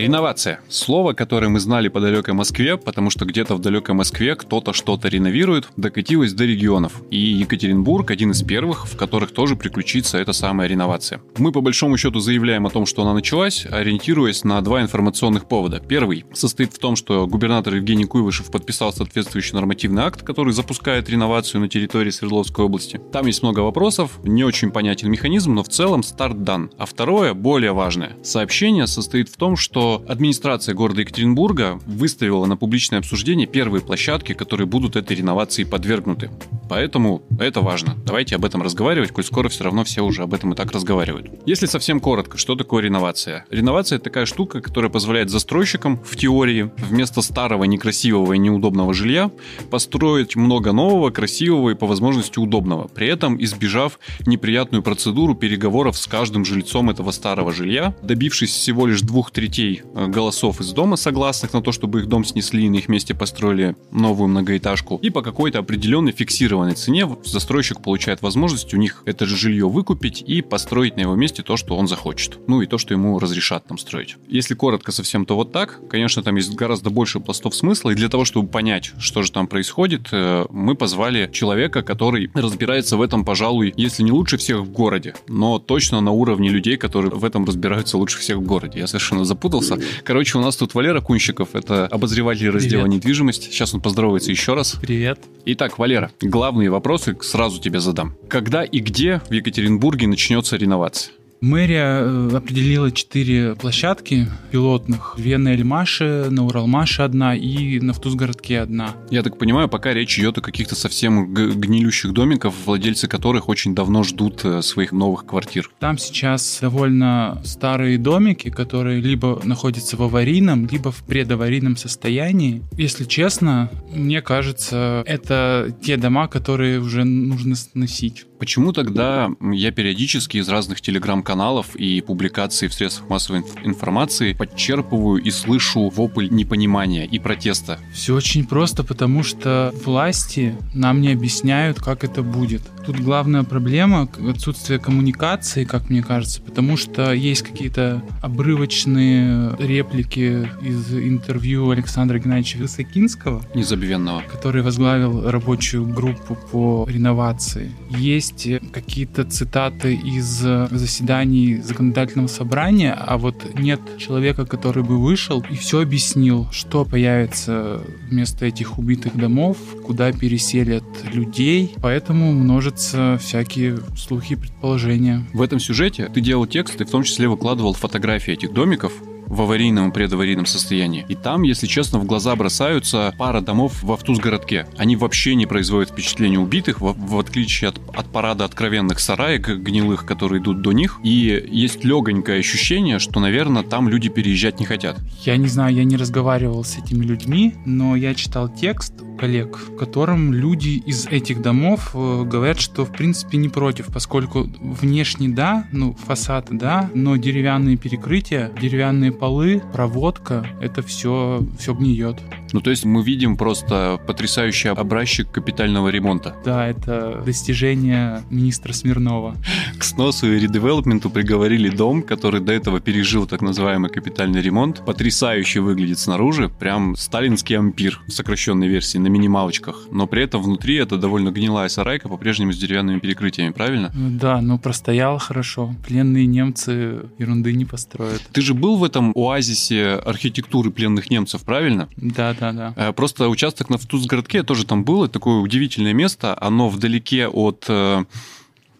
Реновация. 0.00 0.60
Слово, 0.68 1.12
которое 1.12 1.48
мы 1.48 1.60
знали 1.60 1.88
по 1.88 2.00
далекой 2.00 2.32
Москве, 2.32 2.78
потому 2.78 3.10
что 3.10 3.26
где-то 3.26 3.54
в 3.54 3.60
далекой 3.60 3.94
Москве 3.94 4.34
кто-то 4.34 4.72
что-то 4.72 5.08
реновирует, 5.08 5.68
докатилось 5.76 6.32
до 6.32 6.44
регионов. 6.46 7.02
И 7.10 7.18
Екатеринбург 7.18 8.10
один 8.10 8.30
из 8.30 8.42
первых, 8.42 8.86
в 8.86 8.96
которых 8.96 9.32
тоже 9.32 9.56
приключится 9.56 10.16
эта 10.16 10.32
самая 10.32 10.68
реновация. 10.68 11.20
Мы 11.36 11.52
по 11.52 11.60
большому 11.60 11.98
счету 11.98 12.20
заявляем 12.20 12.66
о 12.66 12.70
том, 12.70 12.86
что 12.86 13.02
она 13.02 13.12
началась, 13.12 13.66
ориентируясь 13.70 14.42
на 14.42 14.62
два 14.62 14.80
информационных 14.80 15.46
повода. 15.46 15.80
Первый 15.80 16.24
состоит 16.32 16.72
в 16.72 16.78
том, 16.78 16.96
что 16.96 17.26
губернатор 17.26 17.74
Евгений 17.74 18.06
Куйвышев 18.06 18.50
подписал 18.50 18.94
соответствующий 18.94 19.54
нормативный 19.54 20.04
акт, 20.04 20.22
который 20.22 20.54
запускает 20.54 21.10
реновацию 21.10 21.60
на 21.60 21.68
территории 21.68 22.10
Свердловской 22.10 22.64
области. 22.64 22.98
Там 23.12 23.26
есть 23.26 23.42
много 23.42 23.60
вопросов, 23.60 24.18
не 24.22 24.44
очень 24.44 24.70
понятен 24.70 25.10
механизм, 25.10 25.54
но 25.54 25.62
в 25.62 25.68
целом 25.68 26.02
старт 26.02 26.42
дан. 26.42 26.70
А 26.78 26.86
второе, 26.86 27.34
более 27.34 27.72
важное. 27.72 28.16
Сообщение 28.22 28.86
состоит 28.86 29.28
в 29.28 29.36
том, 29.36 29.56
что 29.56 29.89
администрация 29.96 30.74
города 30.74 31.00
Екатеринбурга 31.00 31.80
выставила 31.86 32.46
на 32.46 32.56
публичное 32.56 32.98
обсуждение 32.98 33.46
первые 33.46 33.82
площадки, 33.82 34.32
которые 34.32 34.66
будут 34.66 34.96
этой 34.96 35.16
реновации 35.16 35.64
подвергнуты. 35.64 36.30
Поэтому 36.68 37.22
это 37.38 37.60
важно. 37.60 37.96
Давайте 38.06 38.36
об 38.36 38.44
этом 38.44 38.62
разговаривать, 38.62 39.10
коль 39.10 39.24
скоро 39.24 39.48
все 39.48 39.64
равно 39.64 39.84
все 39.84 40.02
уже 40.02 40.22
об 40.22 40.34
этом 40.34 40.52
и 40.52 40.56
так 40.56 40.70
разговаривают. 40.72 41.30
Если 41.46 41.66
совсем 41.66 42.00
коротко, 42.00 42.38
что 42.38 42.54
такое 42.54 42.82
реновация? 42.82 43.44
Реновация 43.50 43.96
это 43.96 44.04
такая 44.04 44.26
штука, 44.26 44.60
которая 44.60 44.90
позволяет 44.90 45.30
застройщикам 45.30 45.98
в 45.98 46.16
теории 46.16 46.70
вместо 46.88 47.22
старого 47.22 47.64
некрасивого 47.64 48.34
и 48.34 48.38
неудобного 48.38 48.94
жилья 48.94 49.30
построить 49.70 50.36
много 50.36 50.72
нового, 50.72 51.10
красивого 51.10 51.70
и 51.70 51.74
по 51.74 51.86
возможности 51.86 52.38
удобного, 52.38 52.88
при 52.88 53.08
этом 53.08 53.42
избежав 53.42 53.98
неприятную 54.26 54.82
процедуру 54.82 55.34
переговоров 55.34 55.96
с 55.96 56.06
каждым 56.06 56.44
жильцом 56.44 56.90
этого 56.90 57.10
старого 57.10 57.52
жилья, 57.52 57.94
добившись 58.02 58.52
всего 58.52 58.86
лишь 58.86 59.00
двух 59.00 59.30
третей 59.30 59.79
Э, 59.94 60.06
голосов 60.06 60.60
из 60.60 60.72
дома, 60.72 60.96
согласных 60.96 61.52
на 61.52 61.62
то, 61.62 61.72
чтобы 61.72 62.00
их 62.00 62.06
дом 62.06 62.24
снесли 62.24 62.64
и 62.66 62.68
на 62.68 62.76
их 62.76 62.88
месте 62.88 63.14
построили 63.14 63.76
новую 63.90 64.28
многоэтажку. 64.28 64.98
И 65.02 65.10
по 65.10 65.22
какой-то 65.22 65.58
определенной 65.58 66.12
фиксированной 66.12 66.74
цене 66.74 67.08
застройщик 67.24 67.82
получает 67.82 68.22
возможность 68.22 68.72
у 68.74 68.76
них 68.76 69.02
это 69.06 69.26
же 69.26 69.36
жилье 69.36 69.68
выкупить 69.68 70.22
и 70.26 70.42
построить 70.42 70.96
на 70.96 71.00
его 71.00 71.14
месте 71.14 71.42
то, 71.42 71.56
что 71.56 71.76
он 71.76 71.88
захочет. 71.88 72.38
Ну 72.46 72.62
и 72.62 72.66
то, 72.66 72.78
что 72.78 72.94
ему 72.94 73.18
разрешат 73.18 73.66
там 73.66 73.78
строить. 73.78 74.16
Если 74.28 74.54
коротко 74.54 74.92
совсем, 74.92 75.26
то 75.26 75.36
вот 75.36 75.52
так. 75.52 75.80
Конечно, 75.88 76.22
там 76.22 76.36
есть 76.36 76.54
гораздо 76.54 76.90
больше 76.90 77.20
пластов 77.20 77.54
смысла. 77.54 77.90
И 77.90 77.94
для 77.94 78.08
того, 78.08 78.24
чтобы 78.24 78.48
понять, 78.48 78.92
что 78.98 79.22
же 79.22 79.32
там 79.32 79.46
происходит, 79.46 80.08
э, 80.12 80.46
мы 80.50 80.74
позвали 80.74 81.30
человека, 81.32 81.82
который 81.82 82.30
разбирается 82.34 82.96
в 82.96 83.02
этом, 83.02 83.24
пожалуй, 83.24 83.72
если 83.76 84.02
не 84.02 84.12
лучше 84.12 84.36
всех 84.36 84.60
в 84.60 84.70
городе, 84.70 85.14
но 85.28 85.58
точно 85.58 86.00
на 86.00 86.10
уровне 86.10 86.48
людей, 86.48 86.76
которые 86.76 87.10
в 87.10 87.24
этом 87.24 87.44
разбираются 87.44 87.98
лучше 87.98 88.18
всех 88.18 88.38
в 88.38 88.42
городе. 88.42 88.78
Я 88.78 88.86
совершенно 88.86 89.24
запутался 89.24 89.69
поздороваться. 89.70 90.04
Короче, 90.04 90.38
у 90.38 90.40
нас 90.40 90.56
тут 90.56 90.74
Валера 90.74 91.00
Кунщиков, 91.00 91.54
это 91.54 91.86
обозреватель 91.86 92.50
раздела 92.50 92.82
Привет. 92.82 92.96
недвижимость. 92.96 93.44
Сейчас 93.44 93.74
он 93.74 93.80
поздоровается 93.80 94.30
еще 94.30 94.54
раз. 94.54 94.76
Привет. 94.80 95.20
Итак, 95.46 95.78
Валера, 95.78 96.10
главные 96.20 96.70
вопросы 96.70 97.16
сразу 97.22 97.60
тебе 97.60 97.80
задам. 97.80 98.16
Когда 98.28 98.64
и 98.64 98.78
где 98.80 99.20
в 99.28 99.32
Екатеринбурге 99.32 100.06
начнется 100.06 100.56
реновация? 100.56 101.12
Мэрия 101.40 102.02
э, 102.02 102.36
определила 102.36 102.90
четыре 102.92 103.54
площадки 103.54 104.26
пилотных. 104.50 105.14
Две 105.16 105.38
на 105.38 105.54
Эльмаше, 105.54 106.26
на 106.30 106.44
Уралмаше 106.44 107.02
одна 107.02 107.34
и 107.34 107.80
на 107.80 107.94
Втузгородке 107.94 108.60
одна. 108.60 108.94
Я 109.10 109.22
так 109.22 109.38
понимаю, 109.38 109.68
пока 109.68 109.94
речь 109.94 110.18
идет 110.18 110.36
о 110.36 110.42
каких-то 110.42 110.74
совсем 110.74 111.32
гнилющих 111.32 112.12
домиках, 112.12 112.52
владельцы 112.66 113.08
которых 113.08 113.48
очень 113.48 113.74
давно 113.74 114.02
ждут 114.02 114.44
э, 114.44 114.60
своих 114.60 114.92
новых 114.92 115.24
квартир. 115.24 115.70
Там 115.78 115.96
сейчас 115.96 116.58
довольно 116.60 117.40
старые 117.44 117.96
домики, 117.96 118.50
которые 118.50 119.00
либо 119.00 119.40
находятся 119.42 119.96
в 119.96 120.02
аварийном, 120.02 120.66
либо 120.66 120.92
в 120.92 121.02
предаварийном 121.04 121.76
состоянии. 121.76 122.62
Если 122.76 123.04
честно, 123.04 123.70
мне 123.94 124.20
кажется, 124.20 125.02
это 125.06 125.74
те 125.82 125.96
дома, 125.96 126.28
которые 126.28 126.80
уже 126.80 127.04
нужно 127.04 127.56
сносить. 127.56 128.26
Почему 128.40 128.72
тогда 128.72 129.30
я 129.52 129.70
периодически 129.70 130.38
из 130.38 130.48
разных 130.48 130.80
телеграм-каналов 130.80 131.76
и 131.76 132.00
публикаций 132.00 132.68
в 132.68 132.74
средствах 132.74 133.10
массовой 133.10 133.44
информации 133.64 134.32
подчерпываю 134.32 135.22
и 135.22 135.30
слышу 135.30 135.90
вопль 135.90 136.28
непонимания 136.30 137.04
и 137.04 137.18
протеста? 137.18 137.78
Все 137.92 138.14
очень 138.14 138.46
просто, 138.46 138.82
потому 138.82 139.24
что 139.24 139.74
власти 139.84 140.56
нам 140.72 141.02
не 141.02 141.12
объясняют, 141.12 141.80
как 141.80 142.02
это 142.02 142.22
будет. 142.22 142.62
Тут 142.86 142.98
главная 142.98 143.42
проблема— 143.42 144.08
отсутствие 144.30 144.78
коммуникации, 144.78 145.64
как 145.64 145.90
мне 145.90 146.02
кажется, 146.02 146.40
потому 146.40 146.78
что 146.78 147.12
есть 147.12 147.42
какие-то 147.42 148.02
обрывочные 148.22 149.54
реплики 149.58 150.48
из 150.62 150.94
интервью 150.94 151.68
Александра 151.68 152.18
Геннадьевича 152.18 152.56
Высокинского. 152.56 153.44
Незабвенного. 153.54 154.22
Который 154.32 154.62
возглавил 154.62 155.30
рабочую 155.30 155.84
группу 155.84 156.38
по 156.50 156.86
реновации. 156.88 157.70
Есть 157.90 158.29
есть 158.32 158.72
какие-то 158.72 159.24
цитаты 159.24 159.94
из 159.94 160.26
заседаний 160.26 161.56
законодательного 161.56 162.28
собрания, 162.28 162.92
а 162.92 163.18
вот 163.18 163.58
нет 163.58 163.80
человека, 163.98 164.46
который 164.46 164.82
бы 164.82 164.98
вышел 164.98 165.44
и 165.50 165.56
все 165.56 165.80
объяснил, 165.80 166.48
что 166.50 166.84
появится 166.84 167.80
вместо 168.08 168.46
этих 168.46 168.78
убитых 168.78 169.16
домов, 169.16 169.56
куда 169.84 170.12
переселят 170.12 170.84
людей. 171.12 171.74
Поэтому 171.80 172.32
множатся 172.32 173.18
всякие 173.20 173.78
слухи 173.96 174.34
и 174.34 174.36
предположения. 174.36 175.24
В 175.32 175.42
этом 175.42 175.60
сюжете 175.60 176.10
ты 176.12 176.20
делал 176.20 176.46
текст 176.46 176.80
и 176.80 176.84
в 176.84 176.90
том 176.90 177.02
числе 177.02 177.28
выкладывал 177.28 177.74
фотографии 177.74 178.32
этих 178.32 178.52
домиков, 178.52 178.92
в 179.30 179.40
аварийном 179.42 179.88
и 179.88 179.92
предаварийном 179.92 180.44
состоянии. 180.44 181.06
И 181.08 181.14
там, 181.14 181.42
если 181.42 181.66
честно, 181.66 181.98
в 181.98 182.04
глаза 182.04 182.34
бросаются 182.34 183.14
пара 183.16 183.40
домов 183.40 183.82
в 183.82 183.92
Автузгородке. 183.92 184.66
Они 184.76 184.96
вообще 184.96 185.34
не 185.36 185.46
производят 185.46 185.90
впечатления 185.90 186.38
убитых, 186.38 186.80
в, 186.80 186.94
в 186.98 187.18
отличие 187.18 187.68
от, 187.68 187.80
от 187.94 188.10
парада 188.10 188.44
откровенных 188.44 188.98
сараек 188.98 189.48
гнилых, 189.48 190.04
которые 190.04 190.42
идут 190.42 190.62
до 190.62 190.72
них. 190.72 190.98
И 191.04 191.46
есть 191.48 191.84
легонькое 191.84 192.40
ощущение, 192.40 192.98
что, 192.98 193.20
наверное, 193.20 193.62
там 193.62 193.88
люди 193.88 194.08
переезжать 194.08 194.58
не 194.58 194.66
хотят. 194.66 194.98
Я 195.24 195.36
не 195.36 195.46
знаю, 195.46 195.74
я 195.74 195.84
не 195.84 195.96
разговаривал 195.96 196.64
с 196.64 196.76
этими 196.76 197.04
людьми, 197.04 197.54
но 197.64 197.94
я 197.94 198.14
читал 198.14 198.48
текст, 198.48 198.94
коллег, 199.20 199.58
в 199.58 199.76
котором 199.76 200.32
люди 200.32 200.82
из 200.86 201.06
этих 201.06 201.42
домов 201.42 201.90
э, 201.92 202.24
говорят, 202.24 202.58
что 202.58 202.86
в 202.86 202.92
принципе 202.92 203.36
не 203.36 203.50
против, 203.50 203.86
поскольку 203.92 204.48
внешне 204.60 205.28
да, 205.28 205.66
ну 205.72 205.94
фасад 206.06 206.46
да, 206.50 206.90
но 206.94 207.16
деревянные 207.16 207.76
перекрытия, 207.76 208.50
деревянные 208.58 209.12
полы, 209.12 209.62
проводка, 209.74 210.46
это 210.62 210.80
все, 210.82 211.44
все 211.58 211.74
гниет. 211.74 212.16
Ну, 212.52 212.60
то 212.60 212.70
есть 212.70 212.84
мы 212.84 213.02
видим 213.02 213.36
просто 213.36 214.00
потрясающий 214.06 214.68
образчик 214.68 215.30
капитального 215.30 215.88
ремонта. 215.88 216.34
Да, 216.44 216.66
это 216.66 217.22
достижение 217.24 218.22
министра 218.30 218.72
Смирнова. 218.72 219.36
К 219.78 219.84
сносу 219.84 220.32
и 220.32 220.40
редевелопменту 220.40 221.10
приговорили 221.10 221.68
дом, 221.68 222.02
который 222.02 222.40
до 222.40 222.52
этого 222.52 222.80
пережил 222.80 223.26
так 223.26 223.42
называемый 223.42 223.90
капитальный 223.90 224.40
ремонт. 224.40 224.82
Потрясающе 224.84 225.60
выглядит 225.60 225.98
снаружи, 225.98 226.48
прям 226.48 226.96
сталинский 226.96 227.58
ампир 227.58 228.00
в 228.06 228.12
сокращенной 228.12 228.68
версии 228.68 228.98
на 228.98 229.09
минималочках. 229.10 229.86
Но 229.90 230.06
при 230.06 230.22
этом 230.22 230.42
внутри 230.42 230.76
это 230.76 230.96
довольно 230.96 231.30
гнилая 231.30 231.68
сарайка, 231.68 232.08
по-прежнему 232.08 232.52
с 232.52 232.58
деревянными 232.58 232.98
перекрытиями, 232.98 233.52
правильно? 233.52 233.92
Да, 233.94 234.40
но 234.40 234.58
простоял 234.58 235.18
хорошо. 235.18 235.74
Пленные 235.86 236.26
немцы 236.26 237.02
ерунды 237.18 237.52
не 237.52 237.64
построят. 237.64 238.22
Ты 238.32 238.40
же 238.40 238.54
был 238.54 238.76
в 238.76 238.84
этом 238.84 239.12
оазисе 239.14 239.94
архитектуры 239.94 240.70
пленных 240.70 241.10
немцев, 241.10 241.42
правильно? 241.42 241.88
Да, 241.96 242.34
да, 242.38 242.52
да. 242.52 242.74
Э, 242.76 242.92
просто 242.92 243.28
участок 243.28 243.70
на 243.70 243.78
Втузгородке 243.78 244.42
тоже 244.42 244.64
там 244.64 244.84
было, 244.84 245.08
такое 245.08 245.40
удивительное 245.40 245.92
место. 245.92 246.36
Оно 246.40 246.68
вдалеке 246.68 247.28
от 247.28 247.66
э, 247.68 248.04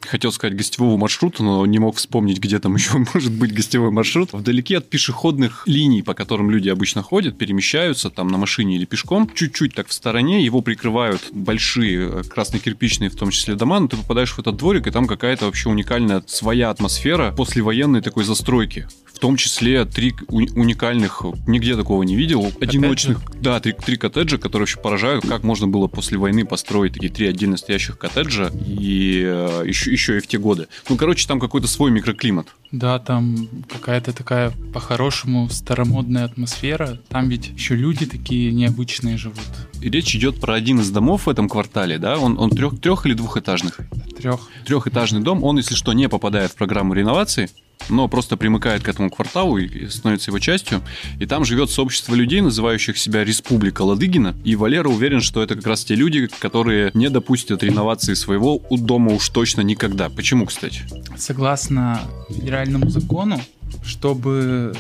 хотел 0.01 0.32
сказать 0.32 0.57
гостевого 0.57 0.96
маршрута, 0.96 1.42
но 1.42 1.64
не 1.66 1.78
мог 1.78 1.96
вспомнить, 1.96 2.38
где 2.38 2.59
там 2.59 2.74
еще 2.76 2.98
может 3.12 3.32
быть 3.32 3.53
гостевой 3.53 3.90
маршрут. 3.90 4.32
Вдалеке 4.32 4.78
от 4.78 4.88
пешеходных 4.88 5.66
линий, 5.66 6.03
по 6.03 6.14
которым 6.14 6.51
люди 6.51 6.68
обычно 6.68 7.03
ходят, 7.03 7.38
перемещаются 7.38 8.11
там 8.11 8.28
на 8.28 8.38
машине 8.38 8.76
или 8.76 8.84
пешком, 8.84 9.30
чуть-чуть 9.34 9.74
так 9.74 9.88
в 9.88 9.92
стороне, 9.92 10.44
его 10.44 10.62
прикрывают 10.62 11.22
большие 11.32 12.09
э, 12.09 12.22
красно-кирпичные 12.24 13.11
в 13.11 13.16
том 13.16 13.30
числе 13.30 13.55
дома, 13.55 13.80
но 13.80 13.88
ты 13.88 13.96
попадаешь 13.96 14.32
в 14.32 14.38
этот 14.38 14.57
дворик, 14.57 14.86
и 14.86 14.90
там 14.90 15.07
какая-то 15.07 15.46
вообще 15.46 15.68
уникальная 15.68 16.22
своя 16.26 16.70
атмосфера 16.70 17.32
послевоенной 17.32 18.01
такой 18.01 18.24
застройки 18.24 18.88
том 19.20 19.36
числе 19.36 19.84
три 19.84 20.14
уникальных, 20.28 21.22
нигде 21.46 21.76
такого 21.76 22.02
не 22.02 22.16
видел, 22.16 22.44
коттеджа? 22.44 22.66
одиночных, 22.66 23.40
да, 23.40 23.60
три, 23.60 23.72
три 23.72 23.96
коттеджа, 23.96 24.38
которые 24.38 24.62
вообще 24.62 24.78
поражают, 24.78 25.26
как 25.26 25.44
можно 25.44 25.68
было 25.68 25.86
после 25.86 26.18
войны 26.18 26.44
построить 26.44 26.94
такие 26.94 27.12
три 27.12 27.28
отдельно 27.28 27.56
стоящих 27.56 27.98
коттеджа 27.98 28.50
и 28.66 29.22
э, 29.24 29.64
еще, 29.66 29.92
еще 29.92 30.16
и 30.16 30.20
в 30.20 30.26
те 30.26 30.38
годы. 30.38 30.68
Ну, 30.88 30.96
короче, 30.96 31.28
там 31.28 31.38
какой-то 31.38 31.68
свой 31.68 31.90
микроклимат. 31.90 32.48
Да, 32.72 32.98
там 32.98 33.48
какая-то 33.68 34.12
такая 34.12 34.52
по-хорошему 34.72 35.48
старомодная 35.50 36.24
атмосфера. 36.24 37.00
Там 37.08 37.28
ведь 37.28 37.48
еще 37.48 37.74
люди 37.74 38.06
такие 38.06 38.52
необычные 38.52 39.16
живут. 39.16 39.40
И 39.80 39.90
речь 39.90 40.14
идет 40.14 40.40
про 40.40 40.54
один 40.54 40.80
из 40.80 40.90
домов 40.90 41.26
в 41.26 41.30
этом 41.30 41.48
квартале, 41.48 41.98
да? 41.98 42.18
Он, 42.18 42.38
он 42.38 42.50
трех, 42.50 42.80
трех 42.80 43.06
или 43.06 43.14
двухэтажных? 43.14 43.80
Трех. 44.16 44.40
Трехэтажный 44.66 45.20
дом. 45.20 45.42
Он, 45.42 45.56
если 45.56 45.74
что, 45.74 45.92
не 45.92 46.08
попадает 46.08 46.52
в 46.52 46.56
программу 46.56 46.94
реновации 46.94 47.50
но 47.89 48.09
просто 48.09 48.37
примыкает 48.37 48.83
к 48.83 48.89
этому 48.89 49.11
кварталу 49.11 49.59
и 49.59 49.89
становится 49.89 50.31
его 50.31 50.39
частью. 50.39 50.83
И 51.18 51.26
там 51.26 51.45
живет 51.45 51.70
сообщество 51.70 52.14
людей, 52.14 52.41
называющих 52.41 52.99
себя 52.99 53.24
Республика 53.24 53.83
Ладыгина. 53.83 54.37
И 54.45 54.57
Валера 54.57 54.89
уверен, 54.89 55.20
что 55.20 55.43
это 55.43 55.55
как 55.55 55.66
раз 55.66 55.85
те 55.85 55.95
люди, 55.95 56.28
которые 56.39 56.91
не 56.95 57.11
допустят 57.11 57.62
реновации 57.62 58.14
своего 58.14 58.62
дома 58.70 59.12
уж 59.12 59.28
точно 59.28 59.62
никогда. 59.62 60.09
Почему, 60.09 60.47
кстати? 60.47 60.83
Согласно 61.16 62.01
федеральному 62.28 62.89
закону, 62.91 63.41
чтобы 63.83 64.74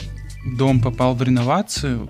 дом 0.56 0.80
попал 0.80 1.14
в 1.14 1.22
реновацию, 1.22 2.08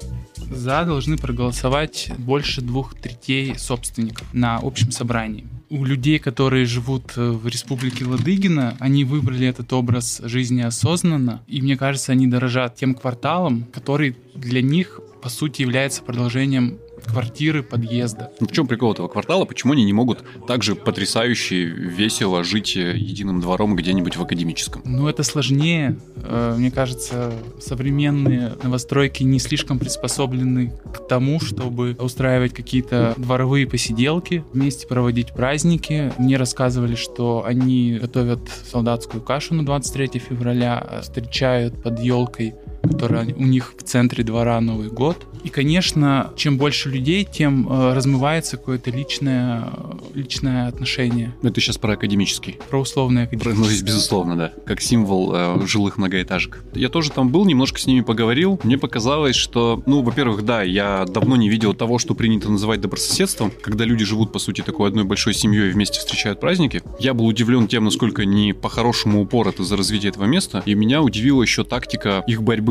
за 0.50 0.84
должны 0.84 1.16
проголосовать 1.16 2.12
больше 2.18 2.60
двух 2.60 2.94
третей 2.94 3.56
собственников 3.58 4.26
на 4.32 4.56
общем 4.56 4.90
собрании 4.90 5.46
у 5.70 5.84
людей, 5.84 6.18
которые 6.18 6.66
живут 6.66 7.12
э, 7.16 7.30
в 7.30 7.46
республике 7.46 8.04
Ладыгина, 8.04 8.76
они 8.80 9.04
выбрали 9.04 9.46
этот 9.46 9.72
образ 9.72 10.20
жизни 10.24 10.62
осознанно, 10.62 11.42
и 11.46 11.62
мне 11.62 11.76
кажется, 11.76 12.12
они 12.12 12.26
дорожат 12.26 12.74
тем 12.74 12.94
кварталом, 12.94 13.64
который 13.72 14.16
для 14.34 14.62
них, 14.62 15.00
по 15.22 15.28
сути, 15.28 15.62
является 15.62 16.02
продолжением 16.02 16.78
квартиры, 17.04 17.62
подъезда. 17.62 18.30
Ну, 18.40 18.46
в 18.46 18.52
чем 18.52 18.66
прикол 18.66 18.92
этого 18.92 19.08
квартала? 19.08 19.44
Почему 19.44 19.72
они 19.72 19.84
не 19.84 19.92
могут 19.92 20.24
так 20.46 20.62
же 20.62 20.74
потрясающе, 20.74 21.64
весело 21.64 22.44
жить 22.44 22.76
э, 22.76 22.96
единым 22.96 23.40
двором 23.40 23.76
где-нибудь 23.76 24.16
в 24.16 24.22
академическом? 24.22 24.82
Ну, 24.84 25.08
это 25.08 25.22
сложнее. 25.22 25.98
Э, 26.16 26.54
мне 26.56 26.70
кажется, 26.70 27.32
современные 27.60 28.52
новостройки 28.62 29.22
не 29.22 29.38
слишком 29.38 29.78
приспособлены 29.78 30.72
к 30.92 31.06
тому, 31.08 31.40
чтобы 31.40 31.96
устраивать 31.98 32.54
какие-то 32.54 33.14
дворовые 33.16 33.66
посиделки, 33.66 34.44
вместе 34.52 34.86
проводить 34.86 35.32
праздники. 35.32 36.12
Мне 36.18 36.36
рассказывали, 36.36 36.94
что 36.94 37.44
они 37.44 37.98
готовят 38.00 38.40
солдатскую 38.70 39.22
кашу 39.22 39.54
на 39.54 39.64
23 39.64 40.18
февраля, 40.18 41.00
встречают 41.02 41.82
под 41.82 42.00
елкой 42.00 42.54
которая 42.82 43.34
у 43.34 43.44
них 43.44 43.74
в 43.76 43.82
центре 43.82 44.24
двора 44.24 44.60
Новый 44.60 44.88
год. 44.88 45.26
И, 45.44 45.48
конечно, 45.48 46.32
чем 46.36 46.58
больше 46.58 46.90
людей, 46.90 47.24
тем 47.30 47.66
э, 47.70 47.94
размывается 47.94 48.58
какое-то 48.58 48.90
личное, 48.90 49.70
личное 50.14 50.68
отношение. 50.68 51.34
Ну, 51.42 51.48
это 51.48 51.60
сейчас 51.60 51.78
про 51.78 51.94
академический. 51.94 52.58
Про 52.68 52.80
условный 52.80 53.22
академический. 53.22 53.58
Ну, 53.58 53.64
здесь, 53.64 53.82
безусловно, 53.82 54.36
да. 54.36 54.52
Как 54.66 54.82
символ 54.82 55.32
э, 55.34 55.66
жилых 55.66 55.96
многоэтажек. 55.96 56.62
Я 56.74 56.90
тоже 56.90 57.10
там 57.10 57.30
был, 57.30 57.46
немножко 57.46 57.80
с 57.80 57.86
ними 57.86 58.02
поговорил. 58.02 58.60
Мне 58.64 58.76
показалось, 58.76 59.36
что, 59.36 59.82
ну, 59.86 60.02
во-первых, 60.02 60.44
да, 60.44 60.62
я 60.62 61.06
давно 61.06 61.36
не 61.36 61.48
видел 61.48 61.72
того, 61.72 61.98
что 61.98 62.14
принято 62.14 62.50
называть 62.50 62.80
добрососедством, 62.80 63.50
когда 63.62 63.84
люди 63.84 64.04
живут, 64.04 64.32
по 64.32 64.38
сути, 64.38 64.60
такой 64.60 64.88
одной 64.88 65.04
большой 65.04 65.32
семьей 65.32 65.70
и 65.70 65.72
вместе 65.72 66.00
встречают 66.00 66.40
праздники. 66.40 66.82
Я 66.98 67.14
был 67.14 67.26
удивлен 67.26 67.66
тем, 67.66 67.84
насколько 67.84 68.22
они 68.22 68.52
по-хорошему 68.52 69.22
упороты 69.22 69.64
за 69.64 69.76
развитие 69.76 70.10
этого 70.10 70.24
места. 70.24 70.62
И 70.66 70.74
меня 70.74 71.00
удивила 71.02 71.42
еще 71.42 71.64
тактика 71.64 72.22
их 72.26 72.42
борьбы 72.42 72.69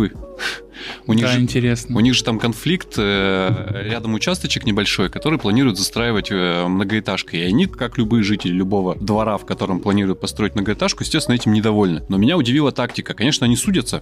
у 1.08 1.14
них 1.14 1.26
да, 1.26 1.32
же, 1.32 1.40
интересно. 1.40 1.98
У 1.98 2.00
них 2.00 2.14
же 2.14 2.24
там 2.24 2.40
конфликт, 2.40 2.96
э, 2.98 3.84
рядом 3.86 4.14
участочек 4.14 4.66
небольшой, 4.66 5.10
который 5.10 5.40
планируют 5.40 5.78
застраивать 5.78 6.32
э, 6.32 6.68
многоэтажкой. 6.68 7.42
И 7.42 7.44
они, 7.44 7.66
как 7.66 7.98
любые 7.98 8.24
жители 8.24 8.52
любого 8.52 8.96
двора, 8.96 9.38
в 9.38 9.46
котором 9.46 9.80
планируют 9.80 10.20
построить 10.20 10.56
многоэтажку, 10.56 11.04
естественно, 11.04 11.36
этим 11.36 11.54
недовольны. 11.54 12.04
Но 12.10 12.18
меня 12.18 12.38
удивила 12.38 12.72
тактика. 12.72 13.14
Конечно, 13.14 13.46
они 13.46 13.56
судятся, 13.56 14.02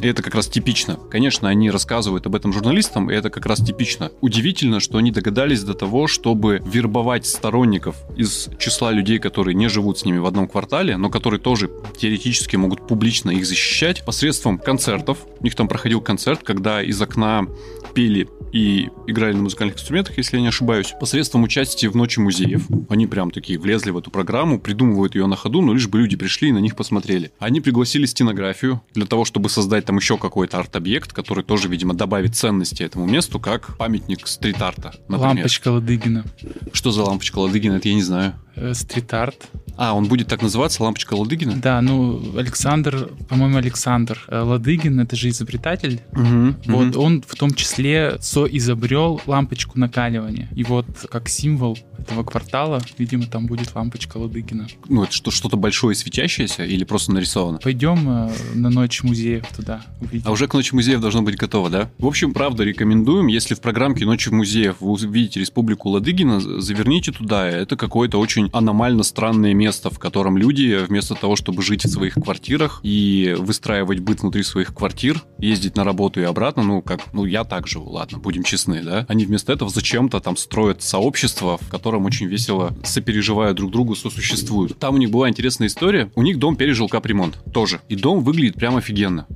и 0.00 0.06
это 0.06 0.22
как 0.22 0.34
раз 0.34 0.48
типично. 0.48 0.96
Конечно, 1.10 1.48
они 1.48 1.70
рассказывают 1.70 2.26
об 2.26 2.34
этом 2.34 2.52
журналистам, 2.52 3.10
и 3.10 3.14
это 3.14 3.30
как 3.30 3.46
раз 3.46 3.60
типично. 3.60 4.10
Удивительно, 4.20 4.80
что 4.80 4.98
они 4.98 5.10
догадались 5.10 5.62
до 5.62 5.74
того, 5.74 6.06
чтобы 6.06 6.62
вербовать 6.64 7.26
сторонников 7.26 7.96
из 8.16 8.48
числа 8.58 8.92
людей, 8.92 9.18
которые 9.18 9.54
не 9.54 9.68
живут 9.68 9.98
с 9.98 10.04
ними 10.04 10.18
в 10.18 10.26
одном 10.26 10.48
квартале, 10.48 10.96
но 10.96 11.10
которые 11.10 11.40
тоже 11.40 11.70
теоретически 11.96 12.56
могут 12.56 12.86
публично 12.86 13.30
их 13.30 13.46
защищать 13.46 14.04
посредством 14.04 14.58
концертов. 14.58 15.18
У 15.40 15.44
них 15.44 15.54
там 15.54 15.68
проходил 15.68 16.00
концерт, 16.00 16.40
когда 16.42 16.82
из 16.82 17.00
окна 17.00 17.46
пели 17.94 18.28
и 18.52 18.90
играли 19.06 19.34
на 19.34 19.42
музыкальных 19.42 19.76
инструментах, 19.76 20.16
если 20.18 20.36
я 20.36 20.42
не 20.42 20.48
ошибаюсь, 20.48 20.94
посредством 20.98 21.42
участия 21.42 21.88
в 21.88 21.96
Ночи 21.96 22.20
музеев. 22.20 22.66
Они 22.88 23.06
прям 23.06 23.30
такие 23.30 23.58
влезли 23.58 23.90
в 23.90 23.98
эту 23.98 24.10
программу, 24.10 24.60
придумывают 24.60 25.14
ее 25.14 25.26
на 25.26 25.36
ходу, 25.36 25.62
но 25.62 25.72
лишь 25.72 25.88
бы 25.88 25.98
люди 25.98 26.16
пришли 26.16 26.50
и 26.50 26.52
на 26.52 26.58
них 26.58 26.76
посмотрели. 26.76 27.32
Они 27.38 27.60
пригласили 27.60 28.06
стенографию 28.06 28.82
для 28.92 29.06
того, 29.06 29.24
чтобы 29.24 29.48
создать 29.48 29.86
там 29.86 29.96
еще 29.96 30.18
какой-то 30.18 30.58
арт-объект, 30.58 31.12
который 31.12 31.44
тоже, 31.44 31.68
видимо, 31.68 31.94
добавит 31.94 32.36
ценности 32.36 32.82
этому 32.82 33.06
месту, 33.06 33.40
как 33.40 33.76
памятник 33.76 34.26
стрит-арта, 34.26 34.94
например. 35.08 35.36
Лампочка 35.36 35.68
Ладыгина. 35.68 36.24
Что 36.72 36.90
за 36.90 37.02
лампочка 37.02 37.38
Ладыгина, 37.38 37.74
это 37.74 37.88
я 37.88 37.94
не 37.94 38.02
знаю. 38.02 38.34
Э, 38.56 38.72
стрит-арт. 38.74 39.48
А, 39.76 39.94
он 39.94 40.06
будет 40.06 40.28
так 40.28 40.40
называться, 40.40 40.82
лампочка 40.84 41.14
Ладыгина? 41.14 41.56
Да, 41.56 41.80
ну, 41.80 42.22
Александр, 42.38 43.10
по-моему, 43.28 43.56
Александр 43.56 44.22
э, 44.28 44.38
Ладыгин, 44.38 45.00
это 45.00 45.16
же 45.16 45.28
изобретатель. 45.30 46.00
Угу, 46.12 46.54
вот, 46.66 46.96
угу. 46.96 47.00
он 47.00 47.22
в 47.26 47.34
том 47.34 47.52
числе 47.54 48.16
соизобрел 48.20 49.20
лампочку 49.26 49.78
накаливания. 49.78 50.48
И 50.54 50.62
вот 50.62 50.86
как 51.10 51.28
символ 51.28 51.76
этого 51.98 52.22
квартала, 52.22 52.80
видимо, 52.98 53.26
там 53.26 53.46
будет 53.46 53.74
лампочка 53.74 54.18
Ладыгина. 54.18 54.68
Ну, 54.88 55.02
это 55.02 55.12
что, 55.12 55.32
что-то 55.32 55.56
большое 55.56 55.96
светящееся 55.96 56.64
или 56.64 56.84
просто 56.84 57.12
нарисовано? 57.12 57.58
Пойдем 57.58 58.08
э, 58.08 58.32
на 58.54 58.70
ночь 58.70 59.02
музеев 59.02 59.46
туда 59.56 59.84
увидим. 60.00 60.28
А 60.28 60.30
уже 60.30 60.46
к 60.46 60.54
ночи 60.54 60.72
музеев 60.72 61.00
должно 61.00 61.22
быть 61.22 61.36
готово, 61.36 61.70
да? 61.70 61.90
В 61.98 62.06
общем, 62.06 62.32
правда, 62.32 62.62
рекомендуем, 62.62 63.26
если 63.26 63.54
в 63.54 63.60
программке 63.60 64.04
Ночи 64.04 64.28
музеев 64.28 64.76
вы 64.80 64.92
увидите 64.92 65.40
Республику 65.40 65.88
Ладыгина, 65.88 66.40
заверните 66.60 67.10
туда. 67.10 67.48
Это 67.48 67.76
какое-то 67.76 68.18
очень 68.18 68.43
аномально 68.52 69.02
странное 69.02 69.54
место, 69.54 69.90
в 69.90 69.98
котором 69.98 70.36
люди 70.36 70.84
вместо 70.86 71.14
того, 71.14 71.36
чтобы 71.36 71.62
жить 71.62 71.84
в 71.84 71.88
своих 71.88 72.14
квартирах 72.14 72.80
и 72.82 73.34
выстраивать 73.38 74.00
быт 74.00 74.20
внутри 74.22 74.42
своих 74.42 74.74
квартир, 74.74 75.22
ездить 75.38 75.76
на 75.76 75.84
работу 75.84 76.20
и 76.20 76.24
обратно, 76.24 76.62
ну, 76.62 76.82
как, 76.82 77.00
ну, 77.12 77.24
я 77.24 77.44
так 77.44 77.66
живу, 77.66 77.90
ладно, 77.90 78.18
будем 78.18 78.42
честны, 78.42 78.82
да, 78.82 79.06
они 79.08 79.26
вместо 79.26 79.52
этого 79.52 79.70
зачем-то 79.70 80.20
там 80.20 80.36
строят 80.36 80.82
сообщество, 80.82 81.58
в 81.60 81.68
котором 81.68 82.04
очень 82.04 82.26
весело 82.26 82.76
сопереживая 82.84 83.52
друг 83.52 83.70
другу, 83.70 83.94
сосуществуют. 83.94 84.78
Там 84.78 84.94
у 84.94 84.98
них 84.98 85.10
была 85.10 85.28
интересная 85.28 85.68
история, 85.68 86.10
у 86.14 86.22
них 86.22 86.38
дом 86.38 86.56
пережил 86.56 86.88
капремонт 86.88 87.38
тоже, 87.52 87.80
и 87.88 87.96
дом 87.96 88.22
выглядит 88.22 88.54
прям 88.54 88.76
офигенно. 88.76 89.26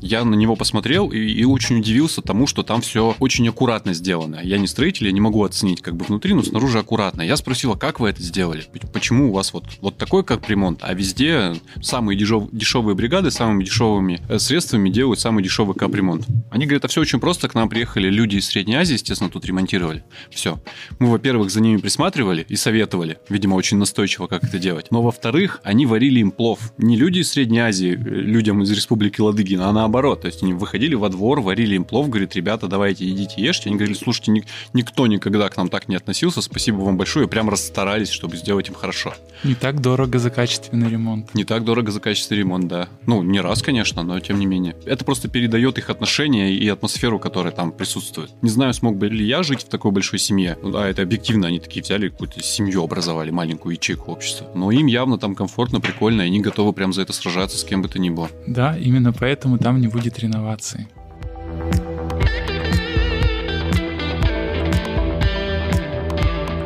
Я 0.00 0.24
на 0.24 0.34
него 0.34 0.56
посмотрел 0.56 1.10
и, 1.10 1.18
и 1.18 1.44
очень 1.44 1.78
удивился 1.78 2.22
тому, 2.22 2.46
что 2.46 2.62
там 2.62 2.80
все 2.80 3.14
очень 3.20 3.48
аккуратно 3.48 3.94
сделано. 3.94 4.40
Я 4.42 4.58
не 4.58 4.66
строитель, 4.66 5.06
я 5.06 5.12
не 5.12 5.20
могу 5.20 5.44
оценить 5.44 5.82
как 5.82 5.96
бы 5.96 6.04
внутри, 6.04 6.34
но 6.34 6.42
снаружи 6.42 6.78
аккуратно. 6.78 7.22
Я 7.22 7.36
спросил, 7.36 7.72
а 7.72 7.76
как 7.76 8.00
вы 8.00 8.10
это 8.10 8.22
сделали? 8.22 8.64
Почему 8.92 9.30
у 9.30 9.32
вас 9.32 9.52
вот, 9.52 9.64
вот 9.80 9.96
такой 9.96 10.24
капремонт, 10.24 10.80
а 10.82 10.94
везде 10.94 11.54
самые 11.82 12.18
дешев, 12.18 12.48
дешевые 12.52 12.94
бригады 12.94 13.30
самыми 13.30 13.64
дешевыми 13.64 14.20
э, 14.28 14.38
средствами 14.38 14.90
делают 14.90 15.20
самый 15.20 15.42
дешевый 15.42 15.74
капремонт? 15.74 16.26
Они 16.50 16.66
говорят, 16.66 16.84
это 16.84 16.88
все 16.88 17.00
очень 17.00 17.20
просто, 17.20 17.48
к 17.48 17.54
нам 17.54 17.68
приехали 17.68 18.08
люди 18.08 18.36
из 18.36 18.46
Средней 18.46 18.76
Азии, 18.76 18.94
естественно, 18.94 19.30
тут 19.30 19.44
ремонтировали. 19.44 20.04
Все. 20.30 20.60
Мы, 20.98 21.10
во-первых, 21.10 21.50
за 21.50 21.60
ними 21.60 21.78
присматривали 21.78 22.46
и 22.48 22.56
советовали, 22.56 23.18
видимо, 23.28 23.54
очень 23.54 23.78
настойчиво, 23.78 24.26
как 24.26 24.44
это 24.44 24.58
делать. 24.58 24.86
Но, 24.90 25.02
во-вторых, 25.02 25.60
они 25.64 25.86
варили 25.86 26.20
им 26.20 26.30
плов. 26.30 26.72
Не 26.78 26.96
люди 26.96 27.20
из 27.20 27.30
Средней 27.30 27.60
Азии, 27.60 27.92
э, 27.92 27.96
людям 27.96 28.62
из 28.62 28.70
Республики 28.70 29.20
Ладыгина, 29.20 29.68
а 29.68 29.72
наоборот. 29.76 30.22
То 30.22 30.26
есть 30.26 30.42
они 30.42 30.54
выходили 30.54 30.94
во 30.94 31.08
двор, 31.08 31.40
варили 31.40 31.76
им 31.76 31.84
плов, 31.84 32.08
говорит, 32.08 32.34
ребята, 32.34 32.66
давайте 32.66 33.08
идите 33.08 33.40
ешьте. 33.40 33.68
Они 33.68 33.76
говорили, 33.76 33.96
слушайте, 33.96 34.32
ни, 34.32 34.44
никто 34.72 35.06
никогда 35.06 35.48
к 35.48 35.56
нам 35.56 35.68
так 35.68 35.88
не 35.88 35.96
относился, 35.96 36.40
спасибо 36.40 36.78
вам 36.78 36.96
большое, 36.96 37.28
прям 37.28 37.48
расстарались, 37.48 38.10
чтобы 38.10 38.36
сделать 38.36 38.68
им 38.68 38.74
хорошо. 38.74 39.14
Не 39.44 39.54
так 39.54 39.80
дорого 39.80 40.18
за 40.18 40.30
качественный 40.30 40.90
ремонт. 40.90 41.34
Не 41.34 41.44
так 41.44 41.64
дорого 41.64 41.92
за 41.92 42.00
качественный 42.00 42.40
ремонт, 42.40 42.68
да. 42.68 42.88
Ну, 43.06 43.22
не 43.22 43.40
раз, 43.40 43.62
конечно, 43.62 44.02
но 44.02 44.18
тем 44.20 44.38
не 44.38 44.46
менее. 44.46 44.74
Это 44.86 45.04
просто 45.04 45.28
передает 45.28 45.78
их 45.78 45.90
отношения 45.90 46.52
и 46.54 46.66
атмосферу, 46.68 47.18
которая 47.18 47.52
там 47.52 47.70
присутствует. 47.70 48.30
Не 48.42 48.50
знаю, 48.50 48.72
смог 48.72 48.96
бы 48.96 49.08
ли 49.08 49.24
я 49.24 49.42
жить 49.42 49.62
в 49.62 49.68
такой 49.68 49.90
большой 49.90 50.18
семье. 50.18 50.56
Да, 50.64 50.88
это 50.88 51.02
объективно, 51.02 51.48
они 51.48 51.60
такие 51.60 51.82
взяли 51.82 52.08
какую-то 52.08 52.42
семью, 52.42 52.82
образовали, 52.82 53.30
маленькую 53.30 53.74
ячейку 53.74 54.12
общества. 54.12 54.50
Но 54.54 54.70
им 54.70 54.86
явно 54.86 55.18
там 55.18 55.34
комфортно, 55.34 55.80
прикольно, 55.80 56.22
и 56.22 56.26
они 56.26 56.40
готовы 56.40 56.72
прям 56.72 56.92
за 56.92 57.02
это 57.02 57.12
сражаться 57.12 57.58
с 57.58 57.64
кем 57.64 57.82
бы 57.82 57.88
то 57.88 57.98
ни 57.98 58.10
было. 58.10 58.30
Да, 58.46 58.76
именно 58.78 59.12
поэтому 59.12 59.58
там 59.66 59.80
не 59.80 59.88
будет 59.88 60.20
реновации. 60.20 60.86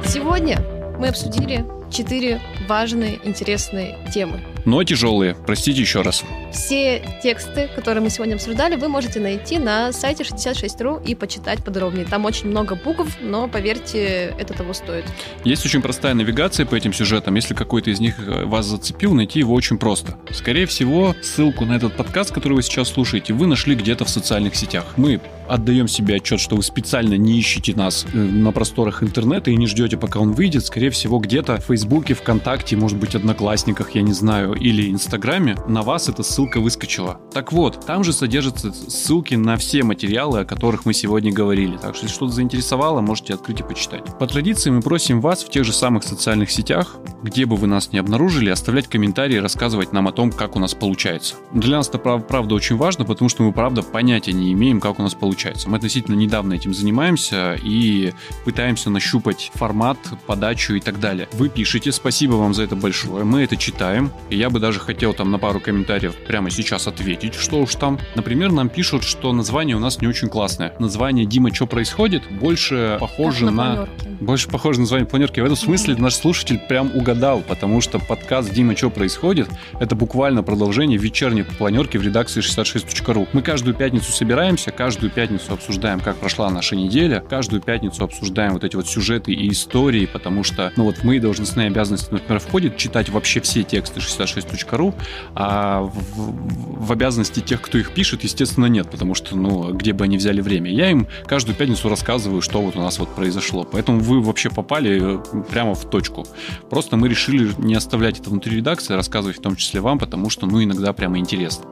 Сегодня 0.05 0.61
мы 0.99 1.09
обсудили 1.09 1.65
четыре 1.91 2.43
важные, 2.69 3.19
интересные 3.25 3.97
темы. 4.13 4.43
Но 4.67 4.85
тяжелые, 4.85 5.35
простите 5.35 5.81
еще 5.81 6.03
раз. 6.03 6.23
Все 6.53 7.03
тексты, 7.23 7.69
которые 7.75 8.03
мы 8.03 8.11
сегодня 8.11 8.35
обсуждали, 8.35 8.77
вы 8.77 8.89
можете 8.89 9.21
найти 9.21 9.59
на 9.59 9.93
сайте 9.93 10.25
66.ru 10.25 11.05
и 11.05 11.15
почитать 11.15 11.65
подробнее. 11.65 12.05
Там 12.05 12.25
очень 12.25 12.49
много 12.49 12.75
букв, 12.75 13.19
но, 13.21 13.49
поверьте, 13.49 14.35
это 14.39 14.55
того 14.55 14.73
стоит. 14.73 15.05
Есть 15.45 15.65
очень 15.65 15.83
простая 15.83 16.15
навигация 16.15 16.67
по 16.67 16.75
этим 16.75 16.93
сюжетам. 16.93 17.35
Если 17.35 17.55
какой-то 17.55 17.91
из 17.91 18.01
них 18.01 18.19
э, 18.19 18.45
вас 18.45 18.67
зацепил, 18.67 19.15
найти 19.15 19.39
его 19.39 19.55
очень 19.55 19.79
просто. 19.79 20.17
Скорее 20.33 20.67
всего, 20.67 21.15
ссылку 21.23 21.65
на 21.65 21.75
этот 21.75 21.97
подкаст, 21.97 22.33
который 22.33 22.55
вы 22.55 22.63
сейчас 22.63 22.89
слушаете, 22.89 23.33
вы 23.33 23.47
нашли 23.47 23.75
где-то 23.75 24.05
в 24.05 24.11
социальных 24.11 24.57
сетях. 24.57 24.85
Мы 24.97 25.21
отдаем 25.51 25.89
себе 25.89 26.17
отчет, 26.17 26.41
что 26.41 26.57
вы 26.57 26.63
специально 26.63 27.15
не 27.15 27.39
ищете 27.39 27.75
нас 27.75 28.07
э, 28.13 28.17
на 28.17 28.53
просторах 28.53 29.03
интернета 29.03 29.51
и 29.51 29.57
не 29.57 29.67
ждете, 29.67 29.97
пока 29.97 30.21
он 30.21 30.33
выйдет. 30.33 30.65
Скорее 30.65 30.91
всего, 30.91 31.19
где-то 31.19 31.61
в 31.61 31.65
Фейсбуке, 31.65 32.15
ВКонтакте, 32.15 32.77
может 32.77 32.99
быть, 32.99 33.15
Одноклассниках, 33.15 33.95
я 33.95 34.03
не 34.03 34.13
знаю, 34.13 34.55
или 34.55 34.91
Инстаграме, 34.91 35.57
на 35.67 35.83
вас 35.83 36.09
эта 36.09 36.23
ссылка 36.23 36.61
выскочила. 36.61 37.21
Так 37.33 37.53
вот, 37.53 37.85
там 37.85 38.05
же 38.05 38.13
содержатся 38.13 38.73
ссылки 38.73 39.35
на 39.35 39.57
все 39.57 39.83
материалы, 39.83 40.41
о 40.41 40.45
которых 40.45 40.87
мы 40.87 40.95
сегодня 40.95 41.33
говорили. 41.33 41.77
Так 41.77 41.97
что, 41.97 42.05
если 42.05 42.17
что-то 42.17 42.33
заинтересовало, 42.33 43.01
можете 43.01 43.35
открыть 43.35 43.61
и 43.61 43.65
почитать. 43.65 44.19
По 44.19 44.27
традиции 44.27 44.71
мы 44.71 44.81
просим 44.81 45.21
вас 45.21 45.43
в 45.43 45.51
тех 45.51 45.65
же 45.65 45.73
самых 45.73 46.05
социальных 46.05 46.51
сетях, 46.51 46.97
где 47.23 47.45
бы 47.45 47.57
вы 47.57 47.67
нас 47.67 47.93
не 47.93 47.99
обнаружили, 47.99 48.51
оставлять 48.51 48.87
комментарии 48.87 49.37
и 49.37 49.41
рассказывать 49.41 49.93
нам 49.93 50.07
о 50.07 50.13
том, 50.13 50.31
как 50.31 50.57
у 50.57 50.61
нас 50.61 50.75
получается. 50.75 51.35
Для 51.53 51.79
нас 51.79 51.89
это 51.89 51.99
правда 51.99 52.55
очень 52.55 52.77
важно, 52.77 53.05
потому 53.05 53.29
что 53.29 53.43
мы 53.43 53.53
правда 53.53 53.83
понятия 53.83 54.33
не 54.33 54.53
имеем, 54.53 54.81
как 54.81 54.99
у 54.99 55.03
нас 55.03 55.15
получается 55.15 55.39
получается. 55.41 55.70
Мы 55.70 55.76
относительно 55.76 56.14
недавно 56.16 56.53
этим 56.53 56.74
занимаемся 56.74 57.59
и 57.62 58.12
пытаемся 58.45 58.91
нащупать 58.91 59.51
формат, 59.55 59.97
подачу 60.26 60.74
и 60.74 60.80
так 60.80 61.01
далее. 61.01 61.28
Вы 61.32 61.49
пишете, 61.49 61.93
спасибо 61.93 62.34
вам 62.34 62.53
за 62.53 62.64
это 62.64 62.76
большое, 62.76 63.24
мы 63.24 63.43
это 63.43 63.57
читаем. 63.57 64.12
И 64.28 64.36
я 64.36 64.51
бы 64.51 64.61
даже 64.61 64.80
хотел 64.80 65.14
там 65.14 65.30
на 65.30 65.38
пару 65.38 65.59
комментариев 65.59 66.14
прямо 66.26 66.51
сейчас 66.51 66.86
ответить, 66.86 67.34
что 67.34 67.62
уж 67.62 67.74
там. 67.74 67.99
Например, 68.16 68.53
нам 68.53 68.68
пишут, 68.68 69.03
что 69.03 69.32
название 69.32 69.76
у 69.76 69.78
нас 69.78 70.03
не 70.03 70.09
очень 70.09 70.28
классное. 70.28 70.74
Название 70.78 71.24
«Дима, 71.24 71.55
что 71.55 71.66
происходит?» 71.66 72.22
больше 72.30 72.99
похоже 73.01 73.47
на... 73.47 73.53
на... 73.53 73.88
Больше 74.20 74.51
похоже 74.51 74.80
на 74.80 74.82
название 74.82 75.07
планерки. 75.07 75.41
В 75.41 75.45
этом 75.45 75.57
смысле 75.57 75.97
наш 75.97 76.16
слушатель 76.16 76.59
прям 76.59 76.95
угадал, 76.95 77.41
потому 77.41 77.80
что 77.80 77.99
подкаст 77.99 78.53
«Дима, 78.53 78.76
что 78.76 78.91
происходит?» 78.91 79.49
это 79.78 79.95
буквально 79.95 80.43
продолжение 80.43 80.99
вечерней 80.99 81.45
планерки 81.45 81.97
в 81.97 82.03
редакции 82.03 82.43
66.ru. 82.43 83.26
Мы 83.32 83.41
каждую 83.41 83.74
пятницу 83.74 84.12
собираемся, 84.12 84.70
каждую 84.70 85.11
пятницу 85.11 85.30
пятницу 85.31 85.55
обсуждаем, 85.55 86.01
как 86.01 86.16
прошла 86.16 86.51
наша 86.51 86.74
неделя. 86.74 87.20
Каждую 87.20 87.62
пятницу 87.62 88.03
обсуждаем 88.03 88.55
вот 88.55 88.64
эти 88.64 88.74
вот 88.74 88.89
сюжеты 88.89 89.33
и 89.33 89.51
истории, 89.51 90.07
потому 90.07 90.43
что, 90.43 90.72
ну 90.76 90.85
вот 90.85 90.97
в 90.97 91.05
мои 91.05 91.20
должностные 91.20 91.68
обязанности, 91.68 92.09
например, 92.11 92.41
входит 92.41 92.76
читать 92.76 93.09
вообще 93.11 93.41
все 93.41 93.62
тексты 93.62 94.01
66.ru, 94.01 94.93
а 95.37 95.83
в, 95.83 96.87
в 96.87 96.93
обязанности 96.93 97.39
тех, 97.41 97.61
кто 97.61 97.78
их 97.78 97.93
пишет, 97.93 98.24
естественно, 98.24 98.66
нет, 98.66 98.91
потому 98.91 99.14
что, 99.14 99.37
ну, 99.37 99.72
где 99.72 99.93
бы 99.93 100.05
они 100.05 100.16
взяли 100.16 100.41
время. 100.41 100.72
Я 100.72 100.91
им 100.91 101.07
каждую 101.26 101.55
пятницу 101.55 101.89
рассказываю, 101.89 102.43
что 102.43 102.61
вот 102.61 102.74
у 102.74 102.81
нас 102.81 102.99
вот 102.99 103.14
произошло. 103.14 103.62
Поэтому 103.62 104.01
вы 104.01 104.20
вообще 104.20 104.51
попали 104.51 105.16
э, 105.16 105.43
прямо 105.49 105.74
в 105.74 105.89
точку. 105.89 106.26
Просто 106.68 106.97
мы 106.97 107.09
решили 107.09 107.53
не 107.59 107.76
оставлять 107.76 108.18
это 108.18 108.31
внутри 108.31 108.57
редакции, 108.57 108.95
рассказывать 108.95 109.39
в 109.39 109.43
том 109.43 109.55
числе 109.55 109.81
вам, 109.81 110.01
потому 110.01 110.28
что, 110.28 110.47
ну, 110.47 110.62
иногда 110.62 110.93
прямо 110.93 111.18
интересно. 111.18 111.66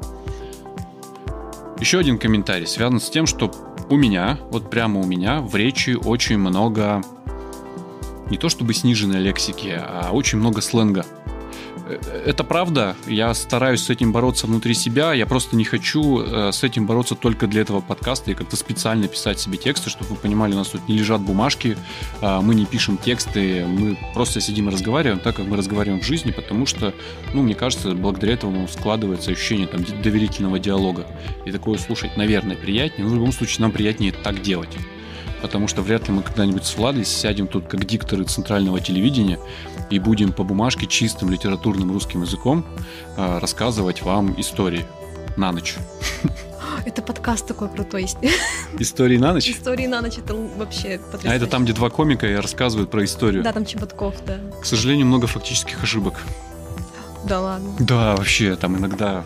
Еще 1.81 1.99
один 1.99 2.18
комментарий 2.18 2.66
связан 2.66 3.01
с 3.01 3.09
тем, 3.09 3.26
что 3.26 3.53
у 3.89 3.97
меня, 3.97 4.39
вот 4.51 4.68
прямо 4.68 5.01
у 5.01 5.05
меня 5.05 5.41
в 5.41 5.55
речи 5.55 5.91
очень 5.91 6.37
много 6.37 7.03
не 8.31 8.37
то 8.37 8.49
чтобы 8.49 8.74
сниженной 8.74 9.20
лексики, 9.20 9.81
а 9.81 10.11
очень 10.12 10.39
много 10.39 10.61
сленга. 10.61 11.07
Э, 11.89 12.22
это 12.26 12.45
правда, 12.45 12.97
я 13.07 13.32
стараюсь 13.34 13.82
с 13.82 13.91
этим 13.91 14.12
бороться 14.12 14.47
внутри 14.47 14.74
себя, 14.74 15.12
я 15.14 15.26
просто 15.26 15.57
не 15.57 15.64
хочу 15.64 16.20
э, 16.20 16.53
с 16.53 16.62
этим 16.62 16.86
бороться 16.86 17.14
только 17.14 17.47
для 17.47 17.62
этого 17.62 17.80
подкаста 17.80 18.30
и 18.30 18.34
как-то 18.34 18.57
специально 18.57 19.09
писать 19.09 19.41
себе 19.41 19.57
тексты, 19.57 19.91
чтобы 19.91 20.11
вы 20.11 20.16
понимали, 20.16 20.53
у 20.53 20.57
нас 20.57 20.68
тут 20.68 20.86
не 20.89 20.99
лежат 20.99 21.20
бумажки, 21.20 21.76
э, 22.20 22.41
мы 22.41 22.55
не 22.55 22.66
пишем 22.66 22.99
тексты, 22.99 23.64
мы 23.66 23.99
просто 24.14 24.41
сидим 24.41 24.68
и 24.68 24.72
разговариваем 24.72 25.20
так, 25.20 25.36
как 25.36 25.47
мы 25.47 25.57
разговариваем 25.57 26.03
в 26.03 26.07
жизни, 26.07 26.30
потому 26.30 26.66
что, 26.66 26.95
ну, 27.32 27.43
мне 27.43 27.55
кажется, 27.55 27.95
благодаря 27.95 28.34
этому 28.34 28.68
складывается 28.68 29.30
ощущение 29.30 29.66
там 29.66 29.84
доверительного 30.03 30.59
диалога. 30.59 31.07
И 31.45 31.51
такое 31.51 31.78
слушать, 31.78 32.16
наверное, 32.16 32.57
приятнее, 32.57 33.05
но 33.07 33.12
в 33.12 33.14
любом 33.14 33.32
случае 33.32 33.62
нам 33.62 33.72
приятнее 33.72 34.12
так 34.12 34.43
делать 34.43 34.76
потому 35.43 35.68
что 35.68 35.82
вряд 35.82 36.09
ли 36.09 36.14
мы 36.14 36.22
когда-нибудь 36.22 36.64
с 36.64 36.76
Владой 36.76 37.05
сядем 37.05 37.47
тут 37.47 37.66
как 37.66 37.84
дикторы 37.84 38.24
центрального 38.24 38.80
телевидения 38.80 39.39
и 39.91 39.99
будем 39.99 40.32
по 40.32 40.45
бумажке 40.45 40.86
чистым 40.86 41.30
литературным 41.30 41.93
русским 41.93 42.22
языком 42.22 42.64
э, 43.16 43.39
рассказывать 43.39 44.03
вам 44.03 44.39
истории 44.41 44.84
на 45.36 45.53
ночь. 45.53 45.76
Это 46.84 47.03
подкаст 47.03 47.47
такой 47.47 47.68
крутой. 47.68 48.09
Истории 48.78 49.18
на 49.18 49.32
ночь? 49.32 49.49
Истории 49.49 49.86
на 49.86 50.01
ночь, 50.01 50.18
это 50.18 50.34
вообще 50.34 50.99
потрясающе. 50.99 51.28
А 51.28 51.34
это 51.34 51.47
там, 51.47 51.64
где 51.64 51.72
два 51.72 51.91
комика 51.91 52.26
и 52.26 52.34
рассказывают 52.34 52.91
про 52.91 53.05
историю. 53.05 53.43
Да, 53.43 53.53
там 53.53 53.66
Чеботков, 53.66 54.14
да. 54.26 54.39
К 54.61 54.64
сожалению, 54.64 55.07
много 55.07 55.26
фактических 55.26 55.82
ошибок. 55.82 56.22
Да 57.24 57.41
ладно. 57.41 57.72
Да, 57.80 58.16
вообще, 58.16 58.57
там 58.57 58.76
иногда 58.76 59.24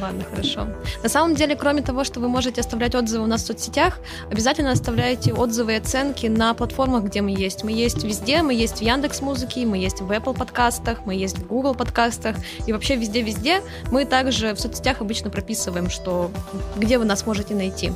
Ладно, 0.00 0.24
хорошо. 0.30 0.66
На 1.02 1.08
самом 1.08 1.34
деле, 1.34 1.56
кроме 1.56 1.82
того, 1.82 2.04
что 2.04 2.20
вы 2.20 2.28
можете 2.28 2.60
оставлять 2.60 2.94
отзывы 2.94 3.24
у 3.24 3.26
нас 3.26 3.42
в 3.42 3.46
соцсетях, 3.46 3.98
обязательно 4.30 4.72
оставляйте 4.72 5.32
отзывы 5.32 5.72
и 5.72 5.76
оценки 5.76 6.26
на 6.26 6.54
платформах, 6.54 7.04
где 7.04 7.22
мы 7.22 7.30
есть. 7.30 7.64
Мы 7.64 7.72
есть 7.72 8.04
везде, 8.04 8.42
мы 8.42 8.54
есть 8.54 8.78
в 8.78 8.82
Яндекс 8.82 9.20
Музыке, 9.20 9.64
мы 9.64 9.78
есть 9.78 10.00
в 10.00 10.10
Apple 10.10 10.36
подкастах, 10.36 11.06
мы 11.06 11.14
есть 11.14 11.38
в 11.38 11.46
Google 11.46 11.74
подкастах 11.74 12.36
и 12.66 12.72
вообще 12.72 12.96
везде-везде. 12.96 13.62
Мы 13.90 14.04
также 14.04 14.54
в 14.54 14.60
соцсетях 14.60 15.00
обычно 15.00 15.30
прописываем, 15.30 15.88
что 15.88 16.30
где 16.76 16.98
вы 16.98 17.04
нас 17.04 17.26
можете 17.26 17.54
найти. 17.54 17.92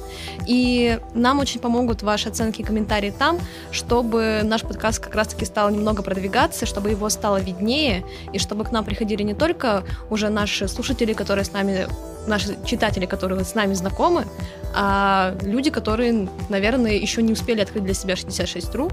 И 0.47 0.99
нам 1.15 1.41
очень 1.41 1.61
помогут 1.61 2.03
ваши 2.03 2.29
оценки 2.29 2.61
и 2.63 2.65
комментарии 2.65 3.13
там, 3.17 3.39
чтобы 3.73 4.41
наш 4.45 4.63
подкаст 4.63 5.01
как 5.01 5.15
раз-таки 5.15 5.45
стал 5.45 5.71
немного 5.71 6.03
продвигаться, 6.03 6.67
чтобы 6.67 6.91
его 6.91 7.09
стало 7.09 7.41
виднее, 7.41 8.05
и 8.33 8.39
чтобы 8.39 8.65
к 8.65 8.73
нам 8.73 8.85
приходили 8.85 9.23
не 9.23 9.35
только 9.35 9.85
уже 10.09 10.29
наши 10.29 10.69
слушатели, 10.69 11.13
которые 11.13 11.45
с 11.45 11.53
нами 11.53 11.89
наши 12.31 12.57
читатели, 12.65 13.07
которые 13.07 13.45
с 13.45 13.55
нами 13.55 13.75
знакомы, 13.75 14.27
а 14.75 15.37
люди, 15.43 15.71
которые, 15.71 16.29
наверное, 16.49 16.93
еще 16.93 17.23
не 17.23 17.33
успели 17.33 17.61
открыть 17.61 17.85
для 17.85 17.95
себя 17.95 18.15
66.ru 18.15 18.93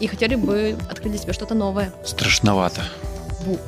и 0.00 0.06
хотели 0.06 0.36
бы 0.36 0.76
открыть 0.90 1.12
для 1.12 1.20
себя 1.20 1.32
что-то 1.32 1.54
новое. 1.54 1.92
Страшновато. 2.04 2.82
Бу. 3.44 3.58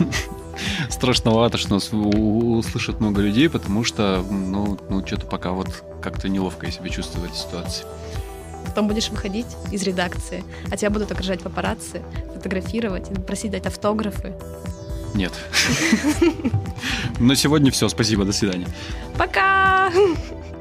Страшновато, 0.90 1.58
что 1.58 1.74
нас 1.74 1.90
услышат 1.92 3.00
много 3.00 3.20
людей, 3.20 3.48
потому 3.48 3.84
что, 3.84 4.24
ну, 4.28 4.78
ну 4.88 5.06
что-то 5.06 5.26
пока 5.26 5.50
вот 5.50 5.68
как-то 6.02 6.28
неловко 6.28 6.66
я 6.66 6.72
себя 6.72 6.88
чувствую 6.88 7.26
в 7.26 7.30
этой 7.30 7.36
ситуации. 7.36 7.84
Потом 8.64 8.88
будешь 8.88 9.10
выходить 9.10 9.46
из 9.70 9.82
редакции, 9.82 10.44
а 10.70 10.76
тебя 10.76 10.90
будут 10.90 11.12
окружать 11.12 11.40
папарацци, 11.40 12.02
фотографировать, 12.34 13.08
просить 13.26 13.52
дать 13.52 13.66
автографы. 13.66 14.34
Нет. 15.14 15.32
На 17.18 17.36
сегодня 17.36 17.70
все. 17.70 17.88
Спасибо. 17.88 18.24
До 18.24 18.32
свидания. 18.32 18.68
Пока! 19.16 19.90